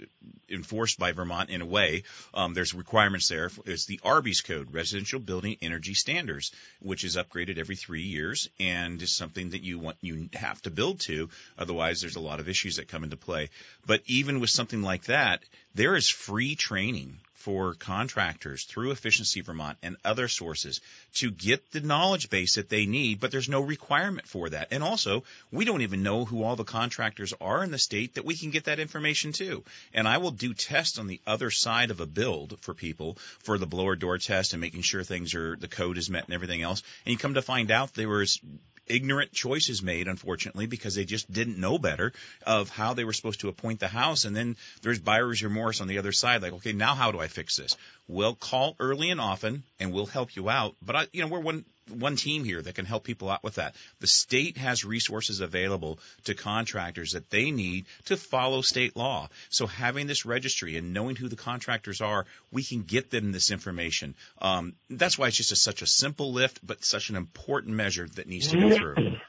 enforced 0.49 0.99
by 0.99 1.13
Vermont 1.13 1.51
in 1.51 1.61
a 1.61 1.67
way. 1.67 2.05
Um, 2.33 2.55
there's 2.55 2.73
requirements 2.73 3.29
there. 3.29 3.51
It's 3.67 3.85
the 3.85 4.01
RBES 4.03 4.47
code, 4.47 4.73
Residential 4.73 5.21
Building 5.21 5.59
Energy 5.61 5.93
Standards, 5.93 6.51
which 6.81 7.05
is 7.05 7.19
upgraded 7.19 7.59
every 7.59 7.77
three 7.77 8.05
years 8.05 8.49
and 8.59 9.03
is 9.03 9.15
something 9.15 9.51
that 9.51 9.63
you 9.63 9.79
want 9.79 9.99
you 10.01 10.31
have 10.33 10.63
to 10.63 10.71
build 10.71 11.01
to. 11.01 11.29
Otherwise, 11.59 12.01
there's 12.01 12.17
a 12.17 12.21
lot 12.21 12.41
of 12.41 12.49
issues 12.49 12.77
that 12.77 12.89
come 12.89 13.05
into 13.05 13.19
play. 13.19 13.51
But 13.87 14.01
even 14.07 14.41
with 14.41 14.49
something 14.49 14.81
like 14.81 15.05
that, 15.05 15.43
there 15.75 15.95
is 15.95 16.09
free 16.09 16.55
training 16.55 17.19
for 17.35 17.75
contractors 17.75 18.65
through 18.65 18.91
Efficiency 18.91 19.41
Vermont 19.41 19.77
and 19.83 19.97
other 20.05 20.29
sources 20.29 20.81
to 21.15 21.31
get 21.31 21.73
the 21.73 21.81
knowledge 21.81 22.31
base 22.31 22.55
that 22.55 22.69
they 22.69 22.87
need, 22.87 23.21
but 23.21 23.31
there's 23.31 23.49
no 23.49 23.61
requirement 23.61 24.27
for 24.27 24.49
that. 24.49 24.69
And 24.71 24.83
also, 24.83 25.25
we 25.51 25.65
don't 25.65 25.83
even 25.83 26.03
know 26.03 26.25
who 26.25 26.43
all 26.43 26.57
the 26.57 26.65
contractors 26.65 27.35
are 27.41 27.63
in 27.63 27.71
the 27.71 27.79
state 27.79 28.15
that 28.15 28.25
we 28.25 28.37
can 28.37 28.51
get 28.51 28.65
that 28.65 28.81
information 28.81 29.33
to. 29.33 29.63
And 29.93 30.09
I 30.09 30.19
will 30.19 30.31
do 30.31 30.55
tests 30.55 30.99
on 30.99 31.07
the 31.07 31.21
other 31.27 31.51
side 31.51 31.91
of 31.91 32.01
a 32.01 32.07
build 32.07 32.59
for 32.61 32.73
people 32.73 33.19
for 33.41 33.59
the 33.59 33.67
blower 33.67 33.97
door 33.97 34.19
test 34.19 34.53
and 34.53 34.61
making 34.61 34.83
sure 34.83 35.03
things 35.03 35.35
are, 35.35 35.57
the 35.57 35.69
code 35.69 35.99
is 35.99 36.09
met 36.09 36.25
and 36.25 36.35
everything 36.35 36.63
else. 36.63 36.83
And 37.05 37.13
you 37.13 37.19
come 37.19 37.35
to 37.35 37.43
find 37.43 37.71
out 37.71 37.95
there 37.95 38.09
was 38.09 38.41
ignorant 38.87 39.33
choices 39.33 39.83
made, 39.83 40.09
unfortunately, 40.09 40.67
because 40.67 40.95
they 40.95 41.05
just 41.05 41.31
didn't 41.31 41.59
know 41.59 41.79
better 41.79 42.13
of 42.47 42.69
how 42.69 42.95
they 42.95 43.05
were 43.05 43.13
supposed 43.13 43.41
to 43.41 43.49
appoint 43.49 43.81
the 43.81 43.89
house. 43.89 44.25
And 44.25 44.37
then 44.37 44.57
there's 44.83 44.99
buyer's 44.99 45.43
remorse 45.43 45.81
on 45.81 45.89
the 45.89 45.99
other 45.99 46.13
side, 46.13 46.43
like, 46.43 46.53
okay, 46.55 46.73
now 46.73 46.95
how 46.95 47.13
do 47.13 47.19
I 47.19 47.29
fix 47.29 47.57
this? 47.57 47.77
We'll 48.07 48.35
call 48.35 48.77
early 48.79 49.11
and 49.11 49.21
often, 49.21 49.63
and 49.81 49.93
we'll 49.93 50.07
help 50.07 50.37
you 50.37 50.51
out. 50.51 50.77
But 50.83 50.97
I, 50.97 51.07
you 51.13 51.23
know, 51.23 51.29
we're 51.29 51.41
one 51.41 51.65
one 51.89 52.17
team 52.17 52.45
here 52.45 52.63
that 52.63 52.75
can 52.75 52.87
help 52.87 53.05
people 53.05 53.29
out 53.29 53.43
with 53.43 53.57
that. 53.57 53.75
The 54.01 54.07
state 54.07 54.57
has 54.57 54.85
resources 54.85 55.41
available 55.41 55.99
to 56.25 56.35
contractors 56.35 57.13
that 57.13 57.31
they 57.31 57.51
need 57.51 57.87
to 58.07 58.17
follow 58.17 58.63
state 58.63 58.97
law. 58.97 59.29
So 59.51 59.67
having 59.67 60.07
this 60.07 60.25
registry 60.25 60.77
and 60.77 60.93
knowing 60.93 61.17
who 61.17 61.29
the 61.29 61.37
contractors 61.37 62.01
are, 62.01 62.27
we 62.51 62.63
can 62.63 62.83
get 62.83 63.11
them 63.11 63.33
this 63.33 63.51
information. 63.51 64.15
Um, 64.41 64.75
that's 64.89 65.19
why 65.19 65.29
it's 65.29 65.37
just 65.37 65.53
a, 65.53 65.57
such 65.57 65.83
a 65.83 65.87
simple 65.87 66.33
lift, 66.33 66.67
but 66.67 66.85
such 66.85 67.11
an 67.11 67.17
important 67.17 67.75
measure 67.75 68.09
that 68.15 68.29
needs 68.29 68.49
to 68.49 68.61
go 68.61 68.77
through. 68.77 69.17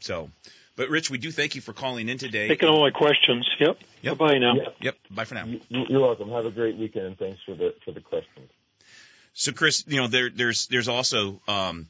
So, 0.00 0.30
but 0.78 0.88
Rich, 0.88 1.10
we 1.10 1.18
do 1.18 1.30
thank 1.32 1.56
you 1.56 1.60
for 1.60 1.72
calling 1.74 2.08
in 2.08 2.16
today. 2.16 2.48
Taking 2.48 2.68
all 2.68 2.80
my 2.80 2.90
questions. 2.90 3.46
Yep. 3.58 3.78
Yep. 4.02 4.16
Bye 4.16 4.38
now. 4.38 4.54
Yeah. 4.54 4.68
Yep. 4.80 4.96
Bye 5.10 5.24
for 5.24 5.34
now. 5.34 5.44
You- 5.44 5.60
You're 5.68 6.00
welcome. 6.00 6.30
Have 6.30 6.46
a 6.46 6.50
great 6.50 6.76
weekend, 6.78 7.04
and 7.06 7.18
thanks 7.18 7.40
for 7.44 7.54
the 7.54 7.74
for 7.84 7.90
the 7.92 8.00
questions. 8.00 8.48
So, 9.34 9.52
Chris, 9.52 9.84
you 9.86 9.96
know, 9.96 10.06
there, 10.06 10.30
there's 10.30 10.68
there's 10.68 10.88
also 10.88 11.40
um, 11.48 11.88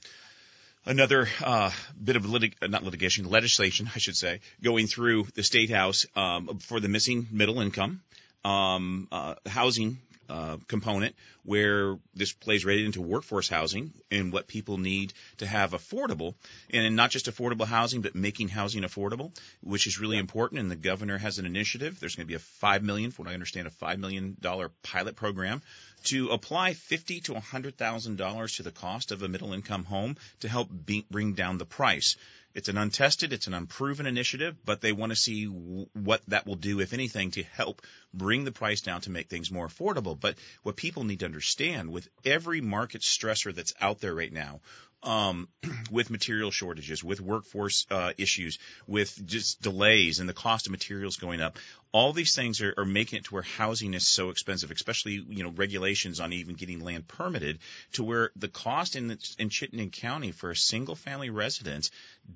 another 0.87 1.29
uh, 1.45 1.71
bit 2.03 2.17
of 2.17 2.23
litig- 2.25 2.55
not 2.69 2.83
litigation, 2.83 3.29
legislation, 3.29 3.91
I 3.95 3.99
should 3.99 4.17
say, 4.17 4.41
going 4.63 4.87
through 4.87 5.25
the 5.35 5.43
state 5.43 5.71
house 5.71 6.07
um, 6.17 6.59
for 6.59 6.81
the 6.81 6.89
missing 6.89 7.29
middle 7.31 7.61
income 7.61 8.01
um, 8.45 9.09
uh, 9.13 9.35
housing 9.47 9.99
uh, 10.29 10.59
component, 10.67 11.15
where 11.45 11.97
this 12.15 12.33
plays 12.33 12.65
right 12.65 12.79
into 12.79 13.01
workforce 13.01 13.49
housing 13.49 13.93
and 14.11 14.33
what 14.33 14.47
people 14.47 14.79
need 14.79 15.13
to 15.39 15.47
have 15.47 15.73
affordable, 15.73 16.35
and 16.71 16.97
not 16.97 17.11
just 17.11 17.27
affordable 17.27 17.67
housing, 17.67 18.03
but 18.03 18.15
making 18.15 18.49
housing 18.49 18.83
affordable, 18.83 19.37
which 19.63 19.87
is 19.87 19.99
really 19.99 20.19
important. 20.19 20.61
And 20.61 20.71
the 20.71 20.77
governor 20.77 21.19
has 21.19 21.39
an 21.39 21.47
initiative. 21.47 21.99
There's 21.99 22.17
going 22.17 22.27
to 22.27 22.29
be 22.29 22.35
a 22.35 22.39
five 22.39 22.83
million, 22.83 23.11
from 23.11 23.25
what 23.25 23.31
I 23.31 23.35
understand, 23.35 23.67
a 23.67 23.71
five 23.71 23.99
million 23.99 24.37
dollar 24.41 24.71
pilot 24.83 25.17
program 25.17 25.63
to 26.05 26.29
apply 26.29 26.75
fifty 26.75 27.21
to 27.21 27.41
hundred 27.41 27.77
thousand 27.77 28.17
dollars 28.17 28.57
to 28.57 28.63
the 28.63 28.71
cost 28.71 29.13
of 29.13 29.23
a 29.23 29.29
middle 29.29 29.53
income 29.53 29.85
home 29.85 30.17
to 30.41 30.49
help 30.49 30.69
be, 30.87 31.07
bring 31.11 31.33
down 31.33 31.59
the 31.59 31.67
price. 31.67 32.17
It's 32.59 32.69
an 32.69 32.77
untested, 32.77 33.33
it's 33.33 33.47
an 33.47 33.55
unproven 33.55 34.07
initiative, 34.07 34.57
but 34.65 34.81
they 34.81 34.91
want 34.91 35.11
to 35.11 35.17
see 35.17 35.45
what 35.45 36.23
that 36.27 36.45
will 36.45 36.57
do, 36.57 36.81
if 36.81 36.93
anything, 36.93 37.31
to 37.31 37.45
help 37.45 37.83
bring 38.13 38.43
the 38.43 38.51
price 38.51 38.81
down 38.81 39.01
to 39.03 39.11
make 39.11 39.29
things 39.29 39.49
more 39.49 39.69
affordable. 39.69 40.19
But 40.19 40.35
what 40.65 40.75
people 40.75 41.05
need 41.05 41.21
to 41.21 41.27
understand 41.27 41.93
with 41.93 42.09
every 42.25 42.61
market 42.61 43.03
stressor 43.03 43.55
that's 43.55 43.75
out 43.81 44.01
there 44.01 44.13
right 44.13 44.33
now, 44.33 44.61
um, 45.05 45.49
with 45.93 46.11
material 46.11 46.51
shortages, 46.51 47.05
with 47.05 47.21
workforce 47.21 47.87
uh, 47.93 48.13
issues, 48.19 48.59
with 48.89 49.25
just 49.25 49.63
delays 49.63 50.19
and 50.19 50.29
the 50.29 50.35
cost 50.35 50.67
of 50.67 50.73
materials 50.73 51.17
going 51.17 51.41
up. 51.41 51.61
All 51.91 52.13
these 52.13 52.35
things 52.35 52.61
are, 52.61 52.75
are 52.77 52.85
making 52.85 53.21
it 53.21 53.25
to 53.27 53.35
where 53.35 53.43
housing 53.43 53.95
is 53.95 54.07
so 54.07 54.29
expensive, 54.29 54.71
especially 54.71 55.25
you 55.29 55.43
know 55.43 55.51
regulations 55.51 56.21
on 56.21 56.33
even 56.33 56.55
getting 56.55 56.81
land 56.81 57.09
permitted, 57.09 57.59
to 57.93 58.05
where 58.05 58.31
the 58.37 58.49
cost 58.49 58.95
in 58.95 59.19
in 59.39 59.49
Chittenden 59.49 59.91
County 59.91 60.33
for 60.33 60.51
a 60.51 60.57
single 60.57 60.95
family 60.95 61.31
residence 61.31 61.91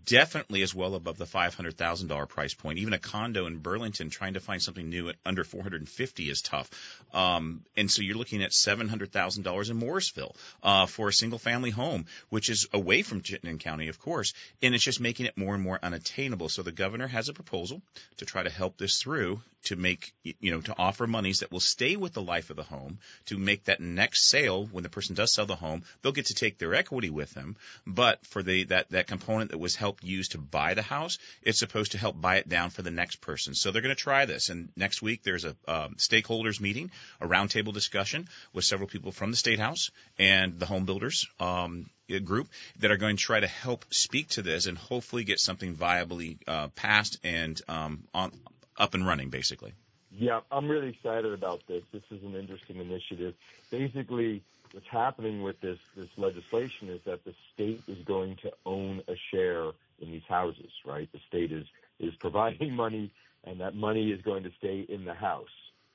definitely 0.06 0.62
is 0.62 0.74
well 0.74 0.94
above 0.94 1.18
the 1.18 1.26
five 1.26 1.54
hundred 1.54 1.76
thousand 1.76 2.08
dollar 2.08 2.24
price 2.26 2.54
point. 2.54 2.78
Even 2.78 2.94
a 2.94 2.98
condo 2.98 3.46
in 3.46 3.58
Burlington, 3.58 4.08
trying 4.08 4.34
to 4.34 4.40
find 4.40 4.62
something 4.62 4.88
new 4.88 5.10
at 5.10 5.16
under 5.26 5.44
four 5.44 5.62
hundred 5.62 5.82
and 5.82 5.88
fifty 5.88 6.30
is 6.30 6.40
tough. 6.40 6.70
Um, 7.12 7.62
and 7.76 7.90
so 7.90 8.00
you're 8.00 8.16
looking 8.16 8.42
at 8.42 8.54
seven 8.54 8.88
hundred 8.88 9.12
thousand 9.12 9.42
dollars 9.42 9.68
in 9.68 9.76
Morrisville 9.76 10.34
uh, 10.62 10.86
for 10.86 11.08
a 11.08 11.12
single 11.12 11.38
family 11.38 11.70
home, 11.70 12.06
which 12.30 12.48
is 12.48 12.68
away 12.72 13.02
from 13.02 13.20
Chittenden 13.20 13.58
County, 13.58 13.88
of 13.88 14.00
course, 14.00 14.32
and 14.62 14.74
it's 14.74 14.82
just 14.82 15.00
making 15.00 15.26
it 15.26 15.36
more 15.36 15.54
and 15.54 15.62
more 15.62 15.78
unattainable. 15.82 16.48
So 16.48 16.62
the 16.62 16.72
governor 16.72 17.06
has 17.06 17.28
a 17.28 17.34
proposal 17.34 17.82
to 18.16 18.24
try 18.24 18.42
to 18.42 18.50
help 18.50 18.78
this 18.78 19.00
through 19.02 19.41
to 19.64 19.76
make 19.76 20.12
you 20.24 20.50
know 20.50 20.60
to 20.60 20.74
offer 20.76 21.06
monies 21.06 21.40
that 21.40 21.52
will 21.52 21.60
stay 21.60 21.96
with 21.96 22.12
the 22.12 22.22
life 22.22 22.50
of 22.50 22.56
the 22.56 22.62
home 22.62 22.98
to 23.26 23.38
make 23.38 23.64
that 23.64 23.80
next 23.80 24.28
sale. 24.28 24.66
When 24.66 24.82
the 24.82 24.88
person 24.90 25.14
does 25.14 25.32
sell 25.32 25.46
the 25.46 25.56
home 25.56 25.84
they'll 26.00 26.12
get 26.12 26.26
to 26.26 26.34
take 26.34 26.58
their 26.58 26.74
equity 26.74 27.10
with 27.10 27.32
them. 27.34 27.56
But 27.86 28.24
for 28.26 28.42
the 28.42 28.64
that 28.64 28.90
that 28.90 29.06
component 29.06 29.50
that 29.50 29.58
was 29.58 29.76
helped 29.76 30.04
used 30.04 30.32
to 30.32 30.38
buy 30.38 30.74
the 30.74 30.82
house 30.82 31.18
it's 31.42 31.58
supposed 31.58 31.92
to 31.92 31.98
help 31.98 32.20
buy 32.20 32.36
it 32.36 32.48
down 32.48 32.70
for 32.70 32.82
the 32.82 32.90
next 32.90 33.20
person. 33.20 33.54
So 33.54 33.70
they're 33.70 33.82
going 33.82 33.94
to 33.94 34.00
try 34.00 34.26
this. 34.26 34.48
And 34.48 34.70
next 34.76 35.02
week 35.02 35.22
there's 35.22 35.44
a 35.44 35.56
um, 35.68 35.94
stakeholders 35.96 36.60
meeting 36.60 36.90
a 37.20 37.26
roundtable 37.26 37.72
discussion 37.72 38.28
with 38.52 38.64
several 38.64 38.88
people 38.88 39.12
from 39.12 39.30
the 39.30 39.36
state 39.36 39.58
house 39.58 39.90
and 40.18 40.58
the 40.58 40.66
home 40.66 40.84
builders 40.84 41.26
um, 41.40 41.86
group 42.24 42.48
that 42.80 42.90
are 42.90 42.96
going 42.96 43.16
to 43.16 43.22
try 43.22 43.40
to 43.40 43.46
help 43.46 43.84
speak 43.90 44.28
to 44.28 44.42
this 44.42 44.66
and 44.66 44.76
hopefully 44.76 45.24
get 45.24 45.38
something 45.38 45.74
viably 45.74 46.38
uh, 46.46 46.68
passed 46.68 47.18
and 47.24 47.60
um, 47.68 48.04
on, 48.12 48.32
up 48.76 48.94
and 48.94 49.06
running, 49.06 49.30
basically. 49.30 49.74
Yeah, 50.10 50.40
I'm 50.50 50.68
really 50.68 50.90
excited 50.90 51.32
about 51.32 51.62
this. 51.66 51.82
This 51.92 52.02
is 52.10 52.22
an 52.22 52.34
interesting 52.34 52.76
initiative. 52.76 53.34
Basically, 53.70 54.42
what's 54.72 54.86
happening 54.90 55.42
with 55.42 55.60
this 55.60 55.78
this 55.96 56.08
legislation 56.16 56.88
is 56.88 57.00
that 57.06 57.24
the 57.24 57.34
state 57.54 57.82
is 57.88 57.98
going 58.04 58.36
to 58.42 58.52
own 58.66 59.02
a 59.08 59.14
share 59.30 59.70
in 60.00 60.10
these 60.10 60.22
houses, 60.28 60.70
right? 60.84 61.08
The 61.12 61.20
state 61.28 61.52
is 61.52 61.66
is 61.98 62.14
providing 62.16 62.74
money, 62.76 63.10
and 63.44 63.60
that 63.60 63.74
money 63.74 64.10
is 64.10 64.20
going 64.22 64.42
to 64.42 64.50
stay 64.58 64.84
in 64.88 65.04
the 65.04 65.14
house, 65.14 65.46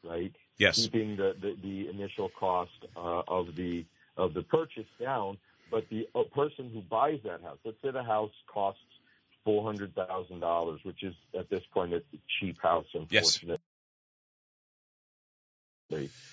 right? 0.04 0.34
Yes. 0.58 0.78
Keeping 0.78 1.16
the 1.16 1.36
the, 1.40 1.56
the 1.62 1.90
initial 1.90 2.30
cost 2.30 2.72
uh, 2.96 3.22
of 3.28 3.56
the 3.56 3.86
of 4.16 4.34
the 4.34 4.42
purchase 4.42 4.88
down, 5.00 5.38
but 5.70 5.88
the 5.90 6.08
person 6.34 6.72
who 6.74 6.82
buys 6.82 7.20
that 7.24 7.42
house, 7.42 7.58
let's 7.64 7.78
say 7.84 7.92
the 7.92 8.04
house 8.04 8.32
costs 8.52 8.82
four 9.48 9.64
hundred 9.64 9.96
thousand 9.96 10.42
dollars, 10.42 10.82
which 10.84 11.04
is 11.04 11.16
at 11.34 11.50
this 11.50 11.64
point 11.74 11.94
a 11.94 12.04
cheap 12.38 12.62
house, 12.62 12.86
Yes. 13.10 13.40
unfortunately. 13.40 13.60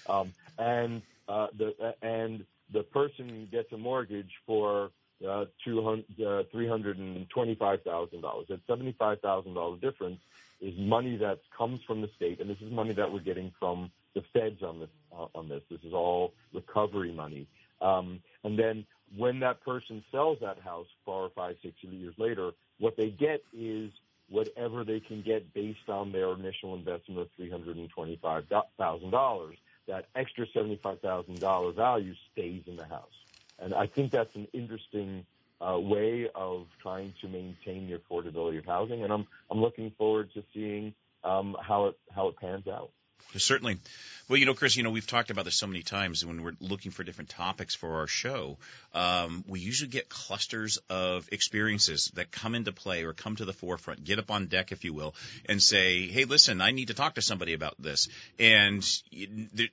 Um, 0.08 0.32
and 0.58 1.00
uh, 1.28 1.46
the 1.56 1.94
and 2.02 2.44
the 2.72 2.82
person 2.82 3.48
gets 3.52 3.72
a 3.72 3.76
mortgage 3.78 4.32
for 4.48 4.90
uh, 5.26 5.44
two 5.64 5.80
hundred 5.84 6.20
uh, 6.26 6.42
three 6.50 6.66
hundred 6.66 6.98
and 6.98 7.30
twenty 7.30 7.54
five 7.54 7.82
thousand 7.82 8.22
dollars. 8.22 8.46
That 8.48 8.66
seventy 8.66 8.96
five 8.98 9.20
thousand 9.20 9.54
dollar 9.54 9.76
difference 9.76 10.18
is 10.60 10.74
money 10.76 11.16
that 11.18 11.38
comes 11.56 11.82
from 11.86 12.00
the 12.00 12.10
state, 12.16 12.40
and 12.40 12.50
this 12.50 12.60
is 12.60 12.72
money 12.72 12.94
that 12.94 13.12
we're 13.12 13.20
getting 13.20 13.52
from 13.60 13.92
the 14.16 14.24
feds 14.32 14.60
on 14.64 14.80
this. 14.80 14.90
Uh, 15.16 15.26
on 15.36 15.48
this, 15.48 15.62
this 15.70 15.78
is 15.84 15.92
all 15.92 16.32
recovery 16.52 17.12
money. 17.12 17.46
Um, 17.80 18.20
and 18.44 18.58
then 18.58 18.86
when 19.16 19.40
that 19.40 19.60
person 19.62 20.02
sells 20.10 20.38
that 20.40 20.58
house 20.58 20.86
four 21.04 21.22
or 21.22 21.30
five, 21.30 21.56
six 21.62 21.74
years 21.82 22.14
later, 22.18 22.52
what 22.78 22.96
they 22.96 23.10
get 23.10 23.42
is 23.52 23.90
whatever 24.30 24.84
they 24.84 25.00
can 25.00 25.22
get 25.22 25.52
based 25.54 25.88
on 25.88 26.10
their 26.10 26.32
initial 26.32 26.74
investment 26.74 27.20
of 27.20 27.28
three 27.36 27.50
hundred 27.50 27.76
and 27.76 27.90
twenty-five 27.90 28.44
thousand 28.78 29.10
dollars. 29.10 29.56
That 29.86 30.06
extra 30.16 30.46
seventy-five 30.54 31.00
thousand 31.00 31.40
dollar 31.40 31.72
value 31.72 32.14
stays 32.32 32.62
in 32.66 32.76
the 32.76 32.86
house. 32.86 33.12
and 33.58 33.74
I 33.74 33.86
think 33.86 34.12
that's 34.12 34.34
an 34.34 34.48
interesting 34.52 35.24
uh, 35.60 35.78
way 35.78 36.28
of 36.34 36.66
trying 36.82 37.14
to 37.20 37.28
maintain 37.28 37.88
the 37.88 37.98
affordability 37.98 38.58
of 38.58 38.64
housing. 38.64 39.04
And 39.04 39.12
I'm 39.12 39.26
I'm 39.50 39.60
looking 39.60 39.92
forward 39.96 40.30
to 40.34 40.42
seeing 40.52 40.94
um, 41.22 41.56
how 41.60 41.86
it 41.86 41.98
how 42.14 42.28
it 42.28 42.36
pans 42.36 42.66
out. 42.66 42.90
Certainly. 43.36 43.78
Well, 44.26 44.38
you 44.38 44.46
know, 44.46 44.54
Chris, 44.54 44.74
you 44.74 44.82
know, 44.82 44.90
we've 44.90 45.06
talked 45.06 45.30
about 45.30 45.44
this 45.44 45.56
so 45.56 45.66
many 45.66 45.82
times 45.82 46.24
when 46.24 46.42
we're 46.42 46.56
looking 46.58 46.92
for 46.92 47.04
different 47.04 47.28
topics 47.28 47.74
for 47.74 47.98
our 47.98 48.06
show. 48.06 48.56
Um, 48.94 49.44
we 49.46 49.60
usually 49.60 49.90
get 49.90 50.08
clusters 50.08 50.78
of 50.88 51.28
experiences 51.30 52.10
that 52.14 52.30
come 52.30 52.54
into 52.54 52.72
play 52.72 53.04
or 53.04 53.12
come 53.12 53.36
to 53.36 53.44
the 53.44 53.52
forefront, 53.52 54.02
get 54.02 54.18
up 54.18 54.30
on 54.30 54.46
deck, 54.46 54.72
if 54.72 54.82
you 54.82 54.94
will, 54.94 55.14
and 55.46 55.62
say, 55.62 56.06
hey, 56.06 56.24
listen, 56.24 56.62
I 56.62 56.70
need 56.70 56.88
to 56.88 56.94
talk 56.94 57.16
to 57.16 57.22
somebody 57.22 57.52
about 57.52 57.74
this. 57.78 58.08
And 58.38 58.82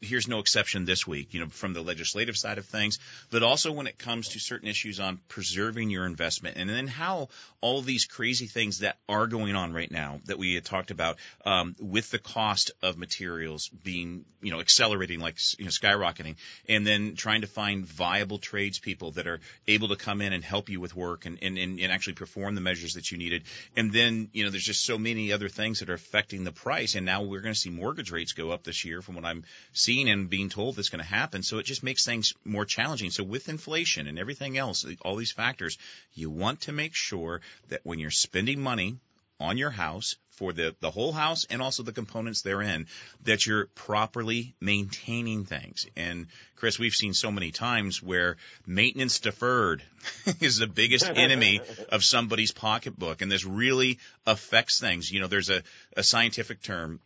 here's 0.02 0.28
no 0.28 0.40
exception 0.40 0.84
this 0.84 1.08
week, 1.08 1.34
you 1.34 1.40
know, 1.40 1.48
from 1.48 1.72
the 1.72 1.82
legislative 1.82 2.36
side 2.36 2.58
of 2.58 2.66
things, 2.66 3.00
but 3.30 3.44
also 3.44 3.72
when 3.72 3.88
it 3.88 3.98
comes 3.98 4.30
to 4.30 4.40
certain 4.40 4.68
issues 4.68 5.00
on 5.00 5.20
preserving 5.30 5.92
your 5.92 6.06
investment 6.06 6.58
and 6.58 6.70
then 6.70 6.88
how 6.88 7.30
all 7.62 7.82
these 7.82 8.04
crazy 8.04 8.48
things 8.48 8.80
that 8.80 8.98
are 9.08 9.28
going 9.28 9.56
on 9.56 9.72
right 9.72 9.92
now 9.92 10.20
that 10.26 10.38
we 10.38 10.56
had 10.56 10.66
talked 10.66 10.92
about 10.92 11.18
um, 11.46 11.74
with 11.80 12.12
the 12.12 12.20
cost 12.20 12.72
of 12.82 12.98
materials 12.98 13.41
being 13.84 14.26
you 14.42 14.52
know 14.52 14.60
accelerating 14.60 15.20
like 15.20 15.38
you 15.58 15.66
know 15.66 15.72
skyrocketing 15.72 16.36
and 16.68 16.86
then 16.86 17.16
trying 17.16 17.42
to 17.42 17.48
find 17.48 17.86
viable 17.86 18.38
tradespeople 18.38 19.12
that 19.12 19.28
are 19.28 19.40
able 19.68 19.90
to 19.90 19.96
come 19.96 20.22
in 20.22 20.34
and 20.34 20.44
help 20.44 20.70
you 20.70 20.80
with 20.80 20.96
work 20.96 21.26
and, 21.26 21.40
and, 21.42 21.58
and, 21.58 21.80
and 21.80 21.92
actually 21.92 22.14
perform 22.14 22.56
the 22.56 22.62
measures 22.62 22.94
that 22.94 23.12
you 23.12 23.18
needed. 23.18 23.44
And 23.76 23.92
then 23.92 24.30
you 24.34 24.44
know 24.44 24.50
there's 24.50 24.64
just 24.64 24.86
so 24.86 24.98
many 24.98 25.34
other 25.34 25.50
things 25.50 25.80
that 25.80 25.90
are 25.90 25.96
affecting 25.96 26.44
the 26.44 26.52
price 26.52 26.96
and 26.96 27.06
now 27.06 27.24
we're 27.24 27.42
going 27.42 27.54
to 27.54 27.60
see 27.60 27.70
mortgage 27.70 28.12
rates 28.12 28.34
go 28.34 28.52
up 28.52 28.64
this 28.64 28.86
year 28.86 29.02
from 29.02 29.16
what 29.16 29.26
I'm 29.26 29.44
seeing 29.74 30.10
and 30.10 30.30
being 30.30 30.50
told 30.50 30.76
that's 30.76 30.90
going 30.90 31.04
to 31.04 31.10
happen. 31.10 31.44
So 31.44 31.58
it 31.58 31.66
just 31.66 31.84
makes 31.84 32.06
things 32.06 32.34
more 32.44 32.66
challenging. 32.66 33.12
So 33.12 33.24
with 33.24 33.50
inflation 33.50 34.08
and 34.08 34.20
everything 34.20 34.58
else 34.58 34.86
all 35.02 35.16
these 35.16 35.32
factors 35.32 35.78
you 36.14 36.30
want 36.30 36.62
to 36.62 36.72
make 36.72 36.96
sure 36.96 37.42
that 37.70 37.82
when 37.84 38.00
you're 38.00 38.12
spending 38.12 38.60
money 38.60 38.98
on 39.40 39.58
your 39.58 39.70
house 39.70 40.16
for 40.32 40.54
the, 40.54 40.76
the 40.80 40.92
whole 40.92 41.12
house 41.12 41.46
and 41.50 41.62
also 41.62 41.84
the 41.84 41.92
components 41.92 42.42
therein 42.42 42.88
that 43.24 43.46
you're 43.46 43.68
properly 43.68 44.56
maintaining 44.60 45.46
things. 45.46 45.86
And 45.96 46.28
Chris, 46.56 46.80
we've 46.80 46.94
seen 46.94 47.14
so 47.14 47.32
many 47.32 47.52
times 47.52 48.02
where 48.02 48.38
maintenance 48.66 49.20
deferred 49.20 49.84
is 50.40 50.58
the 50.58 50.68
biggest 50.68 51.06
enemy 51.06 51.60
of 51.90 52.04
somebody's 52.04 52.52
pocketbook. 52.52 53.22
And 53.22 53.32
this 53.32 53.46
really 53.46 54.00
affects 54.26 54.80
things. 54.80 55.12
You 55.12 55.20
know, 55.20 55.28
there's 55.28 55.50
a, 55.50 55.64
a 55.98 56.04
scientific 56.04 56.62
term 56.62 57.00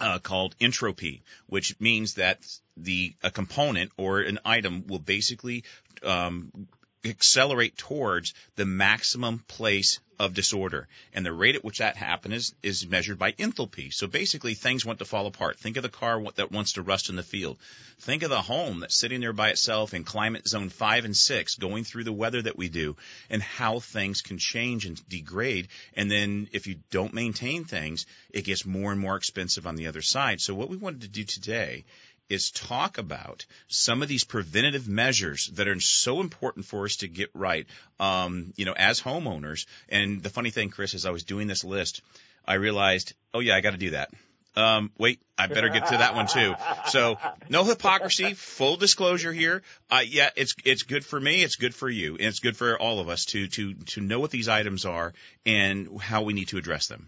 uh, 0.00 0.18
called 0.18 0.54
entropy, 0.60 1.22
which 1.46 1.78
means 1.80 2.14
that 2.14 2.38
the 2.76 3.14
a 3.22 3.30
component 3.30 3.90
or 3.96 4.20
an 4.20 4.38
item 4.44 4.84
will 4.86 5.00
basically 5.00 5.64
um, 6.04 6.68
accelerate 7.04 7.76
towards 7.76 8.34
the 8.56 8.66
maximum 8.66 9.42
place 9.48 9.98
of 10.18 10.34
disorder. 10.34 10.88
And 11.12 11.24
the 11.24 11.32
rate 11.32 11.54
at 11.54 11.64
which 11.64 11.78
that 11.78 11.96
happens 11.96 12.34
is, 12.34 12.54
is 12.62 12.86
measured 12.88 13.18
by 13.18 13.32
enthalpy. 13.32 13.92
So 13.92 14.06
basically 14.06 14.54
things 14.54 14.84
want 14.84 14.98
to 14.98 15.04
fall 15.04 15.26
apart. 15.26 15.58
Think 15.58 15.76
of 15.76 15.82
the 15.82 15.88
car 15.88 16.22
that 16.36 16.52
wants 16.52 16.72
to 16.72 16.82
rust 16.82 17.08
in 17.08 17.16
the 17.16 17.22
field. 17.22 17.58
Think 18.00 18.22
of 18.22 18.30
the 18.30 18.42
home 18.42 18.80
that's 18.80 18.96
sitting 18.96 19.20
there 19.20 19.32
by 19.32 19.50
itself 19.50 19.94
in 19.94 20.04
climate 20.04 20.48
zone 20.48 20.68
five 20.68 21.04
and 21.04 21.16
six, 21.16 21.54
going 21.54 21.84
through 21.84 22.04
the 22.04 22.12
weather 22.12 22.42
that 22.42 22.58
we 22.58 22.68
do 22.68 22.96
and 23.30 23.42
how 23.42 23.80
things 23.80 24.22
can 24.22 24.38
change 24.38 24.86
and 24.86 25.08
degrade. 25.08 25.68
And 25.94 26.10
then 26.10 26.48
if 26.52 26.66
you 26.66 26.76
don't 26.90 27.14
maintain 27.14 27.64
things, 27.64 28.06
it 28.30 28.44
gets 28.44 28.66
more 28.66 28.92
and 28.92 29.00
more 29.00 29.16
expensive 29.16 29.66
on 29.66 29.76
the 29.76 29.86
other 29.86 30.02
side. 30.02 30.40
So 30.40 30.54
what 30.54 30.70
we 30.70 30.76
wanted 30.76 31.02
to 31.02 31.08
do 31.08 31.24
today 31.24 31.84
is 32.28 32.50
talk 32.50 32.98
about 32.98 33.46
some 33.68 34.02
of 34.02 34.08
these 34.08 34.24
preventative 34.24 34.88
measures 34.88 35.46
that 35.54 35.68
are 35.68 35.80
so 35.80 36.20
important 36.20 36.64
for 36.66 36.84
us 36.84 36.96
to 36.96 37.08
get 37.08 37.30
right, 37.34 37.66
um, 37.98 38.52
you 38.56 38.64
know, 38.64 38.74
as 38.76 39.00
homeowners. 39.00 39.66
And 39.88 40.22
the 40.22 40.30
funny 40.30 40.50
thing, 40.50 40.70
Chris, 40.70 40.94
as 40.94 41.06
I 41.06 41.10
was 41.10 41.24
doing 41.24 41.46
this 41.46 41.64
list, 41.64 42.02
I 42.44 42.54
realized, 42.54 43.14
oh 43.32 43.40
yeah, 43.40 43.56
I 43.56 43.60
got 43.60 43.72
to 43.72 43.78
do 43.78 43.90
that. 43.90 44.10
Um, 44.56 44.90
wait, 44.98 45.20
I 45.36 45.46
better 45.46 45.68
get 45.68 45.86
to 45.86 45.98
that 45.98 46.16
one 46.16 46.26
too. 46.26 46.54
So 46.86 47.16
no 47.48 47.62
hypocrisy, 47.62 48.34
full 48.34 48.76
disclosure 48.76 49.32
here. 49.32 49.62
Uh, 49.88 50.00
yeah, 50.04 50.30
it's, 50.34 50.56
it's 50.64 50.82
good 50.82 51.04
for 51.04 51.20
me. 51.20 51.44
It's 51.44 51.54
good 51.56 51.76
for 51.76 51.88
you. 51.88 52.14
And 52.14 52.24
it's 52.24 52.40
good 52.40 52.56
for 52.56 52.76
all 52.76 52.98
of 52.98 53.08
us 53.08 53.26
to, 53.26 53.46
to, 53.46 53.74
to 53.74 54.00
know 54.00 54.18
what 54.18 54.32
these 54.32 54.48
items 54.48 54.84
are 54.84 55.12
and 55.46 56.00
how 56.00 56.22
we 56.22 56.32
need 56.32 56.48
to 56.48 56.58
address 56.58 56.88
them. 56.88 57.06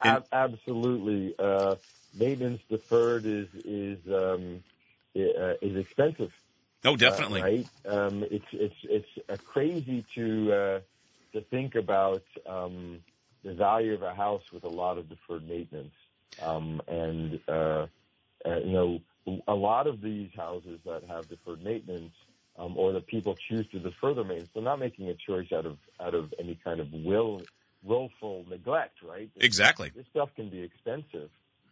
And, 0.00 0.22
Absolutely. 0.32 1.34
Uh, 1.38 1.74
maintenance 2.14 2.60
deferred 2.68 3.26
is 3.26 3.48
is 3.64 3.98
um, 4.08 4.62
uh, 5.16 5.54
is 5.62 5.76
expensive. 5.76 6.30
Oh, 6.84 6.96
definitely. 6.96 7.40
Uh, 7.40 7.44
right. 7.44 7.68
Um, 7.86 8.24
it's 8.30 8.44
it's 8.52 8.74
it's 8.84 9.28
uh, 9.28 9.36
crazy 9.46 10.04
to 10.14 10.52
uh, 10.52 10.80
to 11.32 11.40
think 11.50 11.74
about 11.74 12.22
um, 12.46 13.00
the 13.44 13.54
value 13.54 13.94
of 13.94 14.02
a 14.02 14.14
house 14.14 14.42
with 14.52 14.64
a 14.64 14.68
lot 14.68 14.98
of 14.98 15.08
deferred 15.08 15.48
maintenance, 15.48 15.94
um, 16.40 16.80
and 16.86 17.40
uh, 17.48 17.86
uh, 18.44 18.58
you 18.64 18.72
know 18.72 19.00
a 19.46 19.54
lot 19.54 19.86
of 19.86 20.00
these 20.00 20.30
houses 20.36 20.80
that 20.84 21.02
have 21.08 21.28
deferred 21.28 21.62
maintenance. 21.62 22.12
Um, 22.60 22.76
or 22.76 22.92
that 22.94 23.06
people 23.06 23.36
choose 23.48 23.68
to 23.70 23.78
defer 23.78 24.14
their 24.14 24.24
maintenance. 24.24 24.50
They're 24.52 24.64
not 24.64 24.80
making 24.80 25.08
a 25.08 25.14
choice 25.14 25.46
out 25.52 25.64
of 25.64 25.76
out 26.00 26.12
of 26.16 26.34
any 26.40 26.58
kind 26.64 26.80
of 26.80 26.88
will 26.92 27.44
willful 27.84 28.44
neglect, 28.48 28.98
right? 29.02 29.30
Exactly. 29.36 29.92
This 29.94 30.06
stuff 30.10 30.30
can 30.36 30.50
be 30.50 30.60
expensive, 30.60 31.30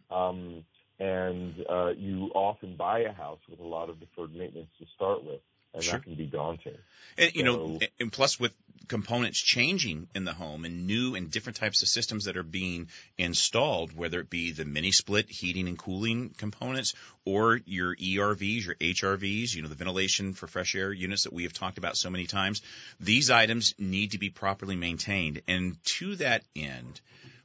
um, 0.09 0.63
and 0.99 1.53
uh, 1.69 1.89
you 1.89 2.31
often 2.33 2.75
buy 2.75 3.01
a 3.01 3.11
house 3.11 3.39
with 3.49 3.59
a 3.59 3.67
lot 3.67 3.89
of 3.89 3.99
deferred 3.99 4.33
maintenance 4.33 4.69
to 4.79 4.85
start 4.95 5.23
with, 5.23 5.41
and 5.73 5.83
sure. 5.83 5.93
that 5.93 6.03
can 6.03 6.15
be 6.15 6.25
daunting. 6.25 6.77
And 7.17 7.35
you 7.35 7.45
so, 7.45 7.55
know, 7.55 7.79
and 7.99 8.11
plus 8.11 8.39
with 8.39 8.53
components 8.87 9.39
changing 9.39 10.07
in 10.15 10.23
the 10.23 10.33
home 10.33 10.65
and 10.65 10.87
new 10.87 11.15
and 11.15 11.29
different 11.29 11.57
types 11.57 11.81
of 11.81 11.89
systems 11.89 12.25
that 12.25 12.37
are 12.37 12.43
being 12.43 12.87
installed, 13.17 13.95
whether 13.95 14.19
it 14.19 14.29
be 14.29 14.51
the 14.51 14.65
mini 14.65 14.91
split 14.91 15.29
heating 15.29 15.67
and 15.67 15.77
cooling 15.77 16.33
components 16.37 16.93
or 17.25 17.59
your 17.65 17.95
ERVs, 17.95 18.65
your 18.65 18.75
HRVs, 18.75 19.53
you 19.53 19.61
know, 19.61 19.67
the 19.67 19.75
ventilation 19.75 20.33
for 20.33 20.47
fresh 20.47 20.75
air 20.75 20.91
units 20.91 21.23
that 21.23 21.33
we 21.33 21.43
have 21.43 21.53
talked 21.53 21.77
about 21.77 21.97
so 21.97 22.09
many 22.09 22.25
times, 22.25 22.61
these 22.99 23.29
items 23.29 23.75
need 23.77 24.11
to 24.11 24.19
be 24.19 24.29
properly 24.29 24.75
maintained. 24.75 25.41
And 25.47 25.77
to 25.97 26.15
that 26.17 26.43
end, 26.55 27.01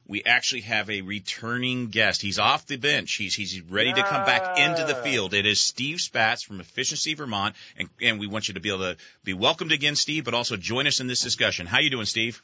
we 0.07 0.23
actually 0.23 0.61
have 0.61 0.89
a 0.89 1.01
returning 1.01 1.87
guest. 1.87 2.21
He's 2.21 2.39
off 2.39 2.65
the 2.67 2.75
bench. 2.77 3.13
He's 3.13 3.35
he's 3.35 3.61
ready 3.61 3.89
yeah. 3.89 3.95
to 3.95 4.03
come 4.03 4.25
back 4.25 4.59
into 4.59 4.85
the 4.85 4.95
field. 4.95 5.33
It 5.33 5.45
is 5.45 5.59
Steve 5.59 5.97
Spatz 5.97 6.43
from 6.43 6.59
Efficiency 6.59 7.13
Vermont, 7.13 7.55
and 7.77 7.89
and 8.01 8.19
we 8.19 8.27
want 8.27 8.47
you 8.47 8.55
to 8.55 8.59
be 8.59 8.69
able 8.69 8.79
to 8.79 8.97
be 9.23 9.33
welcomed 9.33 9.71
again, 9.71 9.95
Steve, 9.95 10.25
but 10.25 10.33
also 10.33 10.57
join 10.57 10.87
us 10.87 10.99
in 10.99 11.07
this 11.07 11.21
discussion. 11.21 11.65
How 11.67 11.79
you 11.79 11.89
doing, 11.89 12.05
Steve? 12.05 12.41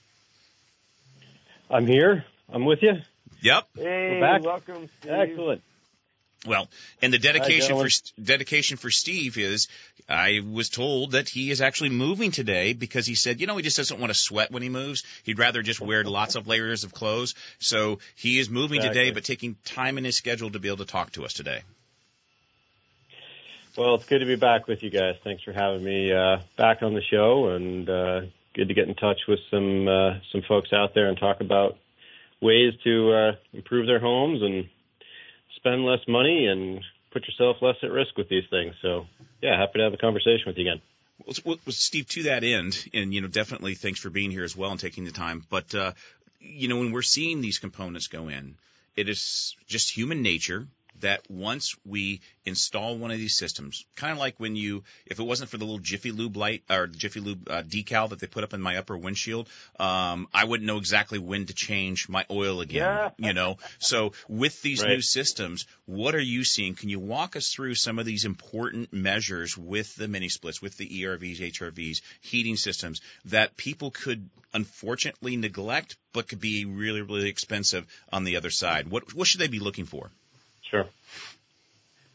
I'm 1.70 1.86
here. 1.86 2.26
I'm 2.52 2.66
with 2.66 2.82
you. 2.82 2.94
Yep. 3.42 3.68
Hey, 3.76 4.40
welcome, 4.42 4.90
Steve. 5.00 5.12
Excellent. 5.12 5.62
Well, 6.48 6.70
and 7.02 7.12
the 7.12 7.18
dedication 7.18 7.76
Hi, 7.76 7.84
for 7.84 7.90
dedication 8.22 8.78
for 8.78 8.90
Steve 8.90 9.38
is 9.38 9.68
I 10.08 10.40
was 10.50 10.70
told 10.70 11.12
that 11.12 11.28
he 11.28 11.52
is 11.52 11.60
actually 11.60 11.90
moving 11.90 12.32
today 12.32 12.72
because 12.72 13.06
he 13.06 13.16
said, 13.16 13.42
you 13.42 13.48
know, 13.48 13.58
he 13.58 13.64
just 13.64 13.76
doesn't 13.76 14.00
want 14.00 14.10
to 14.10 14.18
sweat 14.18 14.50
when 14.50 14.64
he 14.64 14.70
moves. 14.70 15.04
He'd 15.24 15.38
rather 15.38 15.62
just 15.62 15.82
wear 15.82 16.04
lots 16.06 16.36
of 16.36 16.48
layers 16.48 16.86
of 16.86 16.94
clothes. 16.94 17.36
So 17.60 18.00
he 18.16 18.40
is 18.40 18.50
moving 18.50 18.78
exactly. 18.78 19.02
today, 19.02 19.12
but 19.12 19.26
taking 19.26 19.58
time 19.66 19.98
in 19.98 20.06
his 20.06 20.16
schedule 20.16 20.50
to 20.52 20.60
be 20.60 20.70
able 20.70 20.78
to 20.78 20.86
talk 20.86 21.12
to 21.14 21.26
us 21.26 21.34
today. 21.34 21.62
Well, 23.78 23.96
it's 23.96 24.06
good 24.06 24.20
to 24.20 24.26
be 24.26 24.36
back 24.36 24.68
with 24.68 24.82
you 24.82 24.90
guys. 24.90 25.16
Thanks 25.24 25.44
for 25.44 25.52
having 25.54 25.84
me 25.84 26.12
uh, 26.12 26.38
back 26.58 26.82
on 26.84 26.94
the 26.94 27.04
show, 27.04 27.50
and 27.50 27.90
uh, 27.90 28.22
good 28.54 28.70
to 28.70 28.74
get 28.74 28.88
in 28.88 28.96
touch 28.96 29.20
with 29.28 29.40
some 29.52 29.88
uh, 29.88 30.20
some 30.32 30.42
folks 30.48 30.74
out 30.74 30.94
there 30.96 31.08
and 31.08 31.18
talk 31.18 31.42
about 31.42 31.78
ways 32.42 32.74
to 32.84 33.12
uh, 33.12 33.32
improve 33.54 33.88
their 33.88 34.00
homes 34.00 34.42
and 34.42 34.70
spend 35.60 35.86
less 35.86 36.00
money 36.08 36.48
and 36.48 36.82
put 37.12 37.28
yourself 37.28 37.58
less 37.62 37.76
at 37.84 37.92
risk 37.92 38.18
with 38.18 38.30
these 38.30 38.46
things. 38.50 38.76
So, 38.82 39.06
yeah, 39.42 39.60
happy 39.60 39.80
to 39.80 39.84
have 39.84 39.94
a 39.94 39.98
conversation 39.98 40.44
with 40.48 40.58
you 40.58 40.70
again. 40.70 40.82
Well, 41.46 41.58
Steve, 41.68 42.08
to 42.10 42.24
that 42.24 42.44
end, 42.44 42.88
and 42.94 43.14
you 43.14 43.22
know, 43.22 43.28
definitely 43.28 43.76
thanks 43.76 44.00
for 44.00 44.10
being 44.10 44.32
here 44.32 44.44
as 44.44 44.56
well 44.56 44.72
and 44.72 44.80
taking 44.80 45.04
the 45.04 45.12
time. 45.12 45.46
But 45.50 45.76
uh, 45.76 45.92
you 46.40 46.68
know, 46.70 46.78
when 46.78 46.92
we're 46.92 47.02
seeing 47.02 47.42
these 47.42 47.60
components 47.60 48.08
go 48.08 48.30
in, 48.30 48.56
it 48.96 49.10
is 49.10 49.56
just 49.68 49.92
human 49.92 50.22
nature 50.22 50.68
that 51.02 51.22
once 51.30 51.76
we 51.86 52.22
install 52.46 52.98
one 52.98 53.12
of 53.12 53.18
these 53.18 53.36
systems, 53.36 53.86
kind 53.96 54.12
of 54.12 54.18
like 54.18 54.40
when 54.40 54.56
you, 54.56 54.84
if 55.06 55.20
it 55.20 55.24
wasn't 55.24 55.50
for 55.50 55.58
the 55.58 55.66
little 55.66 55.80
Jiffy 55.80 56.12
Lube 56.12 56.38
light 56.38 56.64
or 56.70 56.88
Jiffy 56.88 57.20
Lube 57.20 57.50
uh, 57.50 57.62
decal 57.62 58.10
that 58.10 58.20
they 58.20 58.28
put 58.28 58.44
up 58.44 58.54
in 58.54 58.62
my 58.62 58.78
upper 58.78 58.98
windshield, 58.98 59.50
um, 59.80 60.28
I 60.34 60.46
wouldn't 60.46 60.68
know 60.68 60.78
exactly 60.78 61.20
when 61.20 61.46
to 61.46 61.54
change 61.54 62.10
my 62.10 62.26
oil 62.30 62.62
again. 62.62 62.78
Yeah. 62.78 63.10
You 63.30 63.34
know, 63.34 63.58
so 63.78 64.14
with 64.28 64.60
these 64.64 64.82
right. 64.82 64.90
new 64.90 65.02
systems, 65.02 65.68
what 65.86 66.16
are 66.16 66.22
you 66.22 66.44
seeing? 66.44 66.74
Can 66.74 66.90
you 66.90 67.00
walk 67.00 67.36
us 67.36 67.50
through 67.50 67.76
some 67.76 68.00
of 68.00 68.06
these 68.06 68.26
important 68.26 68.92
measures 68.92 69.56
with 69.56 69.96
the 69.96 70.08
mini 70.08 70.30
splits, 70.30 70.62
with 70.62 70.78
the 70.78 71.04
ERVs, 71.04 71.40
HRVs, 71.40 72.02
heating 72.22 72.56
systems 72.56 73.02
that 73.26 73.56
people 73.56 73.92
could 73.92 74.30
unfortunately 74.54 75.38
neglect, 75.38 75.98
but 76.14 76.28
could 76.28 76.40
be 76.40 76.66
really, 76.66 77.02
really 77.02 77.30
expensive 77.30 77.86
on 78.12 78.24
the 78.24 78.38
other 78.38 78.50
side? 78.50 78.88
What 78.88 79.14
what 79.14 79.28
should 79.28 79.42
they 79.42 79.48
be 79.48 79.60
looking 79.60 79.86
for? 79.86 80.10
Sure. 80.70 80.86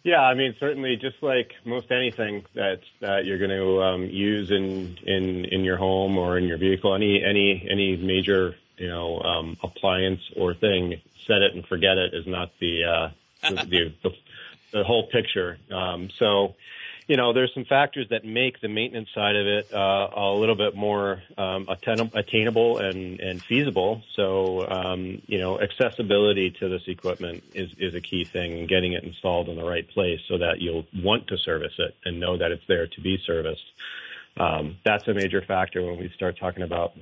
Yeah, 0.04 0.20
I 0.20 0.34
mean, 0.34 0.54
certainly, 0.60 0.96
just 0.96 1.22
like 1.22 1.52
most 1.64 1.90
anything 1.90 2.44
that 2.54 2.80
that 3.00 3.24
you're 3.24 3.38
going 3.38 3.50
to 3.50 3.82
um, 3.82 4.02
use 4.04 4.50
in 4.50 4.98
in 5.06 5.46
in 5.46 5.64
your 5.64 5.78
home 5.78 6.18
or 6.18 6.36
in 6.36 6.44
your 6.44 6.58
vehicle, 6.58 6.94
any 6.94 7.24
any 7.24 7.66
any 7.70 7.96
major 7.96 8.54
you 8.76 8.88
know 8.88 9.20
um, 9.20 9.56
appliance 9.62 10.20
or 10.36 10.52
thing, 10.52 11.00
set 11.26 11.40
it 11.40 11.54
and 11.54 11.66
forget 11.66 11.96
it 11.96 12.12
is 12.12 12.26
not 12.26 12.50
the 12.60 12.84
uh, 12.84 13.10
the, 13.48 13.54
the, 13.54 13.94
the 14.02 14.10
the 14.72 14.84
whole 14.84 15.06
picture. 15.06 15.56
Um, 15.72 16.10
so, 16.18 16.54
you 17.06 17.16
know, 17.16 17.32
there's 17.32 17.52
some 17.52 17.66
factors 17.66 18.06
that 18.10 18.24
make 18.24 18.60
the 18.60 18.68
maintenance 18.68 19.08
side 19.14 19.36
of 19.36 19.46
it 19.46 19.68
uh, 19.72 20.08
a 20.16 20.34
little 20.38 20.54
bit 20.54 20.74
more 20.74 21.22
um, 21.36 21.66
atten- 21.68 22.10
attainable 22.14 22.78
and, 22.78 23.20
and 23.20 23.42
feasible. 23.48 24.02
So, 24.16 24.66
um, 24.66 25.20
you 25.26 25.38
know, 25.38 25.60
accessibility 25.60 26.50
to 26.60 26.68
this 26.68 26.82
equipment 26.86 27.42
is, 27.54 27.70
is 27.78 27.94
a 27.94 28.00
key 28.00 28.28
thing, 28.32 28.58
and 28.58 28.68
getting 28.68 28.94
it 28.94 29.04
installed 29.04 29.48
in 29.48 29.56
the 29.56 29.64
right 29.64 29.88
place 29.90 30.20
so 30.28 30.38
that 30.38 30.60
you'll 30.60 30.86
want 30.94 31.26
to 31.28 31.36
service 31.38 31.74
it 31.78 31.94
and 32.04 32.20
know 32.20 32.38
that 32.38 32.50
it's 32.50 32.64
there 32.68 32.86
to 32.86 33.00
be 33.02 33.18
serviced. 33.26 33.64
Um, 34.36 34.78
that's 34.84 35.06
a 35.06 35.14
major 35.14 35.42
factor 35.46 35.84
when 35.84 35.98
we 35.98 36.10
start 36.16 36.36
talking 36.40 36.64
about, 36.64 36.92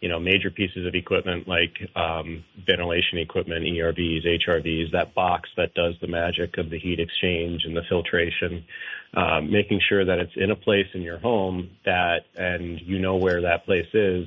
you 0.00 0.10
know, 0.10 0.20
major 0.20 0.50
pieces 0.50 0.86
of 0.86 0.94
equipment 0.94 1.48
like 1.48 1.72
um, 1.96 2.44
ventilation 2.66 3.18
equipment, 3.18 3.64
ERVs, 3.64 4.26
HRVs, 4.26 4.92
that 4.92 5.14
box 5.14 5.48
that 5.56 5.72
does 5.74 5.94
the 6.02 6.06
magic 6.06 6.58
of 6.58 6.68
the 6.68 6.78
heat 6.78 7.00
exchange 7.00 7.62
and 7.64 7.74
the 7.74 7.82
filtration, 7.88 8.64
um, 9.14 9.50
making 9.50 9.80
sure 9.88 10.04
that 10.04 10.18
it's 10.18 10.32
in 10.36 10.50
a 10.50 10.56
place 10.56 10.86
in 10.92 11.00
your 11.00 11.18
home 11.18 11.70
that, 11.86 12.20
and 12.36 12.78
you 12.82 12.98
know 12.98 13.16
where 13.16 13.40
that 13.40 13.64
place 13.64 13.88
is, 13.94 14.26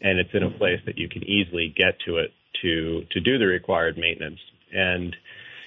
and 0.00 0.20
it's 0.20 0.30
in 0.32 0.44
a 0.44 0.50
place 0.50 0.80
that 0.86 0.98
you 0.98 1.08
can 1.08 1.24
easily 1.24 1.74
get 1.76 1.98
to 2.06 2.18
it 2.18 2.30
to 2.62 3.04
to 3.10 3.20
do 3.20 3.38
the 3.38 3.46
required 3.46 3.98
maintenance. 3.98 4.40
And 4.72 5.14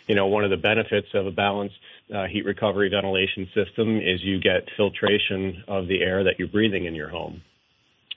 you 0.10 0.16
know, 0.16 0.26
one 0.26 0.44
of 0.44 0.50
the 0.50 0.58
benefits 0.58 1.08
of 1.14 1.28
a 1.28 1.32
balanced 1.32 1.76
uh, 2.14 2.26
heat 2.26 2.44
recovery 2.44 2.90
ventilation 2.90 3.48
system 3.54 3.98
is 4.02 4.24
you 4.24 4.40
get 4.42 4.68
filtration 4.76 5.64
of 5.68 5.88
the 5.88 6.02
air 6.02 6.24
that 6.24 6.40
you're 6.40 6.48
breathing 6.48 6.86
in 6.86 6.96
your 6.96 7.10
home 7.10 7.44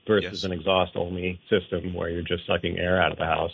versus 0.07 0.43
Yes. 0.43 0.45
an 0.45 0.53
exhaust 0.53 0.97
only 0.97 1.39
system 1.51 1.93
where 1.93 2.09
you're 2.09 2.23
just 2.23 2.47
sucking 2.47 2.79
air 2.79 3.01
out 3.01 3.13
of 3.13 3.19
the 3.19 3.27
house. 3.27 3.53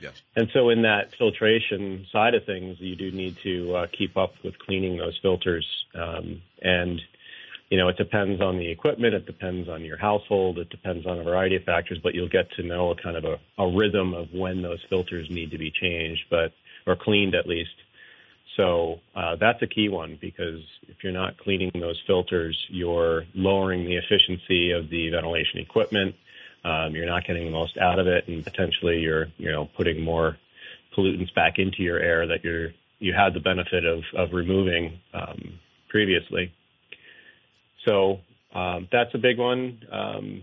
Yes. 0.00 0.20
And 0.36 0.48
so, 0.52 0.68
in 0.68 0.82
that 0.82 1.14
filtration 1.16 2.06
side 2.12 2.34
of 2.34 2.44
things, 2.44 2.76
you 2.78 2.94
do 2.94 3.10
need 3.10 3.36
to 3.42 3.74
uh, 3.74 3.86
keep 3.90 4.16
up 4.18 4.34
with 4.44 4.56
cleaning 4.58 4.98
those 4.98 5.18
filters. 5.22 5.66
Um, 5.94 6.42
and, 6.62 7.00
you 7.70 7.78
know, 7.78 7.88
it 7.88 7.96
depends 7.96 8.40
on 8.40 8.58
the 8.58 8.70
equipment, 8.70 9.14
it 9.14 9.26
depends 9.26 9.68
on 9.68 9.82
your 9.82 9.96
household, 9.96 10.58
it 10.58 10.68
depends 10.68 11.06
on 11.06 11.18
a 11.18 11.24
variety 11.24 11.56
of 11.56 11.64
factors, 11.64 11.98
but 12.00 12.14
you'll 12.14 12.28
get 12.28 12.50
to 12.52 12.62
know 12.62 12.90
a 12.90 12.96
kind 12.96 13.16
of 13.16 13.24
a, 13.24 13.38
a 13.58 13.76
rhythm 13.76 14.14
of 14.14 14.28
when 14.32 14.62
those 14.62 14.78
filters 14.88 15.26
need 15.30 15.50
to 15.50 15.58
be 15.58 15.72
changed, 15.72 16.26
but 16.30 16.52
or 16.88 16.96
cleaned 16.96 17.34
at 17.34 17.46
least. 17.46 17.70
So 18.56 18.98
uh, 19.14 19.36
that's 19.36 19.62
a 19.62 19.66
key 19.66 19.88
one 19.88 20.18
because 20.20 20.60
if 20.88 20.96
you're 21.04 21.12
not 21.12 21.38
cleaning 21.38 21.70
those 21.74 22.00
filters, 22.06 22.58
you're 22.68 23.24
lowering 23.34 23.84
the 23.84 23.96
efficiency 23.96 24.72
of 24.72 24.90
the 24.90 25.10
ventilation 25.10 25.60
equipment. 25.60 26.16
Um, 26.64 26.94
you're 26.94 27.06
not 27.06 27.24
getting 27.24 27.44
the 27.44 27.52
most 27.52 27.78
out 27.78 28.00
of 28.00 28.08
it, 28.08 28.26
and 28.26 28.42
potentially 28.42 28.98
you're 28.98 29.26
you 29.36 29.52
know 29.52 29.68
putting 29.76 30.02
more 30.02 30.36
pollutants 30.96 31.32
back 31.34 31.58
into 31.58 31.82
your 31.82 32.00
air 32.00 32.26
that 32.26 32.42
you're 32.42 32.70
you 32.98 33.12
had 33.12 33.32
the 33.32 33.40
benefit 33.40 33.84
of 33.84 34.02
of 34.16 34.32
removing 34.32 34.98
um, 35.14 35.60
previously. 35.88 36.52
So 37.86 38.18
um, 38.54 38.88
that's 38.90 39.14
a 39.14 39.18
big 39.18 39.38
one. 39.38 39.82
Um, 39.90 40.42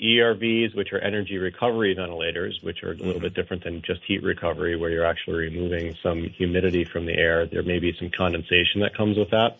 ERVs, 0.00 0.74
which 0.74 0.92
are 0.92 0.98
energy 0.98 1.38
recovery 1.38 1.94
ventilators, 1.94 2.60
which 2.62 2.82
are 2.82 2.92
a 2.92 2.96
little 2.96 3.20
bit 3.20 3.34
different 3.34 3.64
than 3.64 3.82
just 3.82 4.02
heat 4.04 4.22
recovery, 4.22 4.76
where 4.76 4.90
you're 4.90 5.04
actually 5.04 5.36
removing 5.50 5.94
some 6.02 6.22
humidity 6.22 6.84
from 6.84 7.04
the 7.04 7.14
air. 7.14 7.46
There 7.46 7.62
may 7.62 7.78
be 7.78 7.92
some 7.92 8.10
condensation 8.10 8.80
that 8.80 8.94
comes 8.94 9.18
with 9.18 9.30
that. 9.30 9.58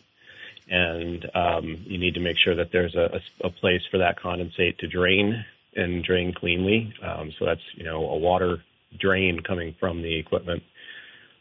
And 0.68 1.29
um, 1.35 1.79
you 1.85 1.98
need 1.98 2.14
to 2.14 2.20
make 2.20 2.38
sure 2.38 2.55
that 2.55 2.70
there's 2.72 2.94
a, 2.94 3.20
a, 3.40 3.50
place 3.50 3.83
for 3.90 3.98
that 3.98 4.18
condensate 4.20 4.79
to 4.79 4.87
drain 4.87 5.44
and 5.74 6.03
drain 6.03 6.33
cleanly. 6.33 6.94
Um, 7.03 7.33
so 7.38 7.44
that's, 7.44 7.62
you 7.74 7.85
know, 7.85 8.09
a 8.09 8.16
water 8.16 8.62
drain 8.96 9.40
coming 9.40 9.74
from 9.81 10.00
the 10.00 10.16
equipment. 10.16 10.62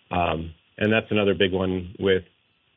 Um, 0.10 0.56
and 0.78 0.92
that's 0.92 1.12
another 1.12 1.36
big 1.36 1.54
one 1.54 1.96
with 2.00 2.24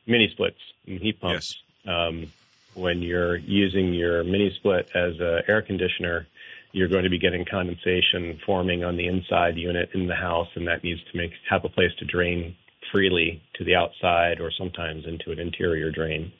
mini 0.05 0.29
splits 0.29 0.59
and 0.87 0.99
heat 0.99 1.19
pumps. 1.19 1.61
Um, 1.87 2.31
when 2.75 3.01
you're 3.01 3.37
using 3.37 3.93
your 3.93 4.23
mini 4.23 4.51
split 4.57 4.89
as 4.95 5.13
an 5.19 5.41
air 5.47 5.61
conditioner, 5.61 6.27
you're 6.71 6.87
going 6.87 7.03
to 7.03 7.09
be 7.09 7.19
getting 7.19 7.45
condensation 7.49 8.39
forming 8.45 8.83
on 8.83 8.97
the 8.97 9.07
inside 9.07 9.57
unit 9.57 9.89
in 9.93 10.07
the 10.07 10.15
house, 10.15 10.47
and 10.55 10.67
that 10.67 10.83
needs 10.83 10.99
to 11.11 11.17
make 11.17 11.31
have 11.49 11.63
a 11.65 11.69
place 11.69 11.91
to 11.99 12.05
drain 12.05 12.55
freely 12.91 13.41
to 13.55 13.63
the 13.63 13.75
outside 13.75 14.39
or 14.39 14.51
sometimes 14.57 15.05
into 15.05 15.31
an 15.31 15.39
interior 15.39 15.91
drain. 15.91 16.31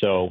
So, 0.00 0.30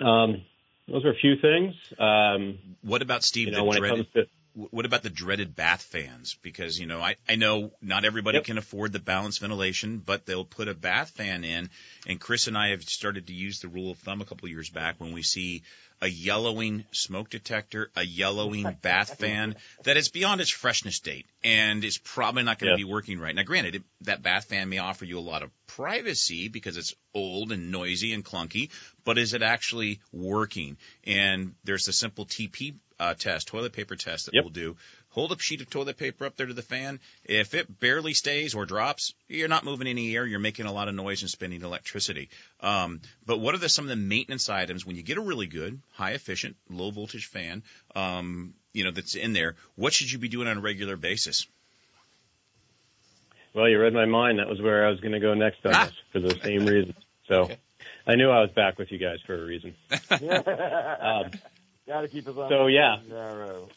um, 0.00 0.42
those 0.88 1.04
are 1.04 1.10
a 1.10 1.16
few 1.16 1.34
things. 1.40 1.74
Um, 1.98 2.58
What 2.82 3.02
about 3.02 3.24
Steve? 3.24 3.48
you 3.48 3.52
know, 3.52 3.64
when 3.64 3.82
it 3.82 3.88
comes 3.88 4.06
to 4.14 4.26
what 4.56 4.86
about 4.86 5.02
the 5.02 5.10
dreaded 5.10 5.54
bath 5.54 5.82
fans? 5.82 6.36
Because 6.42 6.78
you 6.78 6.86
know, 6.86 7.00
I 7.00 7.16
I 7.28 7.36
know 7.36 7.72
not 7.82 8.04
everybody 8.06 8.36
Yep. 8.38 8.44
can 8.44 8.58
afford 8.58 8.92
the 8.92 8.98
balanced 8.98 9.40
ventilation, 9.40 9.98
but 9.98 10.24
they'll 10.24 10.44
put 10.46 10.68
a 10.68 10.74
bath 10.74 11.10
fan 11.10 11.44
in. 11.44 11.68
And 12.06 12.18
Chris 12.18 12.46
and 12.46 12.56
I 12.56 12.70
have 12.70 12.82
started 12.82 13.26
to 13.26 13.34
use 13.34 13.60
the 13.60 13.68
rule 13.68 13.90
of 13.90 13.98
thumb 13.98 14.20
a 14.20 14.24
couple 14.24 14.46
of 14.46 14.50
years 14.50 14.70
back 14.70 14.96
when 14.98 15.12
we 15.12 15.22
see 15.22 15.62
a 16.00 16.06
yellowing 16.08 16.84
smoke 16.92 17.30
detector, 17.30 17.90
a 17.96 18.02
yellowing 18.02 18.76
bath 18.82 19.18
fan 19.18 19.56
that 19.84 19.96
is 19.96 20.08
beyond 20.10 20.40
its 20.40 20.50
freshness 20.50 21.00
date 21.00 21.26
and 21.42 21.82
is 21.84 21.98
probably 21.98 22.42
not 22.42 22.58
going 22.58 22.68
to 22.68 22.72
Yeah. 22.80 22.86
be 22.86 22.90
working 22.92 23.18
right. 23.18 23.34
Now, 23.34 23.42
granted, 23.44 23.76
it, 23.76 23.82
that 24.02 24.22
bath 24.22 24.44
fan 24.46 24.68
may 24.68 24.78
offer 24.78 25.04
you 25.04 25.18
a 25.18 25.20
lot 25.20 25.42
of 25.42 25.50
privacy 25.66 26.48
because 26.48 26.76
it's 26.76 26.94
old 27.14 27.52
and 27.52 27.70
noisy 27.70 28.12
and 28.12 28.24
clunky, 28.24 28.70
but 29.04 29.18
is 29.18 29.32
it 29.34 29.42
actually 29.42 30.00
working? 30.12 30.76
And 31.04 31.54
there's 31.64 31.84
the 31.86 31.92
simple 31.92 32.26
TP 32.26 32.74
uh, 32.98 33.14
test, 33.14 33.48
toilet 33.48 33.72
paper 33.72 33.96
test 33.96 34.26
that 34.26 34.34
Yep. 34.34 34.44
we'll 34.44 34.50
do. 34.52 34.76
Hold 35.10 35.32
a 35.32 35.38
sheet 35.38 35.60
of 35.62 35.70
toilet 35.70 35.96
paper 35.96 36.26
up 36.26 36.36
there 36.36 36.46
to 36.46 36.52
the 36.54 36.62
fan. 36.62 37.00
If 37.24 37.54
it 37.54 37.80
barely 37.80 38.12
stays 38.12 38.54
or 38.54 38.66
drops, 38.66 39.14
you're 39.28 39.48
not 39.48 39.64
moving 39.64 39.86
any 39.86 40.14
air. 40.14 40.26
You're 40.26 40.38
making 40.40 40.66
a 40.66 40.72
lot 40.72 40.88
of 40.88 40.94
noise 40.94 41.22
and 41.22 41.30
spending 41.30 41.62
electricity. 41.62 42.28
Um, 42.60 43.00
but 43.24 43.38
what 43.40 43.54
are 43.54 43.58
the, 43.58 43.68
some 43.70 43.84
of 43.86 43.88
the 43.88 43.96
maintenance 43.96 44.48
items 44.50 44.84
when 44.84 44.96
you 44.96 45.02
get 45.02 45.16
a 45.16 45.22
really 45.22 45.46
good, 45.46 45.80
high 45.94 46.10
efficient, 46.12 46.56
low 46.68 46.90
voltage 46.90 47.26
fan, 47.26 47.62
um, 47.94 48.52
you 48.74 48.84
know, 48.84 48.90
that's 48.90 49.14
in 49.14 49.32
there? 49.32 49.54
What 49.76 49.94
should 49.94 50.12
you 50.12 50.18
be 50.18 50.28
doing 50.28 50.48
on 50.48 50.58
a 50.58 50.60
regular 50.60 50.96
basis? 50.96 51.46
Well, 53.54 53.68
you 53.70 53.80
read 53.80 53.94
my 53.94 54.04
mind. 54.04 54.38
That 54.38 54.48
was 54.48 54.60
where 54.60 54.86
I 54.86 54.90
was 54.90 55.00
going 55.00 55.12
to 55.12 55.20
go 55.20 55.32
next 55.32 55.64
on 55.64 55.74
Ah. 55.74 55.84
this 55.86 55.94
for 56.12 56.20
the 56.20 56.38
same 56.44 56.66
reason. 56.66 56.94
So 57.26 57.48
I 58.06 58.16
knew 58.16 58.28
I 58.30 58.40
was 58.42 58.50
back 58.50 58.78
with 58.78 58.92
you 58.92 58.98
guys 58.98 59.18
for 59.26 59.34
a 59.34 59.44
reason. 59.46 59.74
Um, 60.10 61.30
Got 61.86 62.00
to 62.02 62.08
keep 62.08 62.26
us 62.26 62.36
on. 62.36 62.48
So, 62.48 62.66
yeah. 62.66 62.96
narrow. 63.08 63.68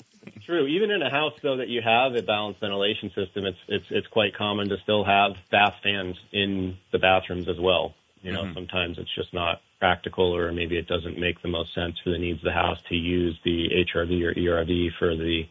True. 0.46 0.68
Even 0.68 0.92
in 0.92 1.02
a 1.02 1.10
house 1.10 1.34
though 1.44 1.58
that 1.58 1.70
you 1.70 1.82
have 1.82 2.16
a 2.16 2.22
balanced 2.22 2.60
ventilation 2.60 3.10
system, 3.16 3.46
it's 3.46 3.58
it's 3.68 3.86
it's 3.90 4.08
quite 4.08 4.36
common 4.36 4.68
to 4.70 4.78
still 4.84 5.04
have 5.06 5.32
bath 5.52 5.76
fans 5.84 6.16
in 6.32 6.78
the 6.92 7.00
bathrooms 7.00 7.48
as 7.48 7.60
well. 7.60 7.94
You 8.22 8.34
know, 8.34 8.44
Mhm. 8.44 8.54
sometimes 8.54 8.98
it's 8.98 9.14
just 9.16 9.34
not 9.34 9.62
practical, 9.80 10.36
or 10.36 10.52
maybe 10.52 10.78
it 10.78 10.88
doesn't 10.88 11.18
make 11.18 11.42
the 11.42 11.48
most 11.48 11.74
sense 11.74 11.98
for 12.00 12.10
the 12.10 12.18
needs 12.18 12.40
of 12.40 12.46
the 12.46 12.52
house 12.52 12.82
to 12.90 12.96
use 12.96 13.40
the 13.44 13.70
HRV 13.74 14.24
or 14.24 14.34
ERV 14.34 14.90
for 15.00 15.16
the 15.16 15.48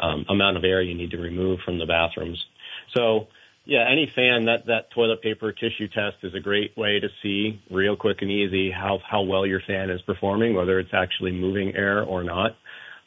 um, 0.00 0.24
amount 0.28 0.56
of 0.56 0.64
air 0.64 0.80
you 0.82 0.94
need 0.94 1.10
to 1.10 1.18
remove 1.18 1.60
from 1.60 1.78
the 1.78 1.86
bathrooms. 1.86 2.44
So, 2.94 3.28
yeah, 3.68 3.84
any 3.86 4.10
fan 4.16 4.46
that 4.46 4.64
that 4.66 4.90
toilet 4.94 5.20
paper 5.20 5.52
tissue 5.52 5.88
test 5.88 6.16
is 6.22 6.34
a 6.34 6.40
great 6.40 6.74
way 6.74 6.98
to 7.00 7.08
see 7.22 7.60
real 7.70 7.96
quick 7.96 8.22
and 8.22 8.30
easy 8.30 8.70
how 8.70 8.98
how 9.06 9.20
well 9.20 9.44
your 9.44 9.60
fan 9.66 9.90
is 9.90 10.00
performing, 10.02 10.54
whether 10.54 10.78
it's 10.80 10.94
actually 10.94 11.32
moving 11.32 11.76
air 11.76 12.02
or 12.02 12.24
not. 12.24 12.52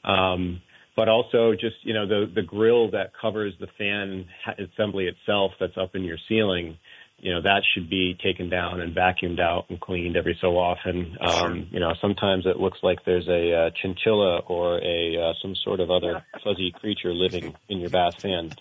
Um, 0.04 0.62
but 0.96 1.10
also 1.10 1.54
just 1.54 1.78
you 1.82 1.96
know 1.96 2.08
the 2.08 2.32
the 2.34 2.44
grill 2.44 2.92
that 2.92 3.12
covers 3.20 3.54
the 3.60 3.66
fan 3.76 4.28
assembly 4.60 5.08
itself 5.08 5.52
that's 5.60 5.78
up 5.78 5.96
in 5.96 6.04
your 6.04 6.18
ceiling 6.30 6.78
you 7.22 7.34
know 7.34 7.42
that 7.42 7.62
should 7.74 7.90
be 7.90 8.18
taken 8.22 8.50
down 8.50 8.82
and 8.82 8.96
vacuumed 8.96 9.40
out 9.40 9.66
and 9.70 9.80
cleaned 9.80 10.18
every 10.18 10.38
so 10.42 10.58
often 10.58 11.18
um 11.22 11.68
you 11.72 11.80
know 11.80 11.94
sometimes 12.02 12.46
it 12.46 12.58
looks 12.58 12.80
like 12.84 13.00
there's 13.06 13.28
a 13.28 13.54
uh, 13.54 13.70
chinchilla 13.82 14.40
or 14.48 14.80
a 14.84 15.16
uh, 15.18 15.34
some 15.42 15.56
sort 15.64 15.80
of 15.80 15.90
other 15.90 16.24
fuzzy 16.44 16.72
creature 16.80 17.14
living 17.14 17.54
in 17.70 17.80
your 17.80 17.90
bath 17.90 18.16
fan 18.22 18.52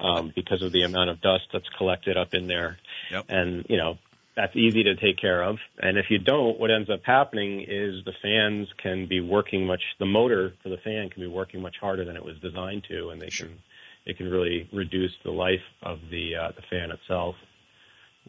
um 0.00 0.32
because 0.34 0.62
of 0.62 0.72
the 0.72 0.82
amount 0.82 1.10
of 1.10 1.20
dust 1.20 1.44
that's 1.52 1.68
collected 1.78 2.16
up 2.16 2.28
in 2.32 2.46
there 2.46 2.78
Yep. 3.10 3.26
and 3.28 3.66
you 3.68 3.76
know 3.76 3.98
that's 4.36 4.54
easy 4.54 4.82
to 4.82 4.94
take 4.96 5.18
care 5.18 5.42
of. 5.42 5.56
And 5.78 5.96
if 5.96 6.06
you 6.10 6.18
don't, 6.18 6.60
what 6.60 6.70
ends 6.70 6.90
up 6.90 7.00
happening 7.04 7.62
is 7.62 8.04
the 8.04 8.12
fans 8.22 8.68
can 8.82 9.08
be 9.08 9.20
working 9.20 9.66
much. 9.66 9.80
The 9.98 10.04
motor 10.04 10.52
for 10.62 10.68
the 10.68 10.76
fan 10.76 11.08
can 11.08 11.22
be 11.22 11.26
working 11.26 11.62
much 11.62 11.76
harder 11.80 12.04
than 12.04 12.16
it 12.16 12.24
was 12.24 12.36
designed 12.42 12.84
to, 12.90 13.08
and 13.08 13.20
they 13.20 13.30
can 13.30 13.58
it 14.04 14.16
can 14.18 14.30
really 14.30 14.68
reduce 14.72 15.12
the 15.24 15.30
life 15.30 15.64
of 15.82 15.98
the 16.10 16.36
uh, 16.36 16.52
the 16.54 16.62
fan 16.70 16.90
itself. 16.90 17.34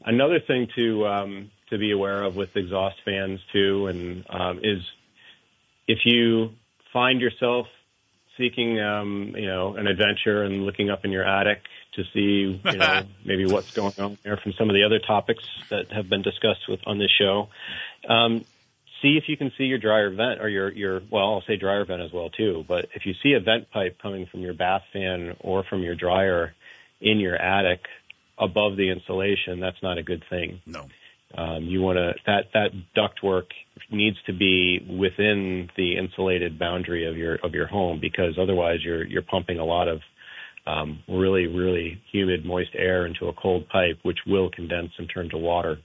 Another 0.05 0.39
thing 0.39 0.67
to 0.75 1.07
um, 1.07 1.51
to 1.69 1.77
be 1.77 1.91
aware 1.91 2.23
of 2.23 2.35
with 2.35 2.55
exhaust 2.55 2.97
fans 3.03 3.39
too, 3.51 3.87
and 3.87 4.25
um, 4.29 4.59
is 4.63 4.81
if 5.87 5.99
you 6.05 6.51
find 6.93 7.21
yourself 7.21 7.67
seeking 8.37 8.79
um, 8.79 9.33
you 9.35 9.47
know 9.47 9.75
an 9.75 9.87
adventure 9.87 10.43
and 10.43 10.63
looking 10.63 10.89
up 10.89 11.03
in 11.05 11.11
your 11.11 11.27
attic 11.27 11.61
to 11.93 12.03
see, 12.13 12.61
you 12.63 12.77
know, 12.77 13.01
maybe 13.25 13.45
what's 13.45 13.71
going 13.71 13.93
on 13.99 14.17
there 14.23 14.37
from 14.37 14.53
some 14.53 14.69
of 14.69 14.75
the 14.75 14.83
other 14.83 14.99
topics 14.99 15.43
that 15.69 15.91
have 15.91 16.07
been 16.07 16.21
discussed 16.21 16.67
with 16.69 16.79
on 16.85 16.99
this 16.99 17.11
show. 17.17 17.49
Um, 18.07 18.45
see 19.01 19.17
if 19.17 19.25
you 19.27 19.37
can 19.37 19.51
see 19.57 19.65
your 19.65 19.79
dryer 19.79 20.09
vent 20.09 20.41
or 20.41 20.47
your 20.49 20.71
your 20.71 21.01
well, 21.09 21.33
I'll 21.33 21.43
say 21.47 21.57
dryer 21.57 21.85
vent 21.85 22.01
as 22.01 22.13
well 22.13 22.29
too. 22.29 22.63
But 22.67 22.85
if 22.93 23.05
you 23.05 23.13
see 23.23 23.33
a 23.33 23.39
vent 23.39 23.71
pipe 23.71 23.97
coming 24.01 24.27
from 24.27 24.41
your 24.41 24.53
bath 24.53 24.83
fan 24.93 25.35
or 25.39 25.63
from 25.63 25.81
your 25.81 25.95
dryer 25.95 26.53
in 27.01 27.19
your 27.19 27.35
attic 27.35 27.81
above 28.37 28.77
the 28.77 28.91
insulation, 28.91 29.59
that's 29.59 29.81
not 29.81 29.97
a 29.97 30.03
good 30.03 30.23
thing. 30.29 30.61
No. 30.65 30.85
Um, 31.35 31.63
you 31.63 31.81
want 31.81 31.97
to 31.97 32.13
that 32.25 32.45
that 32.53 32.69
ductwork 32.95 33.47
needs 33.91 34.17
to 34.27 34.33
be 34.33 34.79
within 34.89 35.69
the 35.75 35.97
insulated 35.97 36.57
boundary 36.57 37.05
of 37.05 37.17
your 37.17 37.35
of 37.43 37.53
your 37.53 37.67
home 37.67 37.99
because 37.99 38.37
otherwise 38.39 38.79
you're 38.81 39.05
you're 39.05 39.21
pumping 39.21 39.59
a 39.59 39.65
lot 39.65 39.89
of 39.89 39.99
um, 40.65 40.99
really 41.09 41.47
really 41.47 42.01
humid 42.11 42.45
moist 42.45 42.71
air 42.75 43.05
into 43.05 43.27
a 43.27 43.33
cold 43.33 43.67
pipe 43.67 43.99
which 44.03 44.19
will 44.25 44.49
condense 44.49 44.91
and 44.97 45.09
turn 45.13 45.29
to 45.29 45.37
water. 45.37 45.77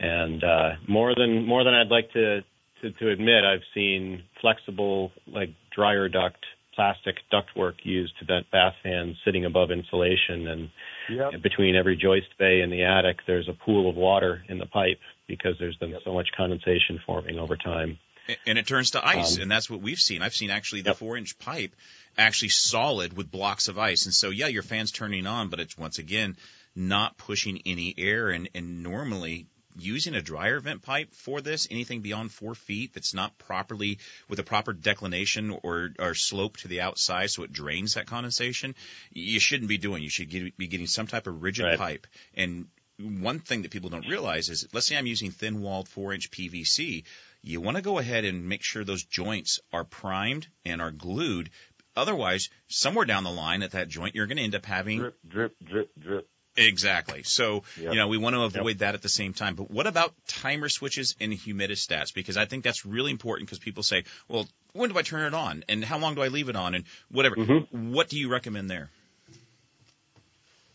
And 0.00 0.42
uh, 0.42 0.70
more 0.88 1.14
than 1.14 1.46
more 1.46 1.62
than 1.62 1.74
I'd 1.74 1.88
like 1.88 2.12
to, 2.14 2.40
to 2.82 2.90
to 2.90 3.10
admit, 3.10 3.44
I've 3.44 3.64
seen 3.72 4.24
flexible 4.40 5.12
like 5.28 5.50
dryer 5.74 6.08
duct 6.08 6.44
plastic 6.74 7.16
ductwork 7.32 7.74
used 7.82 8.18
to 8.18 8.24
vent 8.24 8.50
bath 8.50 8.74
fans 8.82 9.16
sitting 9.24 9.44
above 9.44 9.70
insulation 9.70 10.48
and 10.48 10.70
Yep. 11.08 11.42
between 11.42 11.76
every 11.76 11.96
joist 11.96 12.28
bay 12.38 12.60
in 12.60 12.70
the 12.70 12.84
attic 12.84 13.18
there's 13.26 13.48
a 13.48 13.52
pool 13.52 13.88
of 13.88 13.96
water 13.96 14.42
in 14.48 14.58
the 14.58 14.66
pipe 14.66 14.98
because 15.26 15.56
there's 15.58 15.76
been 15.76 15.96
so 16.04 16.12
much 16.12 16.28
condensation 16.36 17.00
forming 17.06 17.38
over 17.38 17.56
time. 17.56 17.98
And 18.46 18.58
it 18.58 18.66
turns 18.66 18.92
to 18.92 19.04
ice, 19.04 19.36
Um, 19.36 19.42
and 19.42 19.50
that's 19.50 19.68
what 19.68 19.80
we've 19.80 19.98
seen. 19.98 20.22
I've 20.22 20.34
seen 20.34 20.50
actually 20.50 20.82
the 20.82 20.94
four 20.94 21.16
inch 21.16 21.38
pipe 21.38 21.74
actually 22.16 22.50
solid 22.50 23.16
with 23.16 23.30
blocks 23.30 23.68
of 23.68 23.78
ice. 23.78 24.04
And 24.04 24.14
so, 24.14 24.30
yeah, 24.30 24.46
your 24.46 24.62
fan's 24.62 24.92
turning 24.92 25.26
on, 25.26 25.48
but 25.48 25.58
it's 25.58 25.76
once 25.76 25.98
again 25.98 26.36
not 26.76 27.16
pushing 27.16 27.60
any 27.66 27.94
air. 27.96 28.30
And, 28.30 28.48
and 28.54 28.82
normally, 28.82 29.46
using 29.78 30.14
a 30.14 30.22
dryer 30.22 30.60
vent 30.60 30.82
pipe 30.82 31.12
for 31.14 31.40
this, 31.40 31.68
anything 31.70 32.00
beyond 32.00 32.32
four 32.32 32.54
feet 32.54 32.92
that's 32.94 33.14
not 33.14 33.36
properly 33.38 33.98
with 34.28 34.38
a 34.38 34.42
proper 34.42 34.72
declination 34.72 35.56
or, 35.62 35.90
or 35.98 36.14
slope 36.14 36.56
to 36.58 36.68
the 36.68 36.80
outside 36.80 37.30
so 37.30 37.42
it 37.44 37.52
drains 37.52 37.94
that 37.94 38.06
condensation, 38.06 38.74
you 39.12 39.40
shouldn't 39.40 39.68
be 39.68 39.78
doing. 39.78 40.02
You 40.02 40.10
should 40.10 40.28
get, 40.30 40.56
be 40.56 40.66
getting 40.66 40.86
some 40.86 41.06
type 41.06 41.26
of 41.26 41.42
rigid 41.42 41.64
Right. 41.66 41.78
pipe. 41.78 42.06
And 42.34 42.66
one 42.98 43.38
thing 43.38 43.62
that 43.62 43.70
people 43.70 43.90
don't 43.90 44.06
realize 44.08 44.48
is, 44.50 44.66
let's 44.72 44.86
say 44.86 44.96
I'm 44.96 45.06
using 45.06 45.30
thin 45.30 45.62
walled 45.62 45.88
four 45.88 46.12
inch 46.12 46.30
PVC, 46.30 47.04
you 47.42 47.60
want 47.60 47.76
to 47.76 47.82
go 47.82 47.98
ahead 47.98 48.24
and 48.24 48.48
make 48.48 48.62
sure 48.62 48.84
those 48.84 49.04
joints 49.04 49.60
are 49.72 49.84
primed 49.84 50.46
and 50.66 50.82
are 50.82 50.90
glued. 50.90 51.50
Otherwise, 51.96 52.50
somewhere 52.68 53.04
down 53.04 53.24
the 53.24 53.30
line 53.30 53.62
at 53.62 53.72
that 53.72 53.88
joint, 53.88 54.14
you're 54.14 54.26
going 54.26 54.36
to 54.36 54.42
end 54.44 54.54
up 54.54 54.66
having 54.66 54.98
Drip, 54.98 55.18
drip, 55.26 55.56
drip, 55.64 55.90
drip. 55.98 56.28
Exactly. 56.56 57.22
So, 57.22 57.62
Yep. 57.80 57.92
you 57.92 57.98
know, 57.98 58.08
we 58.08 58.18
want 58.18 58.34
to 58.34 58.42
avoid 58.42 58.78
that 58.78 58.94
at 58.94 59.02
the 59.02 59.08
same 59.08 59.32
time. 59.32 59.54
But 59.54 59.70
what 59.70 59.86
about 59.86 60.12
timer 60.26 60.68
switches 60.68 61.14
and 61.20 61.32
humidistats? 61.32 62.12
Because 62.12 62.36
I 62.36 62.44
think 62.44 62.64
that's 62.64 62.84
really 62.84 63.12
important 63.12 63.48
because 63.48 63.60
people 63.60 63.82
say, 63.82 64.04
well, 64.28 64.48
when 64.72 64.90
do 64.90 64.98
I 64.98 65.02
turn 65.02 65.26
it 65.26 65.34
on? 65.34 65.64
And 65.68 65.84
how 65.84 65.98
long 65.98 66.14
do 66.14 66.22
I 66.22 66.28
leave 66.28 66.48
it 66.48 66.56
on? 66.56 66.74
And 66.74 66.84
whatever. 67.10 67.36
Mm-hmm. 67.36 67.92
What 67.92 68.08
do 68.08 68.18
you 68.18 68.28
recommend 68.30 68.68
there? 68.68 68.90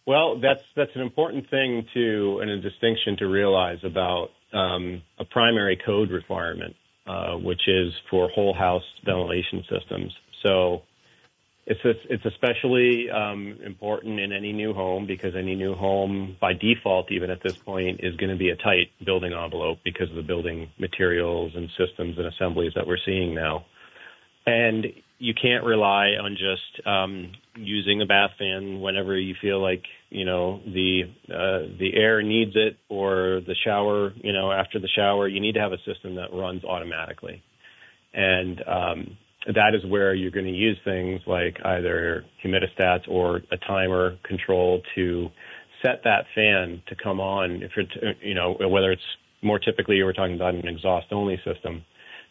Well, 0.06 0.40
that's 0.40 0.62
that's 0.76 0.92
an 0.96 1.02
important 1.02 1.50
thing 1.50 1.86
to 1.96 2.40
and 2.42 2.50
a 2.52 2.62
distinction 2.62 3.18
to 3.18 3.28
realize 3.28 3.80
about 3.84 4.30
um, 4.54 5.02
a 5.18 5.26
primary 5.26 5.80
code 5.84 6.12
requirement, 6.12 6.76
uh, 7.08 7.36
which 7.38 7.68
is 7.68 7.92
for 8.10 8.30
whole 8.30 8.54
house 8.54 8.84
ventilation 9.04 9.64
systems. 9.68 10.14
So 10.44 10.84
it's 11.68 12.00
it's 12.10 12.26
especially 12.26 13.10
um, 13.10 13.58
important 13.66 14.20
in 14.20 14.32
any 14.32 14.54
new 14.54 14.74
home 14.74 15.08
because 15.08 15.34
any 15.36 15.56
new 15.56 15.74
home, 15.74 16.38
by 16.40 16.54
default, 16.54 17.12
even 17.12 17.32
at 17.32 17.42
this 17.42 17.58
point, 17.66 18.02
is 18.04 18.16
going 18.18 18.30
to 18.30 18.38
be 18.38 18.50
a 18.50 18.56
tight 18.56 18.92
building 19.04 19.34
envelope 19.34 19.80
because 19.84 20.10
of 20.12 20.16
the 20.16 20.22
building 20.22 20.70
materials 20.80 21.54
and 21.56 21.70
systems 21.70 22.18
and 22.20 22.28
assemblies 22.28 22.74
that 22.76 22.86
we're 22.86 23.00
seeing 23.04 23.34
now. 23.34 23.66
And 24.46 24.86
you 25.18 25.34
can't 25.34 25.64
rely 25.64 26.10
on 26.22 26.38
just 26.38 26.86
um, 26.88 27.32
using 27.56 28.02
a 28.02 28.06
bath 28.06 28.32
fan 28.38 28.80
whenever 28.80 29.18
you 29.18 29.34
feel 29.42 29.60
like 29.60 29.84
you 30.12 30.26
know 30.26 30.62
the 30.66 31.04
uh, 31.30 31.78
the 31.80 31.96
air 31.96 32.22
needs 32.22 32.52
it, 32.54 32.78
or 32.90 33.42
the 33.48 33.56
shower. 33.66 34.14
You 34.18 34.34
know, 34.34 34.52
after 34.52 34.80
the 34.80 34.90
shower, 34.96 35.28
you 35.28 35.40
need 35.40 35.54
to 35.54 35.62
have 35.62 35.72
a 35.72 35.80
system 35.80 36.16
that 36.16 36.32
runs 36.32 36.64
automatically, 36.64 37.42
and 38.14 38.62
um, 38.68 39.18
that 39.48 39.76
is 39.76 39.86
where 39.90 40.14
you're 40.14 40.32
going 40.32 40.46
to 40.46 40.52
use 40.52 40.78
things 40.84 41.22
like 41.28 41.58
either 41.64 42.26
humidistats 42.44 43.08
or 43.08 43.42
a 43.52 43.58
timer 43.58 44.18
control 44.24 44.82
to 44.96 45.30
set 45.84 46.02
that 46.04 46.26
fan 46.34 46.82
to 46.88 46.96
come 46.96 47.20
on. 47.20 47.62
If 47.62 47.72
you're, 47.76 48.14
you 48.22 48.34
know, 48.34 48.58
whether 48.60 48.92
it's 48.92 49.02
more 49.42 49.60
typically 49.60 50.02
we're 50.04 50.14
talking 50.14 50.36
about 50.36 50.56
an 50.56 50.68
exhaust 50.68 51.08
only 51.12 51.40
system 51.46 51.84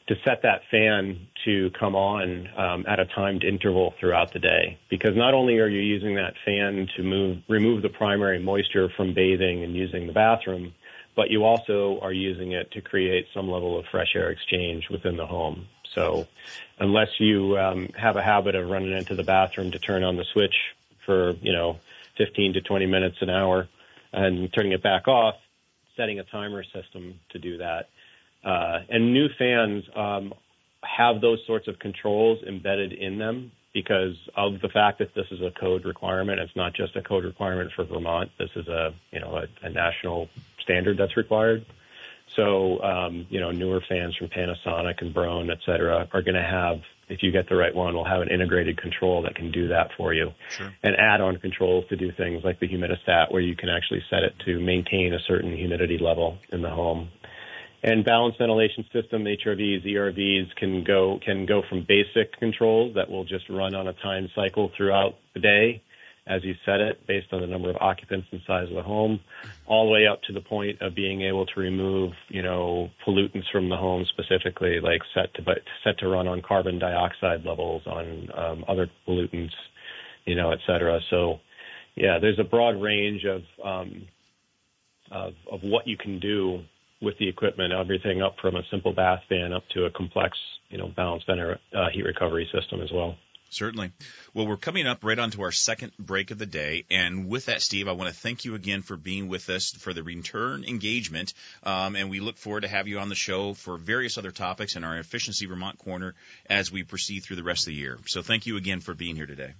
to 0.08 0.14
set 0.24 0.42
that 0.42 0.60
fan 0.70 1.18
to 1.46 1.70
come 1.78 1.94
on 1.94 2.46
um, 2.58 2.84
at 2.86 3.00
a 3.00 3.06
timed 3.06 3.42
interval 3.42 3.94
throughout 3.98 4.32
the 4.32 4.38
day. 4.38 4.78
Because 4.90 5.12
not 5.16 5.32
only 5.32 5.58
are 5.58 5.68
you 5.68 5.80
using 5.80 6.14
that 6.16 6.34
fan 6.44 6.86
to 6.96 7.02
move, 7.02 7.38
remove 7.48 7.82
the 7.82 7.88
primary 7.88 8.42
moisture 8.42 8.88
from 8.96 9.14
bathing 9.14 9.64
and 9.64 9.74
using 9.74 10.06
the 10.06 10.12
bathroom, 10.12 10.74
but 11.16 11.30
you 11.30 11.44
also 11.44 11.98
are 12.02 12.12
using 12.12 12.52
it 12.52 12.70
to 12.72 12.82
create 12.82 13.26
some 13.32 13.48
level 13.48 13.78
of 13.78 13.86
fresh 13.90 14.08
air 14.14 14.30
exchange 14.30 14.84
within 14.90 15.16
the 15.16 15.26
home. 15.26 15.66
So 15.94 16.26
unless 16.78 17.08
you 17.18 17.58
um, 17.58 17.90
have 17.96 18.16
a 18.16 18.22
habit 18.22 18.54
of 18.54 18.68
running 18.68 18.92
into 18.92 19.14
the 19.14 19.22
bathroom 19.22 19.70
to 19.72 19.78
turn 19.78 20.02
on 20.02 20.16
the 20.16 20.24
switch 20.32 20.54
for, 21.06 21.32
you 21.42 21.52
know, 21.52 21.78
15 22.18 22.54
to 22.54 22.60
20 22.60 22.86
minutes 22.86 23.16
an 23.20 23.30
hour 23.30 23.68
and 24.12 24.52
turning 24.52 24.72
it 24.72 24.82
back 24.82 25.08
off, 25.08 25.34
setting 25.96 26.18
a 26.18 26.24
timer 26.24 26.64
system 26.64 27.20
to 27.30 27.38
do 27.38 27.58
that 27.58 27.88
uh, 28.44 28.80
and 28.88 29.12
new 29.12 29.28
fans 29.38 29.84
um, 29.96 30.34
have 30.82 31.20
those 31.20 31.40
sorts 31.46 31.66
of 31.66 31.78
controls 31.78 32.42
embedded 32.46 32.92
in 32.92 33.18
them 33.18 33.50
because 33.72 34.14
of 34.36 34.60
the 34.60 34.68
fact 34.68 34.98
that 34.98 35.14
this 35.14 35.26
is 35.30 35.40
a 35.40 35.50
code 35.50 35.84
requirement. 35.84 36.38
It's 36.38 36.54
not 36.54 36.74
just 36.74 36.94
a 36.94 37.02
code 37.02 37.24
requirement 37.24 37.72
for 37.74 37.84
Vermont. 37.84 38.30
This 38.38 38.50
is 38.54 38.68
a 38.68 38.94
you 39.10 39.20
know 39.20 39.36
a, 39.36 39.66
a 39.66 39.70
national 39.70 40.28
standard 40.60 40.98
that's 40.98 41.16
required. 41.16 41.64
So 42.36 42.82
um, 42.82 43.26
you 43.30 43.40
know 43.40 43.50
newer 43.50 43.82
fans 43.88 44.16
from 44.16 44.28
Panasonic 44.28 45.00
and 45.00 45.14
Broan, 45.14 45.50
et 45.50 45.58
cetera, 45.64 46.08
are 46.12 46.22
going 46.22 46.34
to 46.34 46.42
have 46.42 46.80
if 47.08 47.22
you 47.22 47.30
get 47.30 47.48
the 47.50 47.56
right 47.56 47.74
one, 47.74 47.94
will 47.94 48.06
have 48.06 48.22
an 48.22 48.30
integrated 48.30 48.80
control 48.80 49.22
that 49.22 49.34
can 49.34 49.52
do 49.52 49.68
that 49.68 49.90
for 49.94 50.14
you. 50.14 50.30
Sure. 50.48 50.72
And 50.82 50.96
add-on 50.96 51.36
controls 51.36 51.84
to 51.90 51.96
do 51.96 52.10
things 52.10 52.42
like 52.42 52.60
the 52.60 52.66
humidistat, 52.66 53.30
where 53.30 53.42
you 53.42 53.54
can 53.54 53.68
actually 53.68 54.02
set 54.08 54.22
it 54.22 54.32
to 54.46 54.58
maintain 54.58 55.12
a 55.12 55.20
certain 55.28 55.54
humidity 55.54 55.98
level 55.98 56.38
in 56.50 56.62
the 56.62 56.70
home 56.70 57.10
and 57.84 58.02
balanced 58.02 58.38
ventilation 58.38 58.84
system 58.92 59.24
HRVs, 59.24 59.84
ERVs 59.84 60.56
can 60.56 60.82
go 60.84 61.20
can 61.22 61.44
go 61.44 61.62
from 61.68 61.84
basic 61.86 62.32
controls 62.38 62.94
that 62.94 63.10
will 63.10 63.24
just 63.24 63.48
run 63.50 63.74
on 63.74 63.86
a 63.86 63.92
time 63.92 64.28
cycle 64.34 64.72
throughout 64.74 65.16
the 65.34 65.40
day 65.40 65.82
as 66.26 66.42
you 66.42 66.54
set 66.64 66.80
it 66.80 67.06
based 67.06 67.32
on 67.32 67.40
the 67.42 67.46
number 67.46 67.68
of 67.68 67.76
occupants 67.80 68.26
and 68.32 68.40
size 68.46 68.68
of 68.68 68.74
the 68.74 68.82
home, 68.82 69.20
all 69.66 69.84
the 69.84 69.90
way 69.90 70.06
up 70.06 70.22
to 70.22 70.32
the 70.32 70.40
point 70.40 70.80
of 70.80 70.94
being 70.94 71.20
able 71.20 71.44
to 71.44 71.60
remove, 71.60 72.12
you 72.28 72.42
know, 72.42 72.90
pollutants 73.06 73.50
from 73.52 73.68
the 73.68 73.76
home 73.76 74.06
specifically, 74.06 74.80
like 74.80 75.02
set 75.14 75.34
to 75.34 75.42
but 75.42 75.58
set 75.82 75.98
to 75.98 76.08
run 76.08 76.26
on 76.26 76.40
carbon 76.40 76.78
dioxide 76.78 77.44
levels, 77.44 77.82
on 77.86 78.30
um, 78.34 78.64
other 78.66 78.88
pollutants, 79.06 79.52
you 80.24 80.34
know, 80.34 80.50
et 80.50 80.60
cetera. 80.66 81.00
So, 81.10 81.40
yeah, 81.94 82.18
there's 82.18 82.38
a 82.38 82.44
broad 82.44 82.80
range 82.80 83.24
of 83.24 83.42
um, 83.62 84.06
of, 85.10 85.34
of 85.52 85.60
what 85.62 85.86
you 85.86 85.98
can 85.98 86.18
do 86.20 86.62
with 87.02 87.18
the 87.18 87.28
equipment, 87.28 87.72
everything 87.72 88.22
up 88.22 88.36
from 88.40 88.56
a 88.56 88.62
simple 88.70 88.94
bath 88.94 89.20
fan 89.28 89.52
up 89.52 89.64
to 89.74 89.84
a 89.84 89.90
complex, 89.90 90.38
you 90.70 90.78
know, 90.78 90.88
balanced 90.88 91.28
uh, 91.28 91.90
heat 91.92 92.02
recovery 92.02 92.48
system 92.50 92.80
as 92.80 92.90
well. 92.90 93.16
Certainly. 93.50 93.92
Well, 94.32 94.48
we're 94.48 94.56
coming 94.56 94.86
up 94.86 95.04
right 95.04 95.18
onto 95.18 95.42
our 95.42 95.52
second 95.52 95.92
break 95.98 96.32
of 96.32 96.38
the 96.38 96.46
day. 96.46 96.84
And 96.90 97.28
with 97.28 97.46
that, 97.46 97.62
Steve, 97.62 97.86
I 97.86 97.92
want 97.92 98.12
to 98.12 98.20
thank 98.20 98.44
you 98.44 98.56
again 98.56 98.82
for 98.82 98.96
being 98.96 99.28
with 99.28 99.48
us 99.48 99.70
for 99.70 99.92
the 99.92 100.02
return 100.02 100.64
engagement. 100.64 101.34
Um, 101.62 101.94
and 101.94 102.10
we 102.10 102.18
look 102.18 102.36
forward 102.36 102.62
to 102.62 102.68
have 102.68 102.88
you 102.88 102.98
on 102.98 103.08
the 103.08 103.14
show 103.14 103.54
for 103.54 103.76
various 103.76 104.18
other 104.18 104.32
topics 104.32 104.74
in 104.74 104.82
our 104.82 104.96
Efficiency 104.96 105.46
Vermont 105.46 105.78
corner 105.78 106.14
as 106.50 106.72
we 106.72 106.82
proceed 106.82 107.20
through 107.20 107.36
the 107.36 107.44
rest 107.44 107.62
of 107.62 107.72
the 107.72 107.78
year. 107.78 107.98
So 108.06 108.22
thank 108.22 108.46
you 108.46 108.56
again 108.56 108.80
for 108.80 108.94
being 108.94 109.14
here 109.14 109.26
today. 109.26 109.54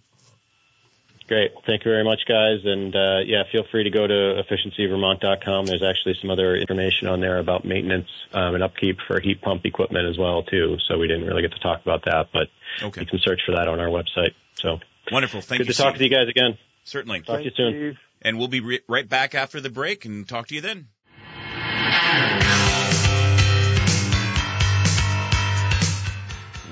Great. 1.26 1.52
Thank 1.66 1.84
you 1.86 1.90
very 1.90 2.04
much, 2.04 2.20
guys. 2.28 2.60
And 2.64 2.94
uh, 2.94 3.20
yeah, 3.24 3.44
feel 3.50 3.64
free 3.70 3.84
to 3.84 3.90
go 3.90 4.06
to 4.06 4.42
efficiencyvermont.com. 4.42 5.64
There's 5.64 5.82
actually 5.82 6.16
some 6.20 6.30
other 6.30 6.54
information 6.54 7.08
on 7.08 7.20
there 7.20 7.38
about 7.38 7.64
maintenance 7.64 8.08
um, 8.34 8.54
and 8.54 8.62
upkeep 8.62 8.98
for 9.06 9.20
heat 9.20 9.40
pump 9.40 9.64
equipment 9.64 10.06
as 10.06 10.18
well, 10.18 10.42
too. 10.42 10.76
So 10.86 10.98
we 10.98 11.08
didn't 11.08 11.26
really 11.26 11.40
get 11.40 11.52
to 11.52 11.60
talk 11.60 11.80
about 11.80 12.04
that, 12.04 12.28
but 12.32 12.48
okay. 12.82 13.00
you 13.00 13.06
can 13.06 13.20
search 13.20 13.40
for 13.46 13.52
that 13.52 13.68
on 13.68 13.80
our 13.80 13.88
website. 13.88 14.34
So 14.56 14.80
wonderful. 15.10 15.40
Thank 15.40 15.60
good 15.60 15.68
you. 15.68 15.72
to 15.72 15.78
talk 15.78 15.96
Steve. 15.96 16.10
to 16.10 16.14
you 16.14 16.24
guys 16.24 16.28
again. 16.28 16.58
Certainly. 16.84 17.22
Talk 17.22 17.38
to 17.38 17.44
you 17.44 17.52
soon. 17.56 17.98
And 18.20 18.38
we'll 18.38 18.48
be 18.48 18.60
re- 18.60 18.80
right 18.86 19.08
back 19.08 19.34
after 19.34 19.60
the 19.60 19.70
break 19.70 20.04
and 20.04 20.28
talk 20.28 20.48
to 20.48 20.54
you 20.54 20.60
then. 20.60 20.88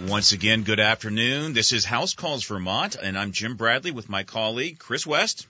Once 0.09 0.33
again, 0.33 0.65
good 0.65 0.81
afternoon. 0.81 1.53
This 1.53 1.73
is 1.73 1.85
House 1.85 2.15
Calls 2.15 2.45
Vermont, 2.45 2.97
and 3.01 3.17
I'm 3.17 3.31
Jim 3.31 3.55
Bradley 3.55 3.93
with 3.93 4.09
my 4.09 4.25
colleague 4.25 4.81
Chris 4.81 5.07
West. 5.07 5.47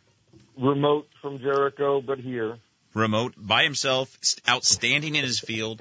remote 0.58 1.08
from 1.22 1.38
Jericho, 1.38 2.02
but 2.02 2.18
here. 2.18 2.58
Remote 2.92 3.32
by 3.38 3.62
himself, 3.62 4.14
outstanding 4.46 5.14
in 5.14 5.24
his 5.24 5.40
field. 5.40 5.80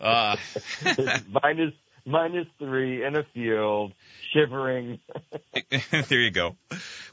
Uh, 0.00 0.36
minus 1.44 1.74
minus 2.08 2.46
three 2.58 3.04
in 3.04 3.16
a 3.16 3.22
field, 3.34 3.92
shivering. 4.32 4.98
there 6.08 6.20
you 6.20 6.30
go. 6.30 6.56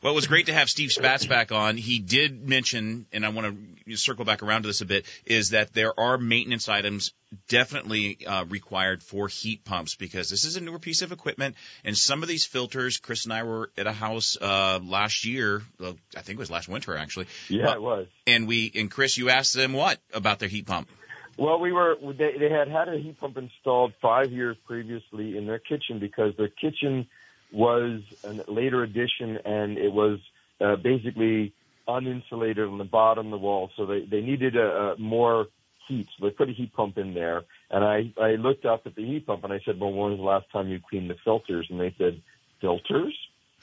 Well, 0.02 0.14
it 0.14 0.16
was 0.16 0.28
great 0.28 0.48
to 0.48 0.54
have 0.54 0.70
Steve 0.70 0.90
Spatz 0.90 1.28
back 1.28 1.52
on. 1.52 1.78
He 1.78 2.00
did 2.00 2.48
mention, 2.48 3.06
and 3.12 3.26
I 3.26 3.30
want 3.30 3.58
to 3.88 3.96
circle 3.98 4.26
back 4.26 4.42
around 4.42 4.64
to 4.64 4.68
this 4.68 4.82
a 4.82 4.86
bit, 4.86 5.06
is 5.26 5.50
that 5.50 5.74
there 5.74 5.98
are 6.00 6.18
maintenance 6.18 6.70
items 6.70 7.14
definitely 7.48 8.26
uh, 8.26 8.46
required 8.46 9.04
for 9.04 9.28
heat 9.28 9.66
pumps 9.66 9.96
because 9.96 10.30
this 10.30 10.46
is 10.46 10.56
a 10.56 10.62
newer 10.62 10.80
piece 10.80 11.02
of 11.02 11.12
equipment, 11.12 11.56
and 11.84 11.98
some 11.98 12.24
of 12.24 12.30
these 12.30 12.46
filters. 12.46 12.98
Chris 12.98 13.26
and 13.26 13.34
I 13.34 13.44
were 13.44 13.72
at 13.78 13.88
a 13.88 13.92
house 13.92 14.38
uh, 14.40 14.80
last 14.84 15.26
year. 15.26 15.62
Uh, 15.84 15.94
I 16.16 16.22
think 16.22 16.38
it 16.38 16.40
was 16.40 16.52
last 16.52 16.70
winter 16.70 16.96
actually. 16.96 17.28
Yeah, 17.50 17.74
it 17.74 17.82
was. 17.82 18.08
And 18.26 18.48
we 18.48 18.72
and 18.76 18.90
Chris, 18.90 19.18
you 19.18 19.30
asked 19.30 19.54
them 19.54 19.74
what 19.74 20.00
about 20.14 20.40
their 20.40 20.50
heat 20.50 20.66
pump? 20.66 20.90
Well, 21.38 21.60
we 21.60 21.72
were 21.72 21.96
they, 22.18 22.38
they 22.40 22.50
had 22.50 22.70
had 22.70 22.88
a 22.88 22.98
heat 22.98 23.20
pump 23.20 23.38
installed 23.38 23.94
five 24.02 24.32
years 24.32 24.56
previously 24.66 25.38
in 25.38 25.46
their 25.46 25.60
kitchen 25.60 26.00
because 26.00 26.34
their 26.38 26.50
kitchen 26.50 27.08
was 27.52 28.02
a 28.24 28.52
later 28.52 28.84
addition 28.84 29.38
and 29.46 29.78
it 29.78 29.92
was 29.92 30.20
uh, 30.62 30.76
basically 30.78 31.54
uninsulated 31.88 32.70
on 32.70 32.78
the 32.78 32.86
bottom 32.86 33.28
of 33.28 33.32
the 33.32 33.38
wall, 33.38 33.70
so 33.76 33.86
they 33.86 34.06
they 34.06 34.22
needed 34.22 34.56
a, 34.56 34.94
a 34.94 34.98
more 34.98 35.48
heat. 35.88 36.08
So 36.18 36.26
they 36.26 36.32
put 36.32 36.50
a 36.50 36.54
heat 36.54 36.74
pump 36.74 36.98
in 36.98 37.14
there, 37.14 37.44
and 37.70 37.84
I 37.84 38.14
I 38.20 38.36
looked 38.36 38.66
up 38.66 38.84
at 38.86 38.96
the 38.96 39.06
heat 39.06 39.28
pump 39.28 39.44
and 39.44 39.54
I 39.54 39.60
said, 39.66 39.80
well, 39.80 39.92
when 39.92 40.12
was 40.12 40.20
the 40.20 40.24
last 40.24 40.46
time 40.52 40.70
you 40.70 40.80
cleaned 40.90 41.10
the 41.10 41.16
filters? 41.24 41.68
And 41.70 41.80
they 41.80 41.94
said, 41.98 42.22
filters. 42.62 43.16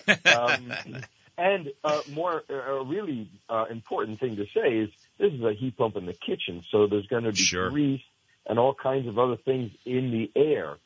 um, 0.08 0.72
and 1.38 1.68
uh, 1.82 2.00
more, 2.08 2.42
uh, 2.50 2.54
a 2.54 2.84
really 2.84 3.28
uh, 3.48 3.64
important 3.70 4.20
thing 4.20 4.36
to 4.36 4.46
say 4.54 4.78
is 4.78 4.90
this 5.18 5.32
is 5.32 5.42
a 5.42 5.52
heat 5.52 5.76
pump 5.76 5.96
in 5.96 6.06
the 6.06 6.12
kitchen, 6.12 6.62
so 6.70 6.86
there's 6.86 7.06
going 7.06 7.24
to 7.24 7.32
be 7.32 7.38
Sure. 7.38 7.70
grease 7.70 8.02
and 8.46 8.58
all 8.58 8.74
kinds 8.74 9.06
of 9.08 9.18
other 9.18 9.36
things 9.36 9.70
in 9.84 10.10
the 10.10 10.30
air. 10.38 10.76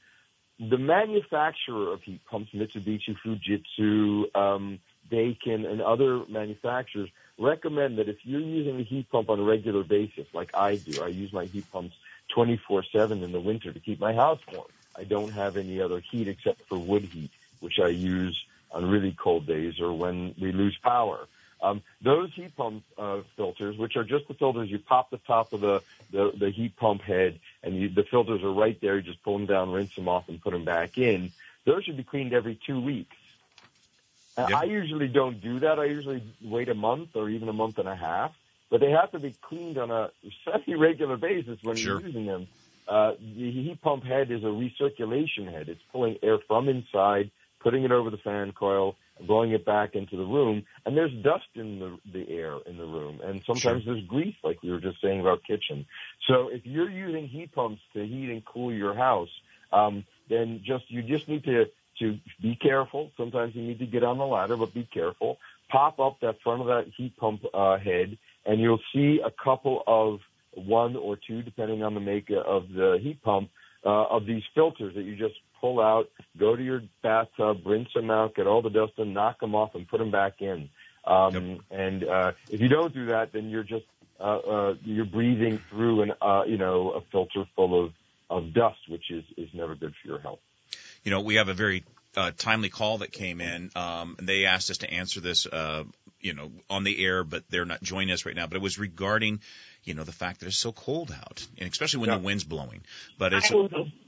The 0.59 0.79
manufacturer 0.79 1.93
of 1.93 2.03
heat 2.03 2.21
pumps, 2.31 2.51
Mitsubishi, 2.55 3.17
Fujitsu, 3.25 4.35
um, 4.37 4.79
Daikin, 5.11 5.67
and 5.71 5.83
other 5.83 6.23
manufacturers 6.29 7.11
recommend 7.39 7.99
that 7.99 8.09
if 8.09 8.17
you're 8.23 8.41
using 8.41 8.81
a 8.81 8.83
heat 8.83 9.11
pump 9.11 9.29
on 9.29 9.39
a 9.39 9.43
regular 9.43 9.85
basis, 9.85 10.27
like 10.33 10.51
I 10.55 10.77
do, 10.77 11.01
I 11.03 11.09
use 11.09 11.33
my 11.33 11.45
heat 11.47 11.71
pumps 11.71 11.95
24/7 12.35 13.23
in 13.23 13.33
the 13.33 13.41
winter 13.41 13.73
to 13.73 13.81
keep 13.81 14.01
my 14.01 14.15
house 14.15 14.41
warm. 14.51 14.69
I 14.97 15.05
don't 15.05 15.33
have 15.33 15.57
any 15.57 15.81
other 15.81 16.01
heat 16.11 16.29
except 16.29 16.63
for 16.69 16.79
wood 16.79 17.05
heat, 17.05 17.31
which 17.61 17.79
I 17.79 17.89
use 17.89 18.43
on 18.73 18.89
really 18.91 19.13
cold 19.19 19.47
days 19.47 19.81
or 19.81 19.93
when 19.93 20.35
we 20.41 20.53
lose 20.53 20.77
power. 20.83 21.27
Um, 21.63 21.83
those 22.03 22.33
heat 22.35 22.55
pump 22.57 22.85
uh, 22.99 23.23
filters, 23.37 23.79
which 23.79 23.97
are 23.97 24.05
just 24.05 24.29
the 24.29 24.35
filters, 24.35 24.71
you 24.71 24.79
pop 24.79 25.11
the 25.11 25.17
top 25.19 25.53
of 25.55 25.63
the, 25.63 25.83
the, 26.11 26.33
the 26.39 26.51
heat 26.51 26.77
pump 26.77 27.01
head, 27.01 27.41
and 27.63 27.75
you, 27.75 27.89
the 27.89 28.03
filters 28.05 28.43
are 28.43 28.53
right 28.53 28.79
there. 28.81 28.97
You 28.97 29.03
just 29.03 29.23
pull 29.23 29.39
them 29.39 29.47
down, 29.47 29.73
rinse 29.73 29.95
them 29.95 30.09
off, 30.09 30.29
and 30.29 30.41
put 30.41 30.53
them 30.53 30.65
back 30.65 30.99
in. 30.99 31.33
Those 31.65 31.85
should 31.85 31.97
be 31.97 32.05
cleaned 32.05 32.35
every 32.35 32.59
two 32.67 32.81
weeks. 32.81 33.17
Uh, 34.37 34.49
I 34.55 34.65
usually 34.65 35.09
don't 35.09 35.41
do 35.41 35.61
that. 35.61 35.79
I 35.79 35.87
usually 35.87 36.23
wait 36.45 36.69
a 36.69 36.75
month 36.75 37.17
or 37.17 37.31
even 37.31 37.49
a 37.49 37.55
month 37.55 37.79
and 37.79 37.89
a 37.89 37.97
half, 37.97 38.35
but 38.71 38.81
they 38.81 38.91
have 38.91 39.11
to 39.13 39.19
be 39.19 39.35
cleaned 39.41 39.79
on 39.79 39.91
a 39.91 40.11
semi-regular 40.45 41.17
basis 41.17 41.59
when 41.63 41.77
Sure. 41.77 41.99
you're 42.01 42.09
using 42.09 42.27
them. 42.27 42.47
Uh, 42.87 43.13
the 43.19 43.51
heat 43.51 43.81
pump 43.81 44.05
head 44.05 44.31
is 44.31 44.45
a 44.45 44.47
recirculation 44.47 45.51
head. 45.51 45.69
It's 45.69 45.81
pulling 45.91 46.19
air 46.23 46.39
from 46.47 46.69
inside, 46.69 47.31
putting 47.67 47.83
it 47.83 47.91
over 47.91 48.11
the 48.11 48.17
fan 48.19 48.53
coil, 48.53 48.95
blowing 49.27 49.51
it 49.51 49.65
back 49.65 49.97
into 49.97 50.17
the 50.17 50.23
room. 50.23 50.65
And 50.85 50.97
there's 50.97 51.11
dust 51.25 51.49
in 51.57 51.81
the, 51.81 51.99
the 52.13 52.31
air 52.31 52.59
in 52.65 52.77
the 52.77 52.85
room. 52.85 53.19
And 53.25 53.43
sometimes 53.45 53.85
there's 53.85 54.05
grease, 54.05 54.37
like 54.45 54.63
we 54.63 54.71
were 54.71 54.79
just 54.79 55.03
saying 55.03 55.19
about 55.19 55.43
kitchen. 55.43 55.85
So 56.29 56.47
if 56.49 56.65
you're 56.65 56.89
using 56.89 57.27
heat 57.27 57.53
pumps 57.53 57.81
to 57.95 58.07
heat 58.07 58.31
and 58.31 58.45
cool 58.45 58.73
your 58.73 58.95
house, 58.95 59.31
um, 59.73 60.05
then 60.31 60.63
just 60.65 60.85
you 60.93 61.03
just 61.03 61.27
need 61.29 61.43
to 61.43 61.65
to 61.99 62.19
be 62.41 62.55
careful. 62.55 63.11
Sometimes 63.17 63.57
you 63.57 63.63
need 63.63 63.81
to 63.81 63.87
get 63.87 64.05
on 64.05 64.19
the 64.19 64.27
ladder, 64.27 64.57
but 64.57 64.73
be 64.73 64.89
careful. 64.95 65.39
Pop 65.69 65.99
up 65.99 66.21
that 66.21 66.37
front 66.45 66.61
of 66.61 66.69
that 66.69 66.93
heat 66.97 67.17
pump 67.17 67.43
uh, 67.53 67.79
head, 67.79 68.17
and 68.45 68.61
you'll 68.61 68.79
see 68.95 69.21
a 69.25 69.33
couple 69.43 69.83
of 69.89 70.21
one 70.55 70.95
or 70.95 71.17
two, 71.17 71.43
depending 71.43 71.83
on 71.83 71.95
the 71.95 72.01
make 72.01 72.31
of 72.31 72.69
the 72.69 73.01
heat 73.03 73.21
pump, 73.25 73.51
uh, 73.85 74.05
of 74.05 74.25
these 74.25 74.43
filters 74.55 74.95
that 74.95 75.03
you 75.03 75.17
just 75.17 75.35
pull 75.67 75.81
out, 75.81 76.09
go 76.39 76.55
to 76.55 76.63
your 76.63 76.83
bathtub, 77.03 77.63
rinse 77.65 77.89
them 77.95 78.11
out, 78.11 78.35
get 78.35 78.47
all 78.47 78.63
the 78.63 78.71
dust 78.71 78.93
and 78.99 79.15
knock 79.15 79.41
them 79.41 79.55
off, 79.55 79.75
and 79.75 79.89
put 79.89 79.99
them 79.99 80.11
back 80.11 80.41
in. 80.41 80.69
Um, 81.05 81.61
And 81.71 82.05
uh, 82.05 82.33
if 82.51 82.61
you 82.61 82.69
don't 82.69 82.95
do 82.95 83.07
that, 83.07 83.33
then 83.33 83.51
you're 83.51 83.65
just 83.65 83.87
uh, 84.19 84.39
uh, 84.39 84.75
you're 84.85 85.05
breathing 85.05 85.59
through 85.71 86.03
an 86.03 86.13
uh, 86.21 86.45
you 86.47 86.59
know 86.59 86.93
a 86.93 87.01
filter 87.13 87.45
full 87.55 87.85
of 87.85 87.93
of 88.31 88.53
dust, 88.55 88.79
which 88.89 89.11
is 89.11 89.25
is 89.37 89.49
never 89.53 89.75
good 89.75 89.95
for 90.01 90.09
your 90.09 90.21
health. 90.21 90.41
you 91.05 91.11
know, 91.11 91.21
we 91.21 91.37
have 91.37 91.49
a 91.49 91.55
very 91.55 91.85
uh, 92.17 92.31
timely 92.37 92.71
call 92.71 92.99
that 92.99 93.13
came 93.13 93.41
in, 93.41 93.71
um, 93.77 94.17
and 94.19 94.29
they 94.29 94.47
asked 94.47 94.71
us 94.71 94.79
to 94.79 94.91
answer 94.91 95.21
this, 95.21 95.47
uh, 95.47 95.85
you 96.27 96.35
know, 96.35 96.51
on 96.69 96.83
the 96.83 97.05
air, 97.05 97.23
but 97.23 97.45
they're 97.51 97.65
not 97.65 97.81
joining 97.83 98.11
us 98.11 98.27
right 98.27 98.35
now. 98.35 98.49
But 98.49 98.57
it 98.57 98.63
was 98.63 98.79
regarding, 98.81 99.41
you 99.85 99.95
know, 99.95 100.03
the 100.03 100.11
fact 100.11 100.41
that 100.41 100.47
it's 100.47 100.59
so 100.59 100.73
cold 100.73 101.15
out, 101.17 101.47
and 101.57 101.71
especially 101.71 102.01
when 102.01 102.11
the 102.11 102.19
wind's 102.19 102.43
blowing. 102.43 102.83
But 103.17 103.33
it's 103.33 103.53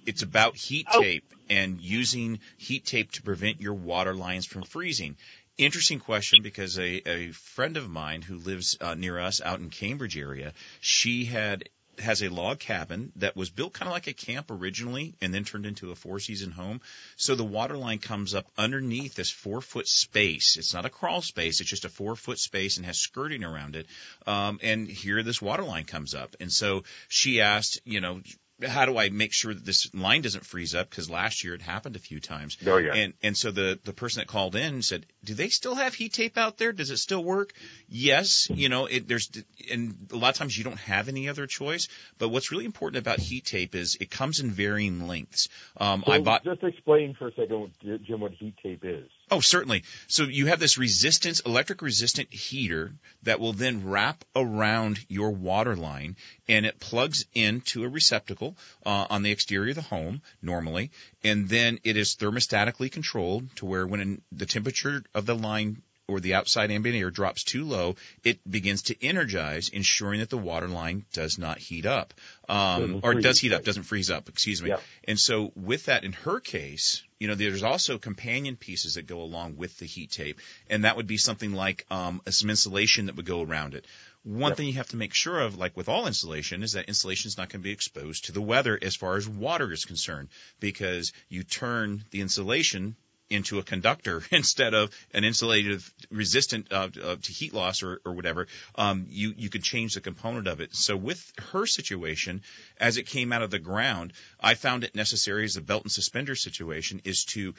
it's 0.05 0.23
about 0.23 0.57
heat 0.57 0.89
tape 0.91 1.33
and 1.49 1.81
using 1.81 2.41
heat 2.57 2.85
tape 2.85 3.13
to 3.13 3.23
prevent 3.23 3.61
your 3.61 3.75
water 3.75 4.15
lines 4.15 4.47
from 4.47 4.65
freezing. 4.65 5.17
Interesting 5.57 6.01
question 6.01 6.43
because 6.43 6.77
a, 6.79 7.09
a 7.09 7.33
friend 7.33 7.77
of 7.77 7.89
mine 7.89 8.23
who 8.23 8.37
lives 8.37 8.77
uh, 8.81 8.95
near 8.95 9.19
us 9.19 9.41
out 9.41 9.61
in 9.61 9.71
Cambridge 9.71 10.17
area, 10.17 10.53
she 10.81 11.25
had 11.25 11.69
has 12.01 12.23
a 12.23 12.29
log 12.29 12.59
cabin 12.59 13.13
that 13.17 13.37
was 13.37 13.51
built 13.51 13.73
kind 13.73 13.89
of 13.89 13.93
like 13.93 14.07
a 14.07 14.13
camp 14.13 14.51
originally 14.51 15.15
and 15.21 15.33
then 15.33 15.45
turned 15.45 15.67
into 15.67 15.91
a 15.91 15.95
four 15.95 16.21
season 16.21 16.51
home. 16.51 16.81
So 17.17 17.35
the 17.35 17.45
water 17.45 17.77
line 17.77 17.99
comes 17.99 18.35
up 18.35 18.47
underneath 18.57 19.15
this 19.15 19.31
four 19.31 19.61
foot 19.61 19.89
space. 19.89 20.57
It's 20.57 20.75
not 20.75 20.87
a 20.87 20.91
crawl 20.91 21.23
space. 21.23 21.61
It's 21.61 21.71
just 21.71 21.85
a 21.85 21.89
four 21.89 22.17
foot 22.17 22.39
space 22.39 22.77
and 22.77 22.87
has 22.87 22.99
skirting 22.99 23.45
around 23.45 23.77
it. 23.77 23.87
Um, 24.27 24.59
and 24.63 24.89
here 24.89 25.23
this 25.23 25.43
water 25.43 25.65
line 25.65 25.85
comes 25.85 26.15
up. 26.15 26.37
And 26.41 26.53
so 26.53 26.85
she 27.09 27.41
asked, 27.41 27.81
you 27.85 28.01
know, 28.01 28.21
how 28.67 28.87
do 28.87 28.99
I 28.99 29.09
make 29.11 29.33
sure 29.33 29.55
that 29.55 29.65
this 29.65 29.93
line 29.95 30.23
doesn't 30.23 30.45
freeze 30.45 30.75
up? 30.75 30.91
Because 30.91 31.09
last 31.09 31.45
year 31.45 31.55
it 31.55 31.63
happened 31.63 31.97
a 31.97 32.01
few 32.01 32.21
times. 32.21 32.57
Oh, 32.67 32.79
yeah. 32.79 32.95
And 32.95 33.15
and 33.23 33.37
so 33.37 33.51
the 33.51 33.79
the 33.85 33.93
person 33.93 34.21
that 34.21 34.27
called 34.27 34.57
in 34.57 34.83
said, 34.83 35.07
"Do 35.25 35.35
they 35.35 35.49
still 35.49 35.75
have 35.75 35.95
heat 35.95 36.13
tape 36.13 36.37
out 36.37 36.59
there? 36.59 36.73
Does 36.73 36.91
it 36.91 36.97
still 36.99 37.23
work?" 37.23 37.53
Yes. 37.89 38.49
You 38.51 38.69
know, 38.69 38.87
it, 38.87 39.07
there's 39.07 39.31
and 39.71 40.09
a 40.13 40.17
lot 40.17 40.31
of 40.31 40.37
times 40.37 40.57
you 40.57 40.65
don't 40.65 40.81
have 40.81 41.09
any 41.09 41.29
other 41.29 41.47
choice. 41.47 41.89
But 42.19 42.31
what's 42.31 42.51
really 42.51 42.65
important 42.65 43.01
about 43.01 43.21
heat 43.21 43.45
tape 43.45 43.75
is 43.75 43.97
it 44.01 44.11
comes 44.11 44.41
in 44.41 44.51
varying 44.51 45.07
lengths. 45.07 45.49
Um, 45.77 46.03
I 46.07 46.21
bought. 46.21 46.45
just 46.45 46.63
explain 46.63 47.15
for 47.15 47.29
a 47.29 47.33
second, 47.33 47.71
Jim, 47.83 48.21
what 48.21 48.33
heat 48.33 48.55
tape 48.63 48.85
is. 48.85 49.09
Oh, 49.31 49.41
certainly. 49.41 49.85
So 50.07 50.25
you 50.25 50.47
have 50.47 50.61
this 50.61 50.79
resistance, 50.79 51.41
electric 51.41 51.83
resistant 51.83 52.33
heater 52.33 52.93
that 53.23 53.41
will 53.41 53.53
then 53.53 53.87
wrap 53.87 54.25
around 54.35 55.05
your 55.09 55.31
water 55.31 55.77
line 55.77 56.17
and 56.49 56.65
it 56.65 56.81
plugs 56.81 57.25
into 57.35 57.85
a 57.85 57.89
receptacle 57.89 58.57
uh, 58.87 59.07
on 59.11 59.23
the 59.23 59.31
exterior 59.31 59.71
of 59.71 59.77
the 59.77 59.83
home 59.83 60.23
normally. 60.43 60.91
And 61.23 61.49
then 61.49 61.79
it 61.85 61.97
is 61.97 62.17
thermostatically 62.17 62.91
controlled 62.91 63.55
to 63.57 63.67
where 63.67 63.87
when 63.87 64.23
the 64.33 64.47
temperature 64.47 65.05
of 65.15 65.27
the 65.27 65.35
line 65.35 65.83
or 66.09 66.21
the 66.21 66.35
outside 66.35 66.71
ambient 66.71 66.99
air 66.99 67.11
drops 67.11 67.45
too 67.45 67.65
low, 67.65 67.95
it 68.25 68.39
begins 68.51 68.83
to 68.83 69.05
energize, 69.05 69.69
ensuring 69.69 70.21
that 70.21 70.31
the 70.31 70.39
water 70.39 70.67
line 70.67 71.05
does 71.13 71.39
not 71.39 71.59
heat 71.59 71.85
up. 71.85 72.15
Um, 72.49 73.01
or 73.03 73.15
does 73.15 73.39
heat 73.39 73.53
up, 73.53 73.63
doesn't 73.63 73.83
freeze 73.83 74.11
up, 74.11 74.29
excuse 74.31 74.63
me. 74.63 74.71
Yeah. 74.71 74.79
And 75.05 75.21
so 75.21 75.53
with 75.55 75.85
that, 75.85 76.05
in 76.05 76.13
her 76.13 76.41
case, 76.41 77.03
you 77.19 77.27
know, 77.27 77.35
there's 77.35 77.63
also 77.63 77.99
companion 77.99 78.57
pieces 78.57 78.95
that 78.95 79.07
go 79.07 79.21
along 79.21 79.57
with 79.57 79.77
the 79.79 79.87
heat 79.87 80.11
tape, 80.11 80.41
and 80.71 80.85
that 80.85 80.97
would 80.97 81.07
be 81.07 81.17
something 81.17 81.53
like 81.53 81.85
um, 81.91 82.23
some 82.29 82.51
insulation 82.51 83.07
that 83.07 83.17
would 83.17 83.27
go 83.27 83.43
around 83.43 83.75
it. 83.75 83.87
One 84.23 84.55
thing 84.55 84.67
you 84.67 84.75
have 84.75 84.89
to 84.89 84.97
make 84.97 85.15
sure 85.15 85.41
of, 85.41 85.57
like 85.57 85.77
with 85.77 85.89
all 85.89 86.07
insulation, 86.07 86.63
is 86.63 86.73
that 86.73 86.89
insulation 86.89 87.29
is 87.29 87.39
not 87.39 87.49
going 87.49 87.61
to 87.61 87.65
be 87.65 87.73
exposed 87.73 88.27
to 88.27 88.33
the 88.33 88.43
weather 88.43 88.79
as 88.81 88.95
far 88.95 89.17
as 89.17 89.29
water 89.29 89.73
is 89.73 89.85
concerned, 89.85 90.29
because 90.61 91.13
you 91.29 91.45
turn 91.45 92.05
the 92.11 92.21
insulation 92.21 92.97
into 93.31 93.59
a 93.59 93.63
conductor 93.63 94.23
instead 94.31 94.75
of 94.75 94.91
an 95.13 95.25
insulated 95.25 95.83
resistant 96.11 96.73
uh, 96.73 96.89
uh, 97.03 97.17
to 97.21 97.33
heat 97.33 97.53
loss 97.53 97.83
or, 97.83 98.01
or 98.05 98.13
whatever, 98.13 98.47
um, 98.75 99.07
you 99.09 99.35
you 99.37 99.51
could 99.51 99.63
change 99.63 99.95
the 99.95 100.01
component 100.01 100.47
of 100.47 100.61
it. 100.61 100.75
So 100.75 100.97
with 100.97 101.33
her 101.53 101.67
situation, 101.67 102.43
as 102.79 102.97
it 102.97 103.07
came 103.07 103.33
out 103.33 103.43
of 103.43 103.51
the 103.51 103.59
ground, 103.59 104.13
I 104.41 104.55
found 104.55 104.85
it 104.85 104.95
necessary 104.95 105.45
as 105.45 105.57
a 105.57 105.63
belt 105.63 105.83
and 105.83 105.93
suspender 105.93 106.35
situation 106.35 107.01
is 107.05 107.25
to 107.27 107.55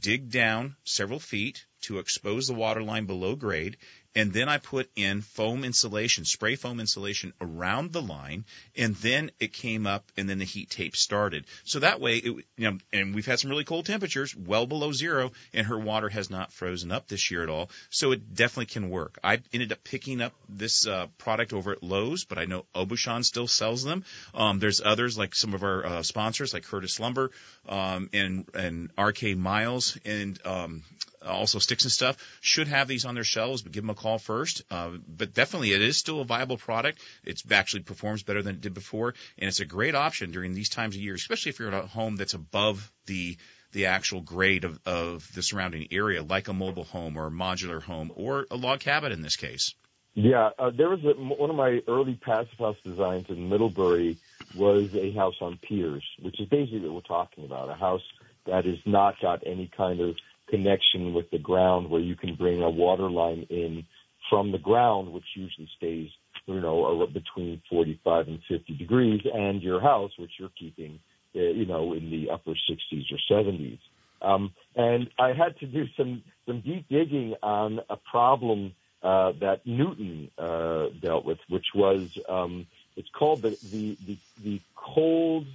dig 0.00 0.30
down 0.30 0.76
several 0.84 1.18
feet 1.18 1.64
to 1.82 1.98
expose 1.98 2.46
the 2.46 2.54
water 2.54 2.82
line 2.82 3.06
below 3.06 3.36
grade 3.36 3.76
and 4.14 4.32
then 4.32 4.48
I 4.48 4.58
put 4.58 4.90
in 4.96 5.20
foam 5.20 5.64
insulation, 5.64 6.24
spray 6.24 6.56
foam 6.56 6.80
insulation 6.80 7.32
around 7.40 7.92
the 7.92 8.02
line, 8.02 8.44
and 8.76 8.96
then 8.96 9.30
it 9.38 9.52
came 9.52 9.86
up, 9.86 10.10
and 10.16 10.28
then 10.28 10.38
the 10.38 10.44
heat 10.44 10.70
tape 10.70 10.96
started. 10.96 11.44
So 11.64 11.80
that 11.80 12.00
way, 12.00 12.16
it, 12.16 12.44
you 12.56 12.70
know, 12.70 12.78
and 12.92 13.14
we've 13.14 13.26
had 13.26 13.38
some 13.38 13.50
really 13.50 13.64
cold 13.64 13.86
temperatures, 13.86 14.34
well 14.34 14.66
below 14.66 14.92
zero, 14.92 15.32
and 15.52 15.66
her 15.66 15.78
water 15.78 16.08
has 16.08 16.30
not 16.30 16.52
frozen 16.52 16.90
up 16.90 17.08
this 17.08 17.30
year 17.30 17.42
at 17.42 17.48
all. 17.48 17.70
So 17.90 18.12
it 18.12 18.34
definitely 18.34 18.66
can 18.66 18.90
work. 18.90 19.18
I 19.22 19.40
ended 19.52 19.72
up 19.72 19.84
picking 19.84 20.20
up 20.20 20.32
this 20.48 20.86
uh, 20.86 21.06
product 21.18 21.52
over 21.52 21.72
at 21.72 21.82
Lowe's, 21.82 22.24
but 22.24 22.38
I 22.38 22.46
know 22.46 22.64
Aubuchon 22.74 23.24
still 23.24 23.46
sells 23.46 23.84
them. 23.84 24.04
Um, 24.34 24.58
there's 24.58 24.80
others 24.80 25.16
like 25.16 25.34
some 25.34 25.54
of 25.54 25.62
our 25.62 25.86
uh, 25.86 26.02
sponsors, 26.02 26.52
like 26.52 26.64
Curtis 26.64 26.98
Lumber 26.98 27.30
um, 27.68 28.10
and 28.12 28.46
and 28.54 28.90
RK 28.98 29.36
Miles, 29.36 29.98
and 30.04 30.38
um, 30.44 30.82
also 31.24 31.58
sticks 31.58 31.84
and 31.84 31.92
stuff 31.92 32.16
should 32.40 32.68
have 32.68 32.88
these 32.88 33.04
on 33.04 33.14
their 33.14 33.24
shelves 33.24 33.62
but 33.62 33.72
give 33.72 33.82
them 33.82 33.90
a 33.90 33.94
call 33.94 34.18
first. 34.18 34.62
Uh, 34.70 34.90
but 35.06 35.34
definitely 35.34 35.72
it 35.72 35.82
is 35.82 35.96
still 35.96 36.20
a 36.20 36.24
viable 36.24 36.56
product. 36.56 37.00
It 37.24 37.42
actually 37.50 37.82
performs 37.82 38.22
better 38.22 38.42
than 38.42 38.56
it 38.56 38.60
did 38.60 38.74
before 38.74 39.14
and 39.38 39.48
it's 39.48 39.60
a 39.60 39.64
great 39.64 39.94
option 39.94 40.30
during 40.30 40.54
these 40.54 40.68
times 40.68 40.96
of 40.96 41.02
year 41.02 41.14
especially 41.14 41.50
if 41.50 41.58
you're 41.58 41.68
in 41.68 41.74
a 41.74 41.86
home 41.86 42.16
that's 42.16 42.34
above 42.34 42.90
the 43.06 43.36
the 43.72 43.86
actual 43.86 44.20
grade 44.20 44.64
of, 44.64 44.80
of 44.84 45.32
the 45.34 45.42
surrounding 45.42 45.86
area 45.92 46.22
like 46.22 46.48
a 46.48 46.52
mobile 46.52 46.84
home 46.84 47.16
or 47.16 47.26
a 47.26 47.30
modular 47.30 47.80
home 47.82 48.10
or 48.16 48.46
a 48.50 48.56
log 48.56 48.80
cabin 48.80 49.12
in 49.12 49.22
this 49.22 49.36
case. 49.36 49.74
Yeah 50.14 50.50
uh, 50.58 50.70
there 50.70 50.88
was 50.88 51.04
a, 51.04 51.12
one 51.20 51.50
of 51.50 51.56
my 51.56 51.80
early 51.86 52.14
passive 52.14 52.58
house 52.58 52.76
designs 52.84 53.26
in 53.28 53.48
middlebury 53.48 54.18
was 54.56 54.94
a 54.94 55.12
house 55.12 55.36
on 55.40 55.58
piers 55.62 56.04
which 56.20 56.40
is 56.40 56.48
basically 56.48 56.80
what 56.80 56.94
we're 56.94 57.00
talking 57.02 57.44
about 57.44 57.68
a 57.68 57.74
house 57.74 58.02
that 58.46 58.64
has 58.64 58.78
not 58.86 59.20
got 59.20 59.42
any 59.46 59.70
kind 59.76 60.00
of 60.00 60.16
connection 60.50 61.14
with 61.14 61.30
the 61.30 61.38
ground 61.38 61.90
where 61.90 62.00
you 62.00 62.16
can 62.16 62.34
bring 62.34 62.62
a 62.62 62.70
water 62.70 63.08
line 63.10 63.46
in 63.50 63.84
from 64.28 64.52
the 64.52 64.58
ground, 64.58 65.12
which 65.12 65.24
usually 65.34 65.68
stays, 65.76 66.08
you 66.46 66.60
know, 66.60 67.06
between 67.12 67.62
45 67.70 68.28
and 68.28 68.40
50 68.48 68.76
degrees, 68.76 69.20
and 69.32 69.62
your 69.62 69.80
house, 69.80 70.12
which 70.18 70.32
you're 70.38 70.50
keeping, 70.58 71.00
uh, 71.34 71.40
you 71.40 71.66
know, 71.66 71.92
in 71.92 72.10
the 72.10 72.30
upper 72.30 72.52
60s 72.52 73.04
or 73.12 73.18
70s. 73.30 73.78
Um, 74.22 74.52
and 74.76 75.08
I 75.18 75.28
had 75.28 75.58
to 75.60 75.66
do 75.66 75.86
some 75.96 76.22
some 76.46 76.60
deep 76.60 76.86
digging 76.88 77.34
on 77.42 77.80
a 77.88 77.96
problem 77.96 78.74
uh, 79.02 79.32
that 79.40 79.66
Newton 79.66 80.30
uh, 80.36 80.88
dealt 81.00 81.24
with, 81.24 81.38
which 81.48 81.66
was 81.74 82.18
um, 82.28 82.66
it's 82.96 83.08
called 83.18 83.42
the 83.42 83.56
the 83.72 83.96
the, 84.06 84.18
the 84.44 84.60
cold 84.76 85.46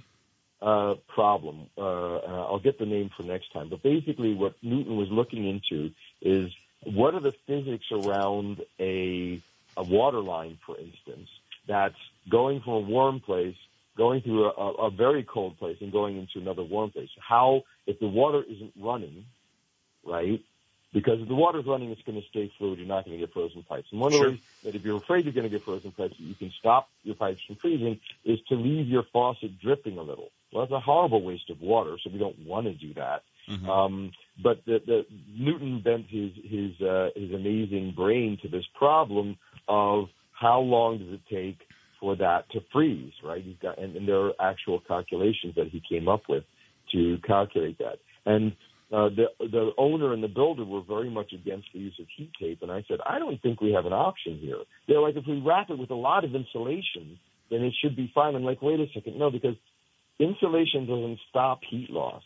uh, 0.62 0.94
problem. 1.08 1.66
Uh, 1.76 2.16
I'll 2.16 2.58
get 2.58 2.78
the 2.78 2.86
name 2.86 3.10
for 3.16 3.22
next 3.22 3.52
time. 3.52 3.68
But 3.68 3.82
basically, 3.82 4.34
what 4.34 4.54
Newton 4.62 4.96
was 4.96 5.08
looking 5.10 5.46
into 5.46 5.90
is 6.22 6.50
what 6.84 7.14
are 7.14 7.20
the 7.20 7.34
physics 7.46 7.86
around 7.92 8.60
a 8.80 9.42
a 9.76 9.82
water 9.82 10.20
line, 10.20 10.58
for 10.64 10.76
instance, 10.78 11.28
that's 11.68 11.98
going 12.30 12.60
from 12.60 12.72
a 12.72 12.80
warm 12.80 13.20
place, 13.20 13.56
going 13.96 14.22
through 14.22 14.46
a, 14.46 14.72
a 14.86 14.90
very 14.90 15.22
cold 15.22 15.58
place, 15.58 15.76
and 15.80 15.92
going 15.92 16.16
into 16.16 16.38
another 16.38 16.62
warm 16.62 16.90
place. 16.90 17.10
How, 17.18 17.62
if 17.86 17.98
the 17.98 18.08
water 18.08 18.42
isn't 18.48 18.72
running, 18.80 19.26
right? 20.04 20.42
Because 20.92 21.20
if 21.20 21.28
the 21.28 21.34
water's 21.34 21.66
running, 21.66 21.90
it's 21.90 22.00
going 22.02 22.20
to 22.20 22.26
stay 22.28 22.50
fluid. 22.56 22.78
You're 22.78 22.88
not 22.88 23.04
going 23.04 23.18
to 23.18 23.26
get 23.26 23.34
frozen 23.34 23.62
pipes. 23.64 23.88
And 23.90 24.00
one 24.00 24.14
of 24.14 24.20
the 24.20 24.30
ways 24.30 24.38
that 24.64 24.74
if 24.74 24.82
you're 24.82 24.96
afraid 24.96 25.24
you're 25.24 25.34
going 25.34 25.44
to 25.44 25.50
get 25.50 25.62
frozen 25.62 25.92
pipes, 25.92 26.14
you 26.16 26.34
can 26.34 26.50
stop 26.58 26.88
your 27.02 27.16
pipes 27.16 27.42
from 27.46 27.56
freezing 27.56 28.00
is 28.24 28.38
to 28.48 28.54
leave 28.54 28.88
your 28.88 29.02
faucet 29.12 29.60
dripping 29.60 29.98
a 29.98 30.02
little. 30.02 30.30
Well, 30.56 30.64
that's 30.64 30.72
a 30.72 30.80
horrible 30.80 31.22
waste 31.22 31.50
of 31.50 31.60
water, 31.60 31.98
so 32.02 32.08
we 32.10 32.18
don't 32.18 32.46
want 32.46 32.66
to 32.66 32.72
do 32.72 32.94
that. 32.94 33.20
Mm-hmm. 33.46 33.68
Um, 33.68 34.10
but 34.42 34.64
the, 34.64 34.78
the 34.86 35.02
Newton 35.38 35.82
bent 35.84 36.06
his 36.08 36.30
his 36.42 36.80
uh, 36.80 37.10
his 37.14 37.30
amazing 37.30 37.92
brain 37.94 38.38
to 38.40 38.48
this 38.48 38.64
problem 38.74 39.36
of 39.68 40.06
how 40.32 40.60
long 40.60 40.96
does 40.96 41.12
it 41.12 41.20
take 41.30 41.58
for 42.00 42.16
that 42.16 42.50
to 42.52 42.60
freeze, 42.72 43.12
right? 43.22 43.44
He's 43.44 43.58
got 43.60 43.78
and, 43.78 43.96
and 43.96 44.08
there 44.08 44.18
are 44.18 44.32
actual 44.40 44.80
calculations 44.80 45.54
that 45.56 45.68
he 45.68 45.82
came 45.86 46.08
up 46.08 46.22
with 46.26 46.44
to 46.92 47.18
calculate 47.26 47.76
that. 47.76 47.98
And 48.24 48.52
uh, 48.90 49.10
the 49.10 49.26
the 49.38 49.72
owner 49.76 50.14
and 50.14 50.22
the 50.22 50.28
builder 50.28 50.64
were 50.64 50.80
very 50.80 51.10
much 51.10 51.34
against 51.34 51.68
the 51.74 51.80
use 51.80 51.98
of 52.00 52.06
heat 52.16 52.30
tape, 52.40 52.62
and 52.62 52.72
I 52.72 52.82
said, 52.88 53.00
I 53.04 53.18
don't 53.18 53.42
think 53.42 53.60
we 53.60 53.72
have 53.72 53.84
an 53.84 53.92
option 53.92 54.38
here. 54.38 54.60
They're 54.88 55.02
like, 55.02 55.16
if 55.16 55.26
we 55.28 55.38
wrap 55.38 55.68
it 55.68 55.76
with 55.76 55.90
a 55.90 55.94
lot 55.94 56.24
of 56.24 56.34
insulation, 56.34 57.18
then 57.50 57.60
it 57.60 57.74
should 57.82 57.94
be 57.94 58.10
fine. 58.14 58.34
I'm 58.34 58.42
like, 58.42 58.62
wait 58.62 58.80
a 58.80 58.86
second, 58.94 59.18
no, 59.18 59.30
because 59.30 59.54
insulation 60.18 60.86
doesn't 60.86 61.18
stop 61.28 61.60
heat 61.68 61.90
loss; 61.90 62.22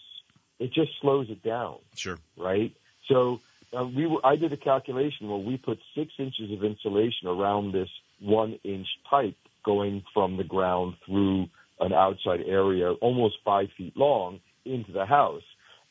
it 0.58 0.72
just 0.72 0.90
slows 1.00 1.28
it 1.30 1.42
down. 1.42 1.78
Sure. 1.94 2.18
Right. 2.36 2.72
So 3.08 3.40
uh, 3.76 3.84
we 3.84 4.06
were, 4.06 4.24
I 4.24 4.36
did 4.36 4.52
a 4.52 4.56
calculation 4.56 5.28
where 5.28 5.38
we 5.38 5.56
put 5.56 5.78
six 5.94 6.12
inches 6.18 6.52
of 6.52 6.64
insulation 6.64 7.28
around 7.28 7.72
this 7.72 7.88
one 8.20 8.58
inch 8.64 8.86
pipe 9.08 9.36
going 9.64 10.04
from 10.14 10.36
the 10.36 10.44
ground 10.44 10.94
through 11.06 11.48
an 11.80 11.92
outside 11.92 12.40
area, 12.46 12.92
almost 12.92 13.36
five 13.44 13.68
feet 13.76 13.96
long, 13.96 14.40
into 14.64 14.92
the 14.92 15.06
house. 15.06 15.42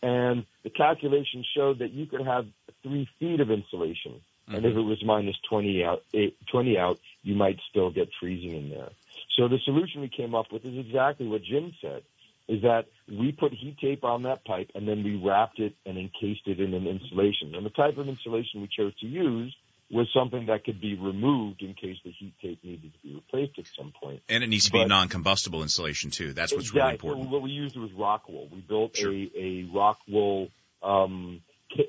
And 0.02 0.46
the 0.64 0.70
calculation 0.70 1.44
showed 1.56 1.80
that 1.80 1.92
you 1.92 2.06
could 2.06 2.26
have 2.26 2.46
three 2.84 3.08
feet 3.20 3.40
of 3.40 3.52
insulation. 3.52 4.22
Mm-hmm. 4.48 4.56
And 4.56 4.66
if 4.66 4.76
it 4.76 4.82
was 4.82 5.04
minus 5.04 5.36
20 5.50 5.84
out, 5.84 6.04
eight, 6.14 6.38
20 6.52 6.78
out, 6.78 7.00
you 7.24 7.36
might 7.36 7.60
still 7.70 7.92
get 7.92 8.10
freezing 8.20 8.54
in 8.54 8.70
there. 8.70 8.90
So 9.38 9.48
the 9.48 9.60
solution 9.66 10.02
we 10.02 10.10
came 10.10 10.36
up 10.36 10.48
with 10.52 10.66
is 10.66 10.78
exactly 10.78 11.28
what 11.28 11.44
Jim 11.44 11.74
said, 11.82 12.04
is 12.48 12.62
that 12.64 12.86
we 13.08 13.32
put 13.32 13.54
heat 13.54 13.78
tape 13.80 14.04
on 14.04 14.24
that 14.24 14.44
pipe 14.44 14.72
and 14.76 14.88
then 14.88 15.04
we 15.04 15.16
wrapped 15.16 15.60
it 15.60 15.76
and 15.86 15.98
encased 15.98 16.48
it 16.48 16.60
in 16.60 16.74
an 16.74 16.88
insulation. 16.88 17.54
And 17.56 17.66
the 17.66 17.70
type 17.70 17.98
of 17.98 18.08
insulation 18.08 18.62
we 18.62 18.68
chose 18.76 18.94
to 19.00 19.06
use 19.06 19.56
was 19.92 20.08
something 20.14 20.48
that 20.48 20.64
could 20.64 20.80
be 20.80 20.96
removed 20.96 21.62
in 21.62 21.74
case 21.74 21.98
the 22.04 22.12
heat 22.12 22.34
tape 22.42 22.64
needed 22.64 22.92
to 22.94 23.08
be 23.08 23.16
replaced 23.16 23.58
at 23.58 23.66
some 23.78 23.92
point. 24.00 24.22
And 24.30 24.44
it 24.44 24.48
needs 24.48 24.66
to 24.66 24.72
be 24.72 24.86
non-combustible 24.86 25.64
insulation 25.64 26.12
too. 26.12 26.34
That's 26.34 26.54
what's 26.54 26.70
exactly. 26.70 26.82
really 26.82 26.94
important. 26.94 27.26
So 27.26 27.32
what 27.32 27.42
we 27.42 27.52
used 27.52 27.76
was 27.76 27.92
rock 27.94 28.30
wool. 28.30 28.48
We 28.52 28.62
built 28.62 28.98
Sure. 28.98 29.12
a, 29.12 29.30
a 29.36 29.70
rock 29.74 29.98
wool. 30.08 30.50
Um, 30.84 31.42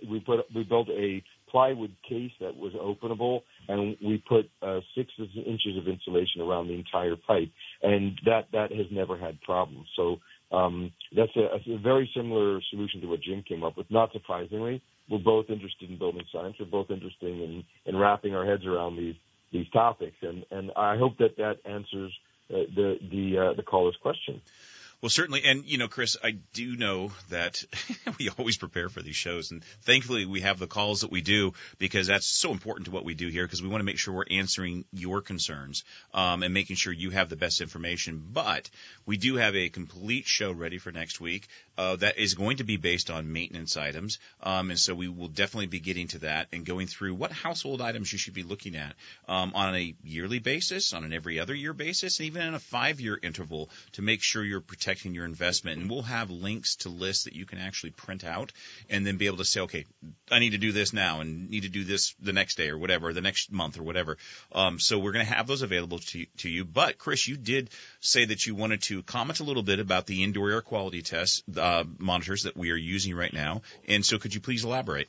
we 0.09 0.21
put 0.21 0.41
we 0.55 0.63
built 0.65 0.89
a 0.91 1.23
plywood 1.51 1.95
case 2.09 2.33
that 2.41 2.57
was 2.57 2.73
openable, 2.75 3.43
and 3.69 3.97
we 4.05 4.23
put 4.29 4.51
uh, 4.63 4.81
six 4.97 5.13
inches 5.19 5.77
of 5.77 5.89
insulation 5.89 6.41
around 6.41 6.69
the 6.69 6.75
entire 6.75 7.17
pipe, 7.17 7.51
and 7.83 8.19
that 8.25 8.49
that 8.53 8.73
has 8.73 8.87
never 8.91 9.17
had 9.17 9.41
problems. 9.43 9.87
So 9.97 10.21
um, 10.53 10.93
that's 11.15 11.35
a, 11.37 11.73
a 11.73 11.79
very 11.79 12.11
similar 12.15 12.61
solution 12.71 13.01
to 13.01 13.07
what 13.07 13.21
Jim 13.21 13.43
came 13.47 13.65
up 13.65 13.77
with. 13.77 13.91
Not 13.91 14.13
surprisingly, 14.13 14.83
we're 15.09 15.19
both 15.19 15.51
interested 15.51 15.91
in 15.91 15.99
building 15.99 16.25
science. 16.33 16.57
We're 16.59 16.67
both 16.67 16.91
interested 16.91 17.29
in 17.29 17.65
in 17.87 17.97
wrapping 17.97 18.35
our 18.35 18.47
heads 18.47 18.65
around 18.67 18.97
these 18.97 19.17
these 19.53 19.69
topics, 19.71 20.17
and 20.23 20.45
and 20.51 20.71
I 20.77 20.97
hope 20.97 21.19
that 21.19 21.37
that 21.37 21.59
answers 21.65 22.13
uh, 22.53 22.59
the 22.75 22.99
the 23.11 23.39
uh, 23.39 23.53
the 23.55 23.63
caller's 23.63 23.99
question. 24.01 24.41
Well, 25.03 25.09
certainly, 25.09 25.45
and 25.47 25.65
you 25.65 25.79
know, 25.79 25.89
Chris, 25.89 26.19
I 26.23 26.33
do 26.53 26.77
know 26.77 27.11
that 27.31 27.65
we 28.19 28.29
always 28.29 28.59
prepare 28.59 28.91
for 28.91 29.01
these 29.01 29.17
shows, 29.17 29.51
and 29.51 29.65
thankfully 29.81 30.27
we 30.27 30.43
have 30.43 30.59
the 30.59 30.67
calls 30.67 31.01
that 31.01 31.11
we 31.11 31.23
do 31.23 31.55
because 31.79 32.09
that's 32.09 32.27
so 32.27 32.51
important 32.51 32.85
to 32.85 32.91
what 32.91 33.07
we 33.07 33.15
do 33.15 33.29
here 33.29 33.47
because 33.47 33.63
we 33.63 33.69
want 33.71 33.81
to 33.81 33.87
make 33.87 33.97
sure 33.97 34.13
we're 34.13 34.25
answering 34.31 34.85
your 34.93 35.23
concerns 35.23 35.85
um, 36.13 36.43
and 36.43 36.53
making 36.53 36.77
sure 36.77 36.93
you 36.93 37.09
have 37.09 37.31
the 37.31 37.37
best 37.37 37.63
information. 37.63 38.23
But 38.31 38.69
we 39.07 39.17
do 39.17 39.37
have 39.37 39.57
a 39.57 39.71
complete 39.71 40.27
show 40.27 40.53
ready 40.53 40.77
for 40.77 40.93
next 40.93 41.19
week 41.19 41.49
uh, 41.79 41.97
that 41.97 42.19
is 42.19 42.35
going 42.35 42.59
to 42.59 42.65
be 42.65 42.77
based 42.77 43.11
on 43.11 43.33
maintenance 43.33 43.79
items, 43.79 44.19
um, 44.43 44.69
and 44.69 44.79
so 44.79 44.95
we 44.95 45.09
will 45.09 45.29
definitely 45.29 45.69
be 45.69 45.81
getting 45.81 46.09
to 46.09 46.19
that 46.19 46.49
and 46.53 46.67
going 46.67 46.87
through 46.87 47.15
what 47.15 47.33
household 47.33 47.81
items 47.81 48.13
you 48.13 48.19
should 48.19 48.35
be 48.35 48.43
looking 48.43 48.77
at 48.77 48.95
um, 49.29 49.53
on 49.55 49.75
a 49.75 49.95
yearly 50.05 50.41
basis, 50.41 50.93
on 50.93 51.05
an 51.05 51.15
every 51.15 51.41
other 51.41 51.55
year 51.55 51.73
basis, 51.73 52.19
and 52.19 52.27
even 52.27 52.43
in 52.43 52.53
a 52.53 52.59
five-year 52.59 53.19
interval 53.23 53.71
to 53.93 54.03
make 54.03 54.23
sure 54.23 54.45
you're 54.45 54.61
protecting 54.61 54.90
your 54.95 55.25
investment. 55.25 55.81
And 55.81 55.91
we'll 55.91 56.03
have 56.03 56.31
links 56.31 56.77
to 56.77 56.89
lists 56.89 57.25
that 57.25 57.35
you 57.35 57.47
can 57.47 57.59
actually 57.59 57.91
print 57.91 58.25
out 58.25 58.53
and 58.89 59.07
then 59.07 59.17
be 59.17 59.27
able 59.27 59.39
to 59.39 59.45
say, 59.45 59.61
okay, 59.61 59.87
I 60.31 60.39
need 60.39 60.51
to 60.51 60.59
do 60.59 60.73
this 60.73 60.93
now 60.93 61.21
and 61.21 61.51
need 61.51 61.63
to 61.63 61.69
do 61.69 61.85
this 61.85 62.15
the 62.21 62.33
next 62.33 62.57
day 62.57 62.69
or 62.69 62.79
whatever, 62.79 63.13
the 63.13 63.21
next 63.21 63.53
month 63.53 63.79
or 63.79 63.83
whatever. 63.83 64.19
Um, 64.53 64.79
so 64.79 64.99
we're 64.99 65.13
going 65.13 65.27
to 65.27 65.33
have 65.33 65.47
those 65.47 65.63
available 65.63 65.99
to, 65.99 66.27
to 66.39 66.49
you. 66.49 66.65
But 66.65 66.99
Chris, 66.99 67.27
you 67.27 67.37
did 67.37 67.71
say 68.01 68.25
that 68.27 68.47
you 68.47 68.55
wanted 68.55 68.83
to 68.83 69.03
comment 69.03 69.41
a 69.41 69.45
little 69.45 69.63
bit 69.63 69.79
about 69.79 70.07
the 70.07 70.23
indoor 70.25 70.51
air 70.51 70.61
quality 70.61 71.03
test 71.03 71.45
uh, 71.57 71.85
monitors 71.99 72.45
that 72.45 72.57
we 72.57 72.71
are 72.71 72.77
using 72.77 73.15
right 73.15 73.33
now. 73.33 73.63
And 73.89 74.05
so 74.05 74.19
could 74.19 74.35
you 74.35 74.41
please 74.41 74.65
elaborate? 74.65 75.09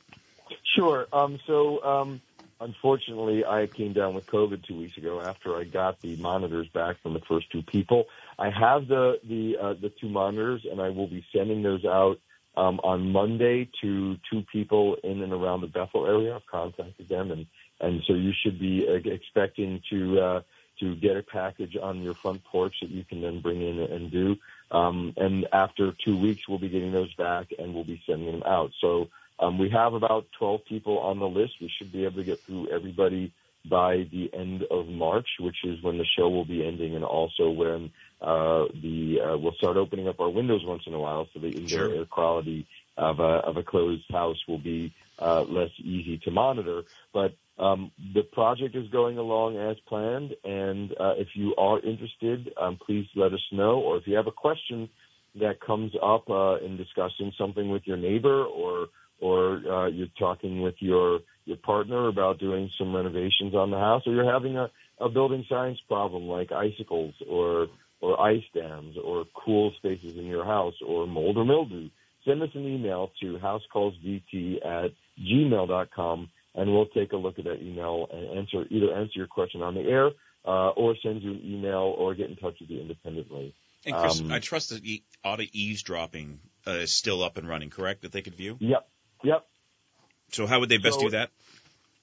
Sure. 0.76 1.06
Um, 1.12 1.38
so, 1.46 1.82
um, 1.82 2.20
unfortunately, 2.62 3.44
I 3.44 3.66
came 3.66 3.92
down 3.92 4.14
with 4.14 4.26
COVID 4.26 4.66
two 4.66 4.78
weeks 4.78 4.96
ago 4.96 5.20
after 5.20 5.56
I 5.56 5.64
got 5.64 6.00
the 6.00 6.16
monitors 6.16 6.68
back 6.68 7.02
from 7.02 7.14
the 7.14 7.20
first 7.28 7.50
two 7.50 7.62
people. 7.62 8.04
I 8.38 8.50
have 8.50 8.88
the 8.88 9.18
the 9.28 9.56
uh, 9.60 9.74
the 9.74 9.92
two 10.00 10.08
monitors, 10.08 10.66
and 10.70 10.80
I 10.80 10.90
will 10.90 11.08
be 11.08 11.24
sending 11.34 11.62
those 11.62 11.84
out 11.84 12.18
um, 12.56 12.80
on 12.84 13.12
Monday 13.12 13.68
to 13.82 14.16
two 14.30 14.42
people 14.52 14.96
in 15.02 15.22
and 15.22 15.32
around 15.32 15.62
the 15.62 15.66
Bethel 15.66 16.06
area. 16.06 16.36
I've 16.36 16.46
contacted 16.46 17.08
them, 17.08 17.30
and 17.30 17.46
and 17.80 18.02
so 18.06 18.14
you 18.14 18.32
should 18.42 18.58
be 18.58 18.86
uh, 18.88 19.10
expecting 19.10 19.82
to 19.90 20.20
uh, 20.20 20.42
to 20.80 20.96
get 20.96 21.16
a 21.16 21.22
package 21.22 21.76
on 21.80 22.02
your 22.02 22.14
front 22.14 22.42
porch 22.44 22.74
that 22.80 22.90
you 22.90 23.04
can 23.04 23.20
then 23.20 23.40
bring 23.40 23.60
in 23.60 23.78
and 23.80 24.10
do. 24.10 24.36
Um, 24.70 25.12
and 25.16 25.46
after 25.52 25.92
two 26.04 26.18
weeks, 26.18 26.48
we'll 26.48 26.58
be 26.58 26.68
getting 26.68 26.92
those 26.92 27.12
back, 27.14 27.48
and 27.58 27.74
we'll 27.74 27.84
be 27.84 28.02
sending 28.06 28.32
them 28.32 28.42
out. 28.44 28.70
So 28.80 29.08
Um, 29.42 29.58
we 29.58 29.68
have 29.70 29.92
about 29.94 30.26
12 30.38 30.60
people 30.68 30.98
on 31.00 31.18
the 31.18 31.26
list. 31.26 31.54
We 31.60 31.70
should 31.76 31.92
be 31.92 32.04
able 32.04 32.16
to 32.16 32.24
get 32.24 32.40
through 32.44 32.68
everybody 32.68 33.32
by 33.68 34.08
the 34.10 34.30
end 34.32 34.62
of 34.70 34.86
March, 34.88 35.26
which 35.40 35.56
is 35.64 35.82
when 35.82 35.98
the 35.98 36.06
show 36.16 36.28
will 36.28 36.44
be 36.44 36.64
ending, 36.66 36.94
and 36.94 37.04
also 37.04 37.50
when 37.50 37.90
uh, 38.20 38.64
the 38.82 39.18
uh, 39.20 39.38
we'll 39.38 39.54
start 39.54 39.76
opening 39.76 40.08
up 40.08 40.20
our 40.20 40.30
windows 40.30 40.62
once 40.64 40.82
in 40.86 40.94
a 40.94 40.98
while, 40.98 41.28
so 41.32 41.40
the 41.40 41.48
indoor 41.48 41.68
Sure. 41.68 41.94
air 41.94 42.04
quality 42.04 42.66
of 42.96 43.20
a 43.20 43.22
of 43.48 43.56
a 43.56 43.62
closed 43.62 44.04
house 44.10 44.38
will 44.48 44.58
be 44.58 44.92
uh, 45.18 45.42
less 45.42 45.70
easy 45.78 46.18
to 46.24 46.30
monitor. 46.30 46.82
But 47.12 47.34
um, 47.58 47.92
the 48.14 48.22
project 48.22 48.74
is 48.74 48.88
going 48.88 49.18
along 49.18 49.56
as 49.58 49.76
planned, 49.86 50.34
and 50.44 50.90
uh, 50.98 51.14
if 51.16 51.28
you 51.34 51.54
are 51.56 51.78
interested, 51.80 52.52
um, 52.60 52.78
please 52.84 53.06
let 53.14 53.32
us 53.32 53.46
know. 53.52 53.78
Or 53.80 53.96
if 53.96 54.06
you 54.06 54.16
have 54.16 54.26
a 54.26 54.32
question 54.32 54.88
that 55.40 55.60
comes 55.60 55.92
up 56.02 56.28
uh, 56.28 56.56
in 56.56 56.76
discussing 56.76 57.32
something 57.38 57.70
with 57.70 57.82
your 57.86 57.96
neighbor, 57.96 58.44
or 58.44 58.88
or 59.22 59.62
uh, 59.70 59.86
you're 59.86 60.08
talking 60.18 60.60
with 60.60 60.74
your 60.80 61.20
your 61.44 61.56
partner 61.56 62.08
about 62.08 62.38
doing 62.38 62.70
some 62.78 62.94
renovations 62.94 63.54
on 63.54 63.70
the 63.70 63.78
house, 63.78 64.02
or 64.06 64.12
you're 64.12 64.30
having 64.30 64.56
a, 64.56 64.70
a 65.00 65.08
building 65.08 65.44
science 65.48 65.78
problem 65.88 66.24
like 66.24 66.52
icicles 66.52 67.14
or 67.28 67.68
or 68.00 68.20
ice 68.20 68.42
dams 68.52 68.96
or 69.02 69.24
cool 69.44 69.72
spaces 69.76 70.18
in 70.18 70.26
your 70.26 70.44
house 70.44 70.74
or 70.86 71.06
mold 71.06 71.36
or 71.36 71.44
mildew, 71.44 71.88
send 72.26 72.42
us 72.42 72.50
an 72.54 72.66
email 72.66 73.12
to 73.20 73.38
housecallsdt 73.38 74.66
at 74.66 74.90
gmail.com 75.20 76.28
and 76.54 76.72
we'll 76.72 76.86
take 76.86 77.12
a 77.12 77.16
look 77.16 77.38
at 77.38 77.44
that 77.44 77.62
email 77.62 78.08
and 78.12 78.38
answer 78.38 78.64
either 78.70 78.92
answer 78.92 79.12
your 79.14 79.28
question 79.28 79.62
on 79.62 79.74
the 79.74 79.82
air 79.82 80.10
uh, 80.44 80.70
or 80.70 80.96
send 81.02 81.22
you 81.22 81.30
an 81.30 81.40
email 81.44 81.94
or 81.96 82.14
get 82.14 82.28
in 82.28 82.36
touch 82.36 82.54
with 82.60 82.68
you 82.70 82.80
independently. 82.80 83.54
And 83.84 83.96
Chris, 83.96 84.20
Um, 84.20 84.32
I 84.32 84.38
trust 84.38 84.70
that 84.70 84.84
e- 84.84 85.04
auto 85.24 85.44
eavesdropping 85.52 86.40
uh, 86.66 86.70
is 86.72 86.92
still 86.92 87.22
up 87.22 87.36
and 87.36 87.48
running, 87.48 87.70
correct? 87.70 88.02
That 88.02 88.12
they 88.12 88.22
could 88.22 88.34
view. 88.34 88.56
Yep, 88.60 88.88
yep. 89.22 89.46
So 90.30 90.46
how 90.46 90.60
would 90.60 90.68
they 90.68 90.78
best 90.78 90.96
So- 90.96 91.02
do 91.06 91.10
that? 91.10 91.30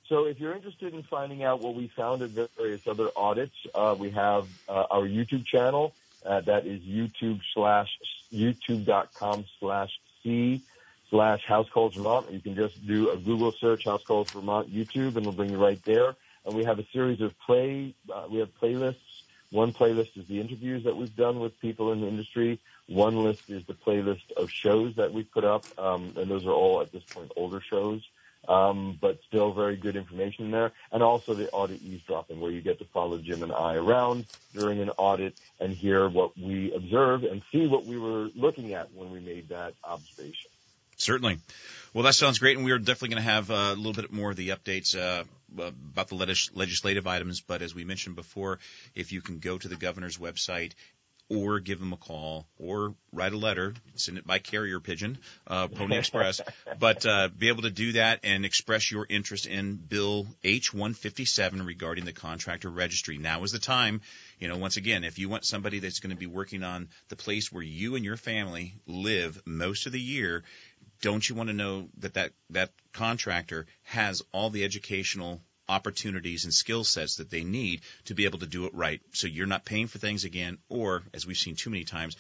So 0.08 0.26
if 0.26 0.40
you're 0.40 0.56
interested 0.56 0.96
in 0.96 1.04
finding 1.04 1.44
out 1.44 1.62
what 1.62 1.76
we 1.76 1.88
found 1.88 2.24
at 2.24 2.32
various 2.32 2.88
other 2.88 3.10
audits, 3.16 3.54
uh, 3.76 3.96
we 3.98 4.10
have 4.10 4.48
uh, 4.68 4.86
our 4.90 5.08
YouTube 5.08 5.46
channel. 5.46 5.94
Uh, 6.26 6.42
that 6.42 6.66
is 6.66 6.82
YouTube 6.82 7.40
slash 7.54 7.90
YouTube.com 8.34 9.46
slash 9.60 9.92
C 10.24 10.62
slash 11.12 11.46
House 11.46 11.70
Calls 11.70 11.94
Vermont. 11.96 12.32
You 12.32 12.40
can 12.40 12.56
just 12.56 12.86
do 12.88 13.12
a 13.12 13.18
Google 13.18 13.52
search 13.52 13.86
House 13.86 14.04
Calls 14.04 14.32
Vermont 14.32 14.74
YouTube 14.74 15.10
and 15.16 15.18
it'll 15.18 15.32
bring 15.32 15.52
you 15.52 15.58
right 15.64 15.82
there. 15.86 16.16
And 16.46 16.56
we 16.56 16.64
have 16.64 16.80
a 16.80 16.86
series 16.92 17.22
of 17.22 17.38
play, 17.46 17.94
uh, 18.12 18.26
we 18.30 18.40
have 18.40 18.50
playlists. 18.60 18.96
One 19.52 19.74
playlist 19.74 20.18
is 20.18 20.28
the 20.28 20.40
interviews 20.40 20.84
that 20.84 20.96
we've 20.96 21.16
done 21.16 21.40
with 21.40 21.60
people 21.60 21.92
in 21.92 22.02
the 22.02 22.08
industry. 22.08 22.60
One 22.88 23.24
list 23.24 23.50
is 23.50 23.66
the 23.66 23.74
playlist 23.74 24.32
of 24.38 24.50
shows 24.50 24.96
that 24.96 25.14
we 25.14 25.24
put 25.24 25.44
up. 25.44 25.66
Um, 25.78 26.14
and 26.18 26.30
those 26.30 26.46
are 26.46 26.52
all 26.52 26.82
at 26.82 26.92
this 26.92 27.04
point 27.04 27.32
older 27.36 27.62
shows 27.62 28.02
um, 28.48 28.98
but 29.00 29.20
still 29.28 29.52
very 29.54 29.76
good 29.76 29.96
information 29.96 30.52
there. 30.52 30.72
And 30.92 31.04
also 31.04 31.34
the 31.34 31.50
audit 31.50 31.82
eavesdropping, 31.82 32.40
where 32.40 32.52
you 32.52 32.62
get 32.62 32.80
to 32.80 32.86
follow 32.86 33.18
Jim 33.18 33.44
and 33.44 33.52
I 33.52 33.76
around 33.76 34.26
during 34.54 34.80
an 34.80 34.90
audit 34.98 35.40
and 35.60 35.74
hear 35.74 36.08
what 36.08 36.38
we 36.38 36.74
observed 36.74 37.26
and 37.26 37.42
see 37.52 37.68
what 37.68 37.86
we 37.86 37.98
were 37.98 38.30
looking 38.36 38.74
at 38.74 38.94
when 38.94 39.12
we 39.12 39.20
made 39.20 39.50
that 39.50 39.74
observation. 39.84 40.50
Certainly. 40.98 41.40
Well, 41.94 42.04
that 42.04 42.14
sounds 42.14 42.40
great, 42.40 42.58
and 42.58 42.66
we 42.66 42.72
are 42.72 42.80
definitely 42.80 43.10
going 43.10 43.24
to 43.24 43.30
have 43.30 43.52
uh, 43.52 43.74
a 43.74 43.76
little 43.76 43.94
bit 43.94 44.12
more 44.12 44.32
of 44.32 44.36
the 44.36 44.50
updates 44.50 44.98
uh, 44.98 45.24
about 45.58 46.08
the 46.08 46.50
legislative 46.54 47.08
items. 47.08 47.42
But 47.42 47.62
as 47.62 47.74
we 47.74 47.84
mentioned 47.84 48.16
before, 48.16 48.60
if 48.96 49.12
you 49.12 49.22
can 49.22 49.40
go 49.40 49.58
to 49.58 49.68
the 49.68 49.76
governor's 49.76 50.18
website 50.18 50.74
or 51.30 51.60
give 51.60 51.80
him 51.80 51.94
a 51.94 51.98
call 51.98 52.48
or 52.58 52.96
write 53.14 53.34
a 53.34 53.38
letter, 53.38 53.74
send 53.96 54.18
it 54.18 54.26
by 54.26 54.40
carrier 54.40 54.80
pigeon, 54.80 55.18
uh, 55.46 55.68
Pony 55.68 55.98
Express, 55.98 56.42
but 56.80 57.06
uh, 57.06 57.30
be 57.38 57.50
able 57.50 57.62
to 57.62 57.70
do 57.70 57.92
that 57.94 58.22
and 58.24 58.46
express 58.46 58.92
your 58.92 59.06
interest 59.08 59.46
in 59.46 59.76
Bill 59.76 60.26
H-157 60.44 61.66
regarding 61.66 62.06
the 62.06 62.14
contractor 62.14 62.70
registry. 62.70 63.20
Now 63.20 63.44
is 63.44 63.52
the 63.52 63.60
time. 63.60 64.02
You 64.40 64.48
know, 64.48 64.58
once 64.58 64.78
again, 64.78 65.04
if 65.04 65.20
you 65.20 65.30
want 65.30 65.46
somebody 65.46 65.80
that's 65.80 66.00
going 66.00 66.12
to 66.12 66.20
be 66.20 66.28
working 66.28 66.64
on 66.64 66.90
the 67.10 67.16
place 67.16 67.52
where 67.52 67.64
you 67.64 67.96
and 67.96 68.04
your 68.04 68.18
family 68.18 68.74
live 68.88 69.40
most 69.46 69.86
of 69.86 69.92
the 69.92 70.02
year, 70.02 70.44
don't 71.02 71.28
you 71.28 71.36
want 71.36 71.50
to 71.50 71.56
know 71.56 71.90
that 72.00 72.16
that, 72.16 72.32
that 72.50 72.72
contractor 72.94 73.66
has 73.84 74.22
all 74.32 74.50
the 74.50 74.64
educational 74.64 75.42
opportunities 75.68 76.46
and 76.46 76.54
skill 76.54 76.84
sets 76.84 77.18
that 77.18 77.30
they 77.30 77.44
need 77.44 77.82
to 78.06 78.16
be 78.16 78.26
able 78.26 78.40
to 78.40 78.48
do 78.48 78.66
it 78.66 78.74
right 78.74 79.02
so 79.12 79.28
you're 79.28 79.46
not 79.46 79.66
paying 79.66 79.88
for 79.88 80.00
things 80.00 80.24
again 80.24 80.58
or 80.68 81.04
as 81.14 81.28
we've 81.28 81.38
seen 81.38 81.56
too 81.56 81.70
many 81.70 81.84
times 81.84 82.18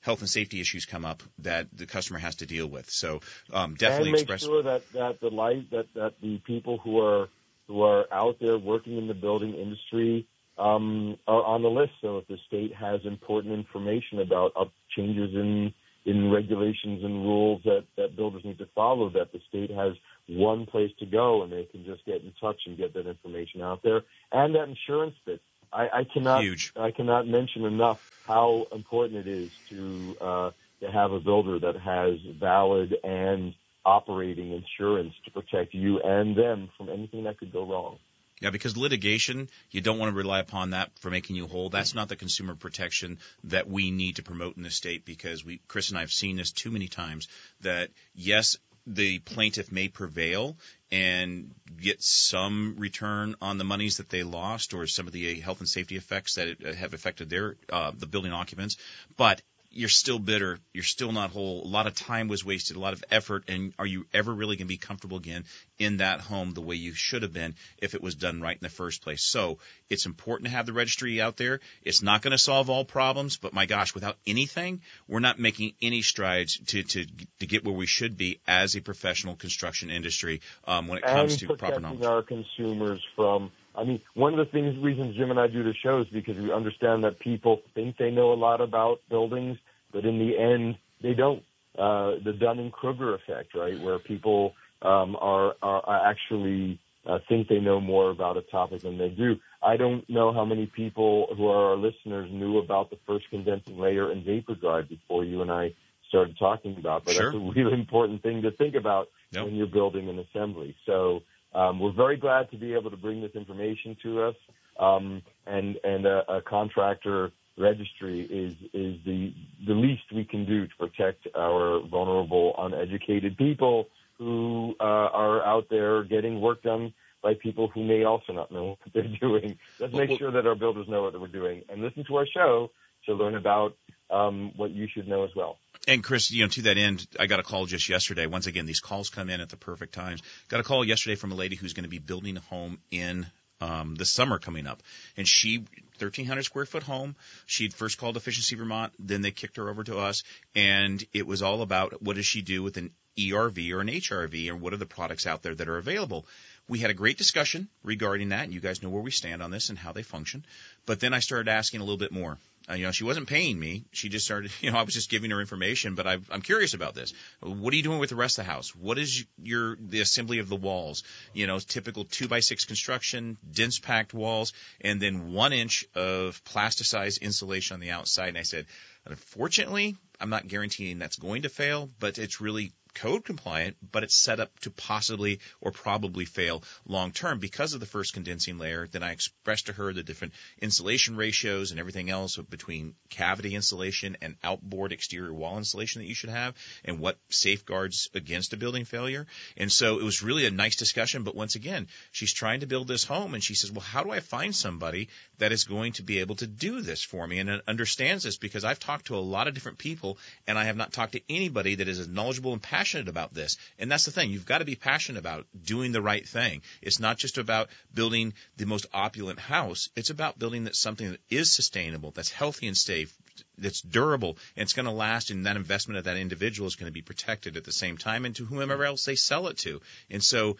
health 0.00 0.20
and 0.20 0.30
safety 0.30 0.60
issues 0.60 0.84
come 0.84 1.04
up 1.04 1.22
that 1.38 1.66
the 1.72 1.86
customer 1.86 2.20
has 2.20 2.36
to 2.36 2.46
deal 2.46 2.66
with 2.66 2.88
so 2.88 3.20
um, 3.52 3.74
definitely 3.74 4.10
and 4.10 4.12
make 4.12 4.20
express 4.22 4.44
sure 4.44 4.62
that 4.62 4.82
that 4.92 5.20
the 5.20 5.30
light 5.30 5.68
that 5.70 5.92
that 5.94 6.14
the 6.20 6.38
people 6.46 6.78
who 6.78 7.00
are 7.00 7.28
who 7.66 7.82
are 7.82 8.06
out 8.12 8.36
there 8.40 8.58
working 8.58 8.98
in 8.98 9.08
the 9.08 9.14
building 9.14 9.54
industry 9.54 10.26
um, 10.58 11.16
are 11.26 11.42
on 11.42 11.62
the 11.62 11.70
list. 11.70 11.92
So 12.00 12.18
if 12.18 12.28
the 12.28 12.36
state 12.46 12.74
has 12.74 13.00
important 13.04 13.54
information 13.54 14.20
about 14.20 14.52
up 14.58 14.72
changes 14.96 15.34
in 15.34 15.72
in 16.04 16.30
regulations 16.30 17.04
and 17.04 17.22
rules 17.22 17.62
that 17.64 17.84
that 17.96 18.16
builders 18.16 18.44
need 18.44 18.58
to 18.58 18.68
follow, 18.74 19.10
that 19.10 19.32
the 19.32 19.40
state 19.48 19.70
has 19.70 19.92
one 20.28 20.66
place 20.66 20.90
to 20.98 21.06
go 21.06 21.42
and 21.42 21.52
they 21.52 21.64
can 21.64 21.84
just 21.84 22.04
get 22.04 22.22
in 22.22 22.32
touch 22.40 22.60
and 22.66 22.76
get 22.76 22.94
that 22.94 23.06
information 23.06 23.60
out 23.62 23.82
there. 23.82 24.02
And 24.30 24.54
that 24.54 24.68
insurance 24.68 25.14
bit, 25.24 25.40
I, 25.72 25.88
I 25.92 26.04
cannot 26.12 26.42
Huge. 26.42 26.72
I 26.76 26.90
cannot 26.90 27.26
mention 27.26 27.64
enough 27.64 28.00
how 28.26 28.66
important 28.72 29.26
it 29.26 29.30
is 29.30 29.50
to 29.70 30.16
uh, 30.20 30.50
to 30.80 30.90
have 30.90 31.12
a 31.12 31.20
builder 31.20 31.58
that 31.60 31.76
has 31.76 32.18
valid 32.38 32.94
and 33.04 33.54
operating 33.84 34.52
insurance 34.52 35.12
to 35.24 35.30
protect 35.30 35.74
you 35.74 36.00
and 36.00 36.36
them 36.36 36.68
from 36.76 36.88
anything 36.88 37.24
that 37.24 37.38
could 37.38 37.52
go 37.52 37.66
wrong. 37.66 37.98
Yeah, 38.42 38.50
because 38.50 38.76
litigation, 38.76 39.48
you 39.70 39.80
don't 39.80 40.00
want 40.00 40.10
to 40.10 40.16
rely 40.16 40.40
upon 40.40 40.70
that 40.70 40.90
for 40.98 41.10
making 41.10 41.36
you 41.36 41.46
whole. 41.46 41.68
That's 41.68 41.94
not 41.94 42.08
the 42.08 42.16
consumer 42.16 42.56
protection 42.56 43.20
that 43.44 43.70
we 43.70 43.92
need 43.92 44.16
to 44.16 44.24
promote 44.24 44.56
in 44.56 44.64
the 44.64 44.70
state 44.70 45.04
because 45.04 45.44
we, 45.44 45.60
Chris 45.68 45.90
and 45.90 45.98
I 45.98 46.00
have 46.00 46.10
seen 46.10 46.36
this 46.36 46.50
too 46.50 46.72
many 46.72 46.88
times 46.88 47.28
that 47.60 47.90
yes, 48.16 48.56
the 48.84 49.20
plaintiff 49.20 49.70
may 49.70 49.86
prevail 49.86 50.56
and 50.90 51.54
get 51.80 52.02
some 52.02 52.74
return 52.78 53.36
on 53.40 53.58
the 53.58 53.64
monies 53.64 53.98
that 53.98 54.08
they 54.08 54.24
lost 54.24 54.74
or 54.74 54.88
some 54.88 55.06
of 55.06 55.12
the 55.12 55.38
health 55.38 55.60
and 55.60 55.68
safety 55.68 55.94
effects 55.94 56.34
that 56.34 56.60
have 56.74 56.94
affected 56.94 57.30
their, 57.30 57.54
uh, 57.70 57.92
the 57.96 58.08
building 58.08 58.32
occupants, 58.32 58.76
but 59.16 59.40
you're 59.72 59.88
still 59.88 60.18
bitter. 60.18 60.58
You're 60.72 60.84
still 60.84 61.12
not 61.12 61.30
whole. 61.30 61.64
A 61.64 61.66
lot 61.66 61.86
of 61.86 61.94
time 61.94 62.28
was 62.28 62.44
wasted, 62.44 62.76
a 62.76 62.80
lot 62.80 62.92
of 62.92 63.04
effort, 63.10 63.44
and 63.48 63.72
are 63.78 63.86
you 63.86 64.06
ever 64.12 64.32
really 64.32 64.56
going 64.56 64.66
to 64.66 64.72
be 64.72 64.76
comfortable 64.76 65.16
again 65.16 65.44
in 65.82 65.98
that 65.98 66.20
home 66.20 66.52
the 66.52 66.60
way 66.60 66.76
you 66.76 66.94
should 66.94 67.22
have 67.22 67.32
been 67.32 67.54
if 67.78 67.94
it 67.94 68.02
was 68.02 68.14
done 68.14 68.40
right 68.40 68.56
in 68.56 68.62
the 68.62 68.68
first 68.68 69.02
place? 69.02 69.24
So 69.24 69.58
it's 69.90 70.06
important 70.06 70.46
to 70.48 70.54
have 70.54 70.66
the 70.66 70.72
registry 70.72 71.20
out 71.20 71.36
there. 71.36 71.60
It's 71.82 72.02
not 72.02 72.22
going 72.22 72.32
to 72.32 72.38
solve 72.38 72.70
all 72.70 72.84
problems, 72.84 73.36
but 73.36 73.52
my 73.52 73.66
gosh, 73.66 73.94
without 73.94 74.16
anything, 74.26 74.80
we're 75.08 75.20
not 75.20 75.38
making 75.38 75.74
any 75.82 76.02
strides 76.02 76.58
to 76.68 76.82
to 76.82 77.06
to 77.40 77.46
get 77.46 77.64
where 77.64 77.74
we 77.74 77.86
should 77.86 78.16
be 78.16 78.40
as 78.46 78.74
a 78.76 78.80
professional 78.80 79.36
construction 79.36 79.90
industry 79.90 80.40
um, 80.66 80.88
when 80.88 80.98
it 80.98 81.04
comes 81.04 81.32
and 81.32 81.40
to 81.40 81.46
proper 81.46 81.80
protecting 81.80 81.82
knowledge. 81.82 82.04
our 82.04 82.22
consumers 82.22 83.00
from. 83.16 83.50
I 83.74 83.84
mean, 83.84 84.02
one 84.12 84.38
of 84.38 84.38
the 84.38 84.52
things, 84.52 84.76
reasons 84.78 85.16
Jim 85.16 85.30
and 85.30 85.40
I 85.40 85.46
do 85.46 85.62
the 85.62 85.72
show 85.72 86.00
is 86.00 86.06
because 86.08 86.36
we 86.36 86.52
understand 86.52 87.04
that 87.04 87.18
people 87.18 87.62
think 87.74 87.96
they 87.96 88.10
know 88.10 88.32
a 88.32 88.34
lot 88.34 88.60
about 88.60 89.00
buildings, 89.08 89.56
but 89.90 90.04
in 90.04 90.18
the 90.18 90.38
end, 90.38 90.76
they 91.00 91.14
don't. 91.14 91.42
Uh, 91.78 92.16
the 92.22 92.34
Dunning 92.34 92.70
Kruger 92.70 93.14
effect, 93.14 93.54
right, 93.54 93.80
where 93.80 93.98
people 93.98 94.54
um, 94.84 95.16
are, 95.16 95.54
are 95.62 95.80
are 95.84 96.10
actually 96.10 96.78
uh, 97.06 97.18
think 97.28 97.48
they 97.48 97.58
know 97.60 97.80
more 97.80 98.10
about 98.10 98.36
a 98.36 98.42
topic 98.42 98.82
than 98.82 98.98
they 98.98 99.08
do. 99.08 99.36
I 99.62 99.76
don't 99.76 100.08
know 100.08 100.32
how 100.32 100.44
many 100.44 100.66
people 100.66 101.28
who 101.36 101.46
are 101.48 101.70
our 101.70 101.76
listeners 101.76 102.30
knew 102.32 102.58
about 102.58 102.90
the 102.90 102.98
first 103.06 103.28
condensing 103.30 103.78
layer 103.78 104.10
and 104.10 104.24
vapor 104.24 104.54
drive 104.54 104.88
before 104.88 105.24
you 105.24 105.42
and 105.42 105.50
I 105.50 105.74
started 106.08 106.36
talking 106.38 106.76
about, 106.78 107.04
but 107.04 107.14
Sure. 107.14 107.32
that's 107.32 107.36
a 107.36 107.52
really 107.60 107.72
important 107.72 108.22
thing 108.22 108.42
to 108.42 108.50
think 108.50 108.74
about 108.74 109.08
Yep. 109.32 109.46
when 109.46 109.54
you're 109.54 109.66
building 109.66 110.10
an 110.10 110.18
assembly. 110.18 110.76
So 110.84 111.22
um, 111.54 111.80
we're 111.80 111.92
very 111.92 112.18
glad 112.18 112.50
to 112.50 112.58
be 112.58 112.74
able 112.74 112.90
to 112.90 112.98
bring 112.98 113.22
this 113.22 113.32
information 113.34 113.96
to 114.02 114.22
us, 114.22 114.36
um, 114.78 115.22
and 115.46 115.78
and 115.84 116.04
a, 116.06 116.30
a 116.36 116.42
contractor 116.42 117.32
registry 117.58 118.20
is 118.22 118.54
is 118.74 118.98
the 119.06 119.32
the 119.66 119.72
least 119.74 120.02
we 120.14 120.24
can 120.24 120.44
do 120.44 120.66
to 120.66 120.76
protect 120.78 121.26
our 121.34 121.80
vulnerable, 121.88 122.54
uneducated 122.58 123.36
people 123.36 123.86
who 124.22 124.76
uh, 124.78 124.84
are 124.84 125.44
out 125.44 125.66
there 125.68 126.04
getting 126.04 126.40
work 126.40 126.62
done 126.62 126.94
by 127.22 127.34
people 127.34 127.68
who 127.68 127.84
may 127.84 128.04
also 128.04 128.32
not 128.32 128.52
know 128.52 128.68
what 128.82 128.92
they're 128.94 129.18
doing. 129.20 129.58
Let's 129.80 129.94
make 129.94 130.18
sure 130.18 130.30
that 130.30 130.46
our 130.46 130.54
builders 130.54 130.88
know 130.88 131.02
what 131.02 131.20
we're 131.20 131.26
doing, 131.26 131.62
and 131.68 131.82
listen 131.82 132.04
to 132.04 132.16
our 132.16 132.26
show 132.26 132.70
to 133.06 133.14
learn 133.14 133.34
about 133.34 133.76
um, 134.10 134.52
what 134.56 134.70
you 134.70 134.86
should 134.92 135.08
know 135.08 135.24
as 135.24 135.30
well. 135.34 135.58
And 135.88 136.04
Chris, 136.04 136.30
you 136.30 136.44
know, 136.44 136.48
to 136.48 136.62
that 136.62 136.78
end, 136.78 137.04
I 137.18 137.26
got 137.26 137.40
a 137.40 137.42
call 137.42 137.66
just 137.66 137.88
yesterday. 137.88 138.26
Once 138.26 138.46
again, 138.46 138.66
these 138.66 138.78
calls 138.78 139.10
come 139.10 139.28
in 139.28 139.40
at 139.40 139.48
the 139.48 139.56
perfect 139.56 139.92
times. 139.92 140.22
Got 140.48 140.60
a 140.60 140.62
call 140.62 140.84
yesterday 140.84 141.16
from 141.16 141.32
a 141.32 141.34
lady 141.34 141.56
who's 141.56 141.72
going 141.72 141.84
to 141.84 141.90
be 141.90 141.98
building 141.98 142.36
a 142.36 142.40
home 142.40 142.78
in 142.92 143.26
um, 143.60 143.96
this 143.96 144.10
summer 144.10 144.38
coming 144.38 144.66
up, 144.66 144.82
and 145.16 145.26
she 145.26 145.58
1,300 145.58 146.42
square 146.44 146.66
foot 146.66 146.82
home. 146.82 147.16
She'd 147.46 147.74
first 147.74 147.98
called 147.98 148.16
Efficiency 148.16 148.56
Vermont, 148.56 148.92
then 148.98 149.22
they 149.22 149.30
kicked 149.30 149.56
her 149.56 149.68
over 149.68 149.84
to 149.84 149.98
us, 149.98 150.22
and 150.54 151.02
it 151.12 151.26
was 151.26 151.42
all 151.42 151.62
about 151.62 152.02
what 152.02 152.16
does 152.16 152.26
she 152.26 152.42
do 152.42 152.62
with 152.62 152.76
an 152.76 152.90
ERV 153.18 153.72
or 153.72 153.80
an 153.80 153.88
HRV, 153.88 154.48
and 154.48 154.60
what 154.60 154.72
are 154.72 154.78
the 154.78 154.86
products 154.86 155.26
out 155.26 155.42
there 155.42 155.54
that 155.54 155.68
are 155.68 155.78
available. 155.78 156.26
We 156.68 156.78
had 156.78 156.90
a 156.90 156.94
great 156.94 157.18
discussion 157.18 157.68
regarding 157.82 158.30
that, 158.30 158.44
and 158.44 158.54
you 158.54 158.60
guys 158.60 158.82
know 158.82 158.88
where 158.88 159.02
we 159.02 159.10
stand 159.10 159.42
on 159.42 159.50
this 159.50 159.68
and 159.68 159.78
how 159.78 159.92
they 159.92 160.02
function. 160.02 160.44
But 160.86 161.00
then 161.00 161.12
I 161.12 161.18
started 161.18 161.50
asking 161.50 161.80
a 161.80 161.84
little 161.84 161.98
bit 161.98 162.12
more. 162.12 162.38
Uh, 162.70 162.74
you 162.74 162.84
know, 162.84 162.92
she 162.92 163.04
wasn't 163.04 163.28
paying 163.28 163.58
me. 163.58 163.84
She 163.92 164.08
just 164.08 164.24
started, 164.24 164.52
you 164.60 164.70
know, 164.70 164.78
I 164.78 164.82
was 164.82 164.94
just 164.94 165.10
giving 165.10 165.30
her 165.30 165.40
information, 165.40 165.94
but 165.94 166.06
I, 166.06 166.18
I'm 166.30 166.42
curious 166.42 166.74
about 166.74 166.94
this. 166.94 167.12
What 167.40 167.72
are 167.72 167.76
you 167.76 167.82
doing 167.82 167.98
with 167.98 168.10
the 168.10 168.16
rest 168.16 168.38
of 168.38 168.46
the 168.46 168.50
house? 168.50 168.74
What 168.74 168.98
is 168.98 169.24
your, 169.42 169.76
the 169.76 170.00
assembly 170.00 170.38
of 170.38 170.48
the 170.48 170.56
walls? 170.56 171.02
You 171.32 171.46
know, 171.46 171.58
typical 171.58 172.04
two 172.04 172.28
by 172.28 172.40
six 172.40 172.64
construction, 172.64 173.36
dense 173.50 173.78
packed 173.78 174.14
walls, 174.14 174.52
and 174.80 175.00
then 175.00 175.32
one 175.32 175.52
inch 175.52 175.84
of 175.94 176.42
plasticized 176.44 177.20
insulation 177.20 177.74
on 177.74 177.80
the 177.80 177.90
outside. 177.90 178.28
And 178.28 178.38
I 178.38 178.42
said, 178.42 178.66
unfortunately, 179.04 179.96
I'm 180.20 180.30
not 180.30 180.46
guaranteeing 180.46 180.98
that's 180.98 181.16
going 181.16 181.42
to 181.42 181.48
fail, 181.48 181.88
but 181.98 182.18
it's 182.18 182.40
really 182.40 182.72
code 182.94 183.24
compliant, 183.24 183.76
but 183.90 184.02
it's 184.02 184.16
set 184.16 184.40
up 184.40 184.58
to 184.60 184.70
possibly 184.70 185.40
or 185.60 185.70
probably 185.70 186.24
fail 186.24 186.62
long 186.86 187.12
term 187.12 187.38
because 187.38 187.74
of 187.74 187.80
the 187.80 187.86
first 187.86 188.14
condensing 188.14 188.58
layer. 188.58 188.86
Then 188.86 189.02
I 189.02 189.12
expressed 189.12 189.66
to 189.66 189.72
her 189.72 189.92
the 189.92 190.02
different 190.02 190.34
insulation 190.60 191.16
ratios 191.16 191.70
and 191.70 191.80
everything 191.80 192.10
else 192.10 192.36
between 192.36 192.94
cavity 193.10 193.54
insulation 193.54 194.16
and 194.20 194.36
outboard 194.44 194.92
exterior 194.92 195.32
wall 195.32 195.58
insulation 195.58 196.02
that 196.02 196.08
you 196.08 196.14
should 196.14 196.30
have 196.30 196.54
and 196.84 196.98
what 196.98 197.18
safeguards 197.28 198.10
against 198.14 198.52
a 198.52 198.56
building 198.56 198.84
failure. 198.84 199.26
And 199.56 199.70
so 199.70 199.98
it 199.98 200.04
was 200.04 200.22
really 200.22 200.46
a 200.46 200.50
nice 200.50 200.76
discussion. 200.76 201.22
But 201.22 201.34
once 201.34 201.54
again, 201.54 201.88
she's 202.10 202.32
trying 202.32 202.60
to 202.60 202.66
build 202.66 202.88
this 202.88 203.04
home 203.04 203.34
and 203.34 203.42
she 203.42 203.54
says, 203.54 203.72
well, 203.72 203.80
how 203.80 204.02
do 204.02 204.10
I 204.10 204.20
find 204.20 204.54
somebody 204.54 205.08
that 205.38 205.52
is 205.52 205.64
going 205.64 205.92
to 205.92 206.02
be 206.02 206.18
able 206.18 206.36
to 206.36 206.46
do 206.46 206.82
this 206.82 207.02
for 207.02 207.26
me 207.26 207.38
and 207.38 207.62
understands 207.66 208.24
this 208.24 208.36
because 208.36 208.64
I've 208.64 208.78
talked 208.78 209.06
to 209.06 209.16
a 209.16 209.18
lot 209.18 209.48
of 209.48 209.54
different 209.54 209.78
people 209.78 210.18
and 210.46 210.58
I 210.58 210.64
have 210.64 210.76
not 210.76 210.92
talked 210.92 211.12
to 211.12 211.22
anybody 211.28 211.76
that 211.76 211.88
is 211.88 211.98
as 211.98 212.08
knowledgeable 212.08 212.52
and 212.52 212.62
passionate 212.62 212.81
passionate 212.82 213.08
about 213.08 213.32
this. 213.32 213.56
And 213.78 213.90
that's 213.90 214.06
the 214.06 214.10
thing. 214.10 214.30
You've 214.30 214.46
got 214.46 214.58
to 214.58 214.64
be 214.64 214.74
passionate 214.74 215.20
about 215.20 215.46
doing 215.64 215.92
the 215.92 216.02
right 216.02 216.26
thing. 216.26 216.62
It's 216.80 216.98
not 216.98 217.16
just 217.16 217.38
about 217.38 217.68
building 217.94 218.34
the 218.56 218.66
most 218.66 218.86
opulent 218.92 219.38
house. 219.38 219.88
It's 219.94 220.10
about 220.10 220.36
building 220.36 220.64
that 220.64 220.74
something 220.74 221.12
that 221.12 221.20
is 221.30 221.54
sustainable, 221.54 222.10
that's 222.10 222.32
healthy 222.32 222.66
and 222.66 222.76
safe, 222.76 223.14
that's 223.56 223.82
durable, 223.82 224.36
and 224.56 224.64
it's 224.64 224.72
going 224.72 224.86
to 224.86 224.92
last. 224.92 225.30
And 225.30 225.46
that 225.46 225.54
investment 225.54 225.98
of 225.98 226.04
that 226.04 226.16
individual 226.16 226.66
is 226.66 226.74
going 226.74 226.88
to 226.88 226.92
be 226.92 227.02
protected 227.02 227.56
at 227.56 227.62
the 227.62 227.72
same 227.72 227.98
time, 227.98 228.24
and 228.24 228.34
to 228.34 228.44
whomever 228.44 228.84
else 228.84 229.04
they 229.04 229.14
sell 229.14 229.46
it 229.46 229.58
to. 229.58 229.80
And 230.10 230.22
so 230.22 230.56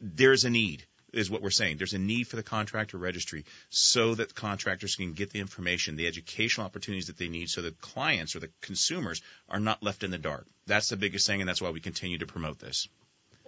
there's 0.00 0.46
a 0.46 0.50
need 0.50 0.86
is 1.12 1.30
what 1.30 1.42
we're 1.42 1.50
saying. 1.50 1.76
There's 1.78 1.94
a 1.94 1.98
need 1.98 2.26
for 2.28 2.36
the 2.36 2.42
contractor 2.42 2.98
registry 2.98 3.44
so 3.70 4.14
that 4.14 4.34
contractors 4.34 4.96
can 4.96 5.12
get 5.12 5.30
the 5.30 5.40
information, 5.40 5.96
the 5.96 6.06
educational 6.06 6.66
opportunities 6.66 7.06
that 7.06 7.18
they 7.18 7.28
need 7.28 7.48
so 7.48 7.62
that 7.62 7.80
clients 7.80 8.36
or 8.36 8.40
the 8.40 8.50
consumers 8.60 9.22
are 9.48 9.60
not 9.60 9.82
left 9.82 10.02
in 10.02 10.10
the 10.10 10.18
dark. 10.18 10.46
That's 10.66 10.88
the 10.88 10.96
biggest 10.96 11.26
thing, 11.26 11.40
and 11.40 11.48
that's 11.48 11.62
why 11.62 11.70
we 11.70 11.80
continue 11.80 12.18
to 12.18 12.26
promote 12.26 12.58
this. 12.58 12.88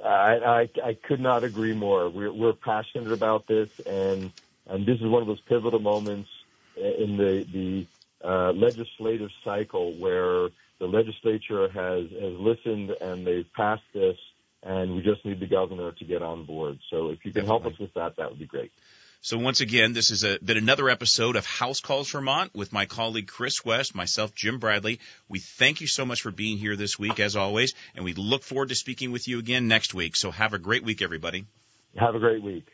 I, 0.04 0.68
I, 0.82 0.88
I 0.88 0.94
could 0.94 1.20
not 1.20 1.44
agree 1.44 1.74
more. 1.74 2.08
We're, 2.08 2.32
we're 2.32 2.54
passionate 2.54 3.12
about 3.12 3.46
this, 3.46 3.68
and, 3.80 4.32
and 4.66 4.86
this 4.86 4.98
is 5.00 5.06
one 5.06 5.20
of 5.20 5.28
those 5.28 5.40
pivotal 5.42 5.80
moments 5.80 6.30
in 6.76 7.16
the, 7.18 7.46
the 7.52 7.86
uh, 8.26 8.52
legislative 8.52 9.30
cycle 9.44 9.92
where 9.94 10.48
the 10.78 10.86
legislature 10.86 11.68
has, 11.68 12.10
has 12.10 12.32
listened 12.38 12.90
and 13.00 13.26
they've 13.26 13.52
passed 13.54 13.82
this 13.92 14.16
and 14.62 14.94
we 14.94 15.02
just 15.02 15.24
need 15.24 15.40
the 15.40 15.46
governor 15.46 15.92
to 15.92 16.04
get 16.04 16.22
on 16.22 16.44
board. 16.44 16.78
So 16.90 17.10
if 17.10 17.24
you 17.24 17.32
can 17.32 17.46
help 17.46 17.66
us 17.66 17.78
with 17.78 17.94
that, 17.94 18.16
that 18.16 18.30
would 18.30 18.38
be 18.38 18.46
great. 18.46 18.72
So 19.22 19.36
once 19.36 19.60
again, 19.60 19.92
this 19.92 20.08
has 20.08 20.24
uh, 20.24 20.38
been 20.42 20.56
another 20.56 20.88
episode 20.88 21.36
of 21.36 21.44
House 21.44 21.80
Calls 21.80 22.10
Vermont 22.10 22.54
with 22.54 22.72
my 22.72 22.86
colleague 22.86 23.28
Chris 23.28 23.62
West, 23.62 23.94
myself, 23.94 24.34
Jim 24.34 24.58
Bradley. 24.58 24.98
We 25.28 25.40
thank 25.40 25.82
you 25.82 25.86
so 25.86 26.06
much 26.06 26.22
for 26.22 26.30
being 26.30 26.56
here 26.56 26.74
this 26.74 26.98
week, 26.98 27.20
as 27.20 27.36
always, 27.36 27.74
and 27.94 28.02
we 28.04 28.14
look 28.14 28.42
forward 28.42 28.70
to 28.70 28.74
speaking 28.74 29.12
with 29.12 29.28
you 29.28 29.38
again 29.38 29.68
next 29.68 29.92
week. 29.92 30.16
So 30.16 30.30
have 30.30 30.54
a 30.54 30.58
great 30.58 30.84
week, 30.84 31.02
everybody. 31.02 31.44
Have 31.96 32.14
a 32.14 32.18
great 32.18 32.42
week. 32.42 32.66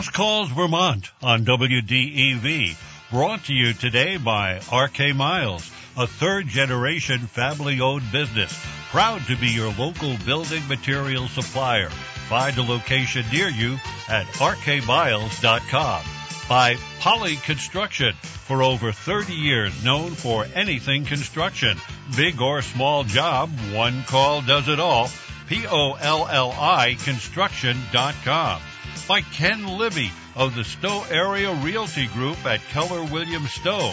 House 0.00 0.08
Calls 0.08 0.48
Vermont 0.48 1.10
on 1.22 1.44
WDEV. 1.44 2.74
Brought 3.10 3.44
to 3.44 3.52
you 3.52 3.74
today 3.74 4.16
by 4.16 4.58
RK 4.72 5.14
Miles, 5.14 5.70
a 5.94 6.06
third 6.06 6.46
generation 6.48 7.18
family 7.18 7.82
owned 7.82 8.10
business. 8.10 8.58
Proud 8.88 9.20
to 9.26 9.36
be 9.36 9.48
your 9.48 9.70
local 9.74 10.16
building 10.24 10.66
material 10.68 11.28
supplier. 11.28 11.90
Find 12.30 12.56
a 12.56 12.62
location 12.62 13.26
near 13.30 13.50
you 13.50 13.74
at 14.08 14.24
rkmiles.com. 14.38 16.02
By 16.48 16.76
Polli 17.00 17.36
Construction, 17.42 18.14
for 18.14 18.62
over 18.62 18.92
30 18.92 19.34
years 19.34 19.84
known 19.84 20.12
for 20.12 20.46
anything 20.54 21.04
construction. 21.04 21.76
Big 22.16 22.40
or 22.40 22.62
small 22.62 23.04
job, 23.04 23.50
one 23.74 24.02
call 24.04 24.40
does 24.40 24.66
it 24.66 24.80
all. 24.80 25.10
P-O-L-L-I 25.46 26.96
construction.com 27.04 28.62
by 29.10 29.20
Ken 29.22 29.66
Libby 29.66 30.12
of 30.36 30.54
the 30.54 30.62
Stowe 30.62 31.04
Area 31.10 31.52
Realty 31.52 32.06
Group 32.06 32.46
at 32.46 32.60
Keller 32.68 33.02
Williams 33.02 33.50
Stowe, 33.50 33.92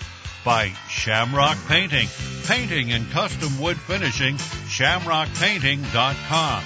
By 0.45 0.73
Shamrock 0.89 1.57
Painting, 1.67 2.09
painting 2.45 2.93
and 2.93 3.11
custom 3.11 3.59
wood 3.59 3.79
finishing, 3.79 4.37
shamrockpainting.com. 4.37 6.65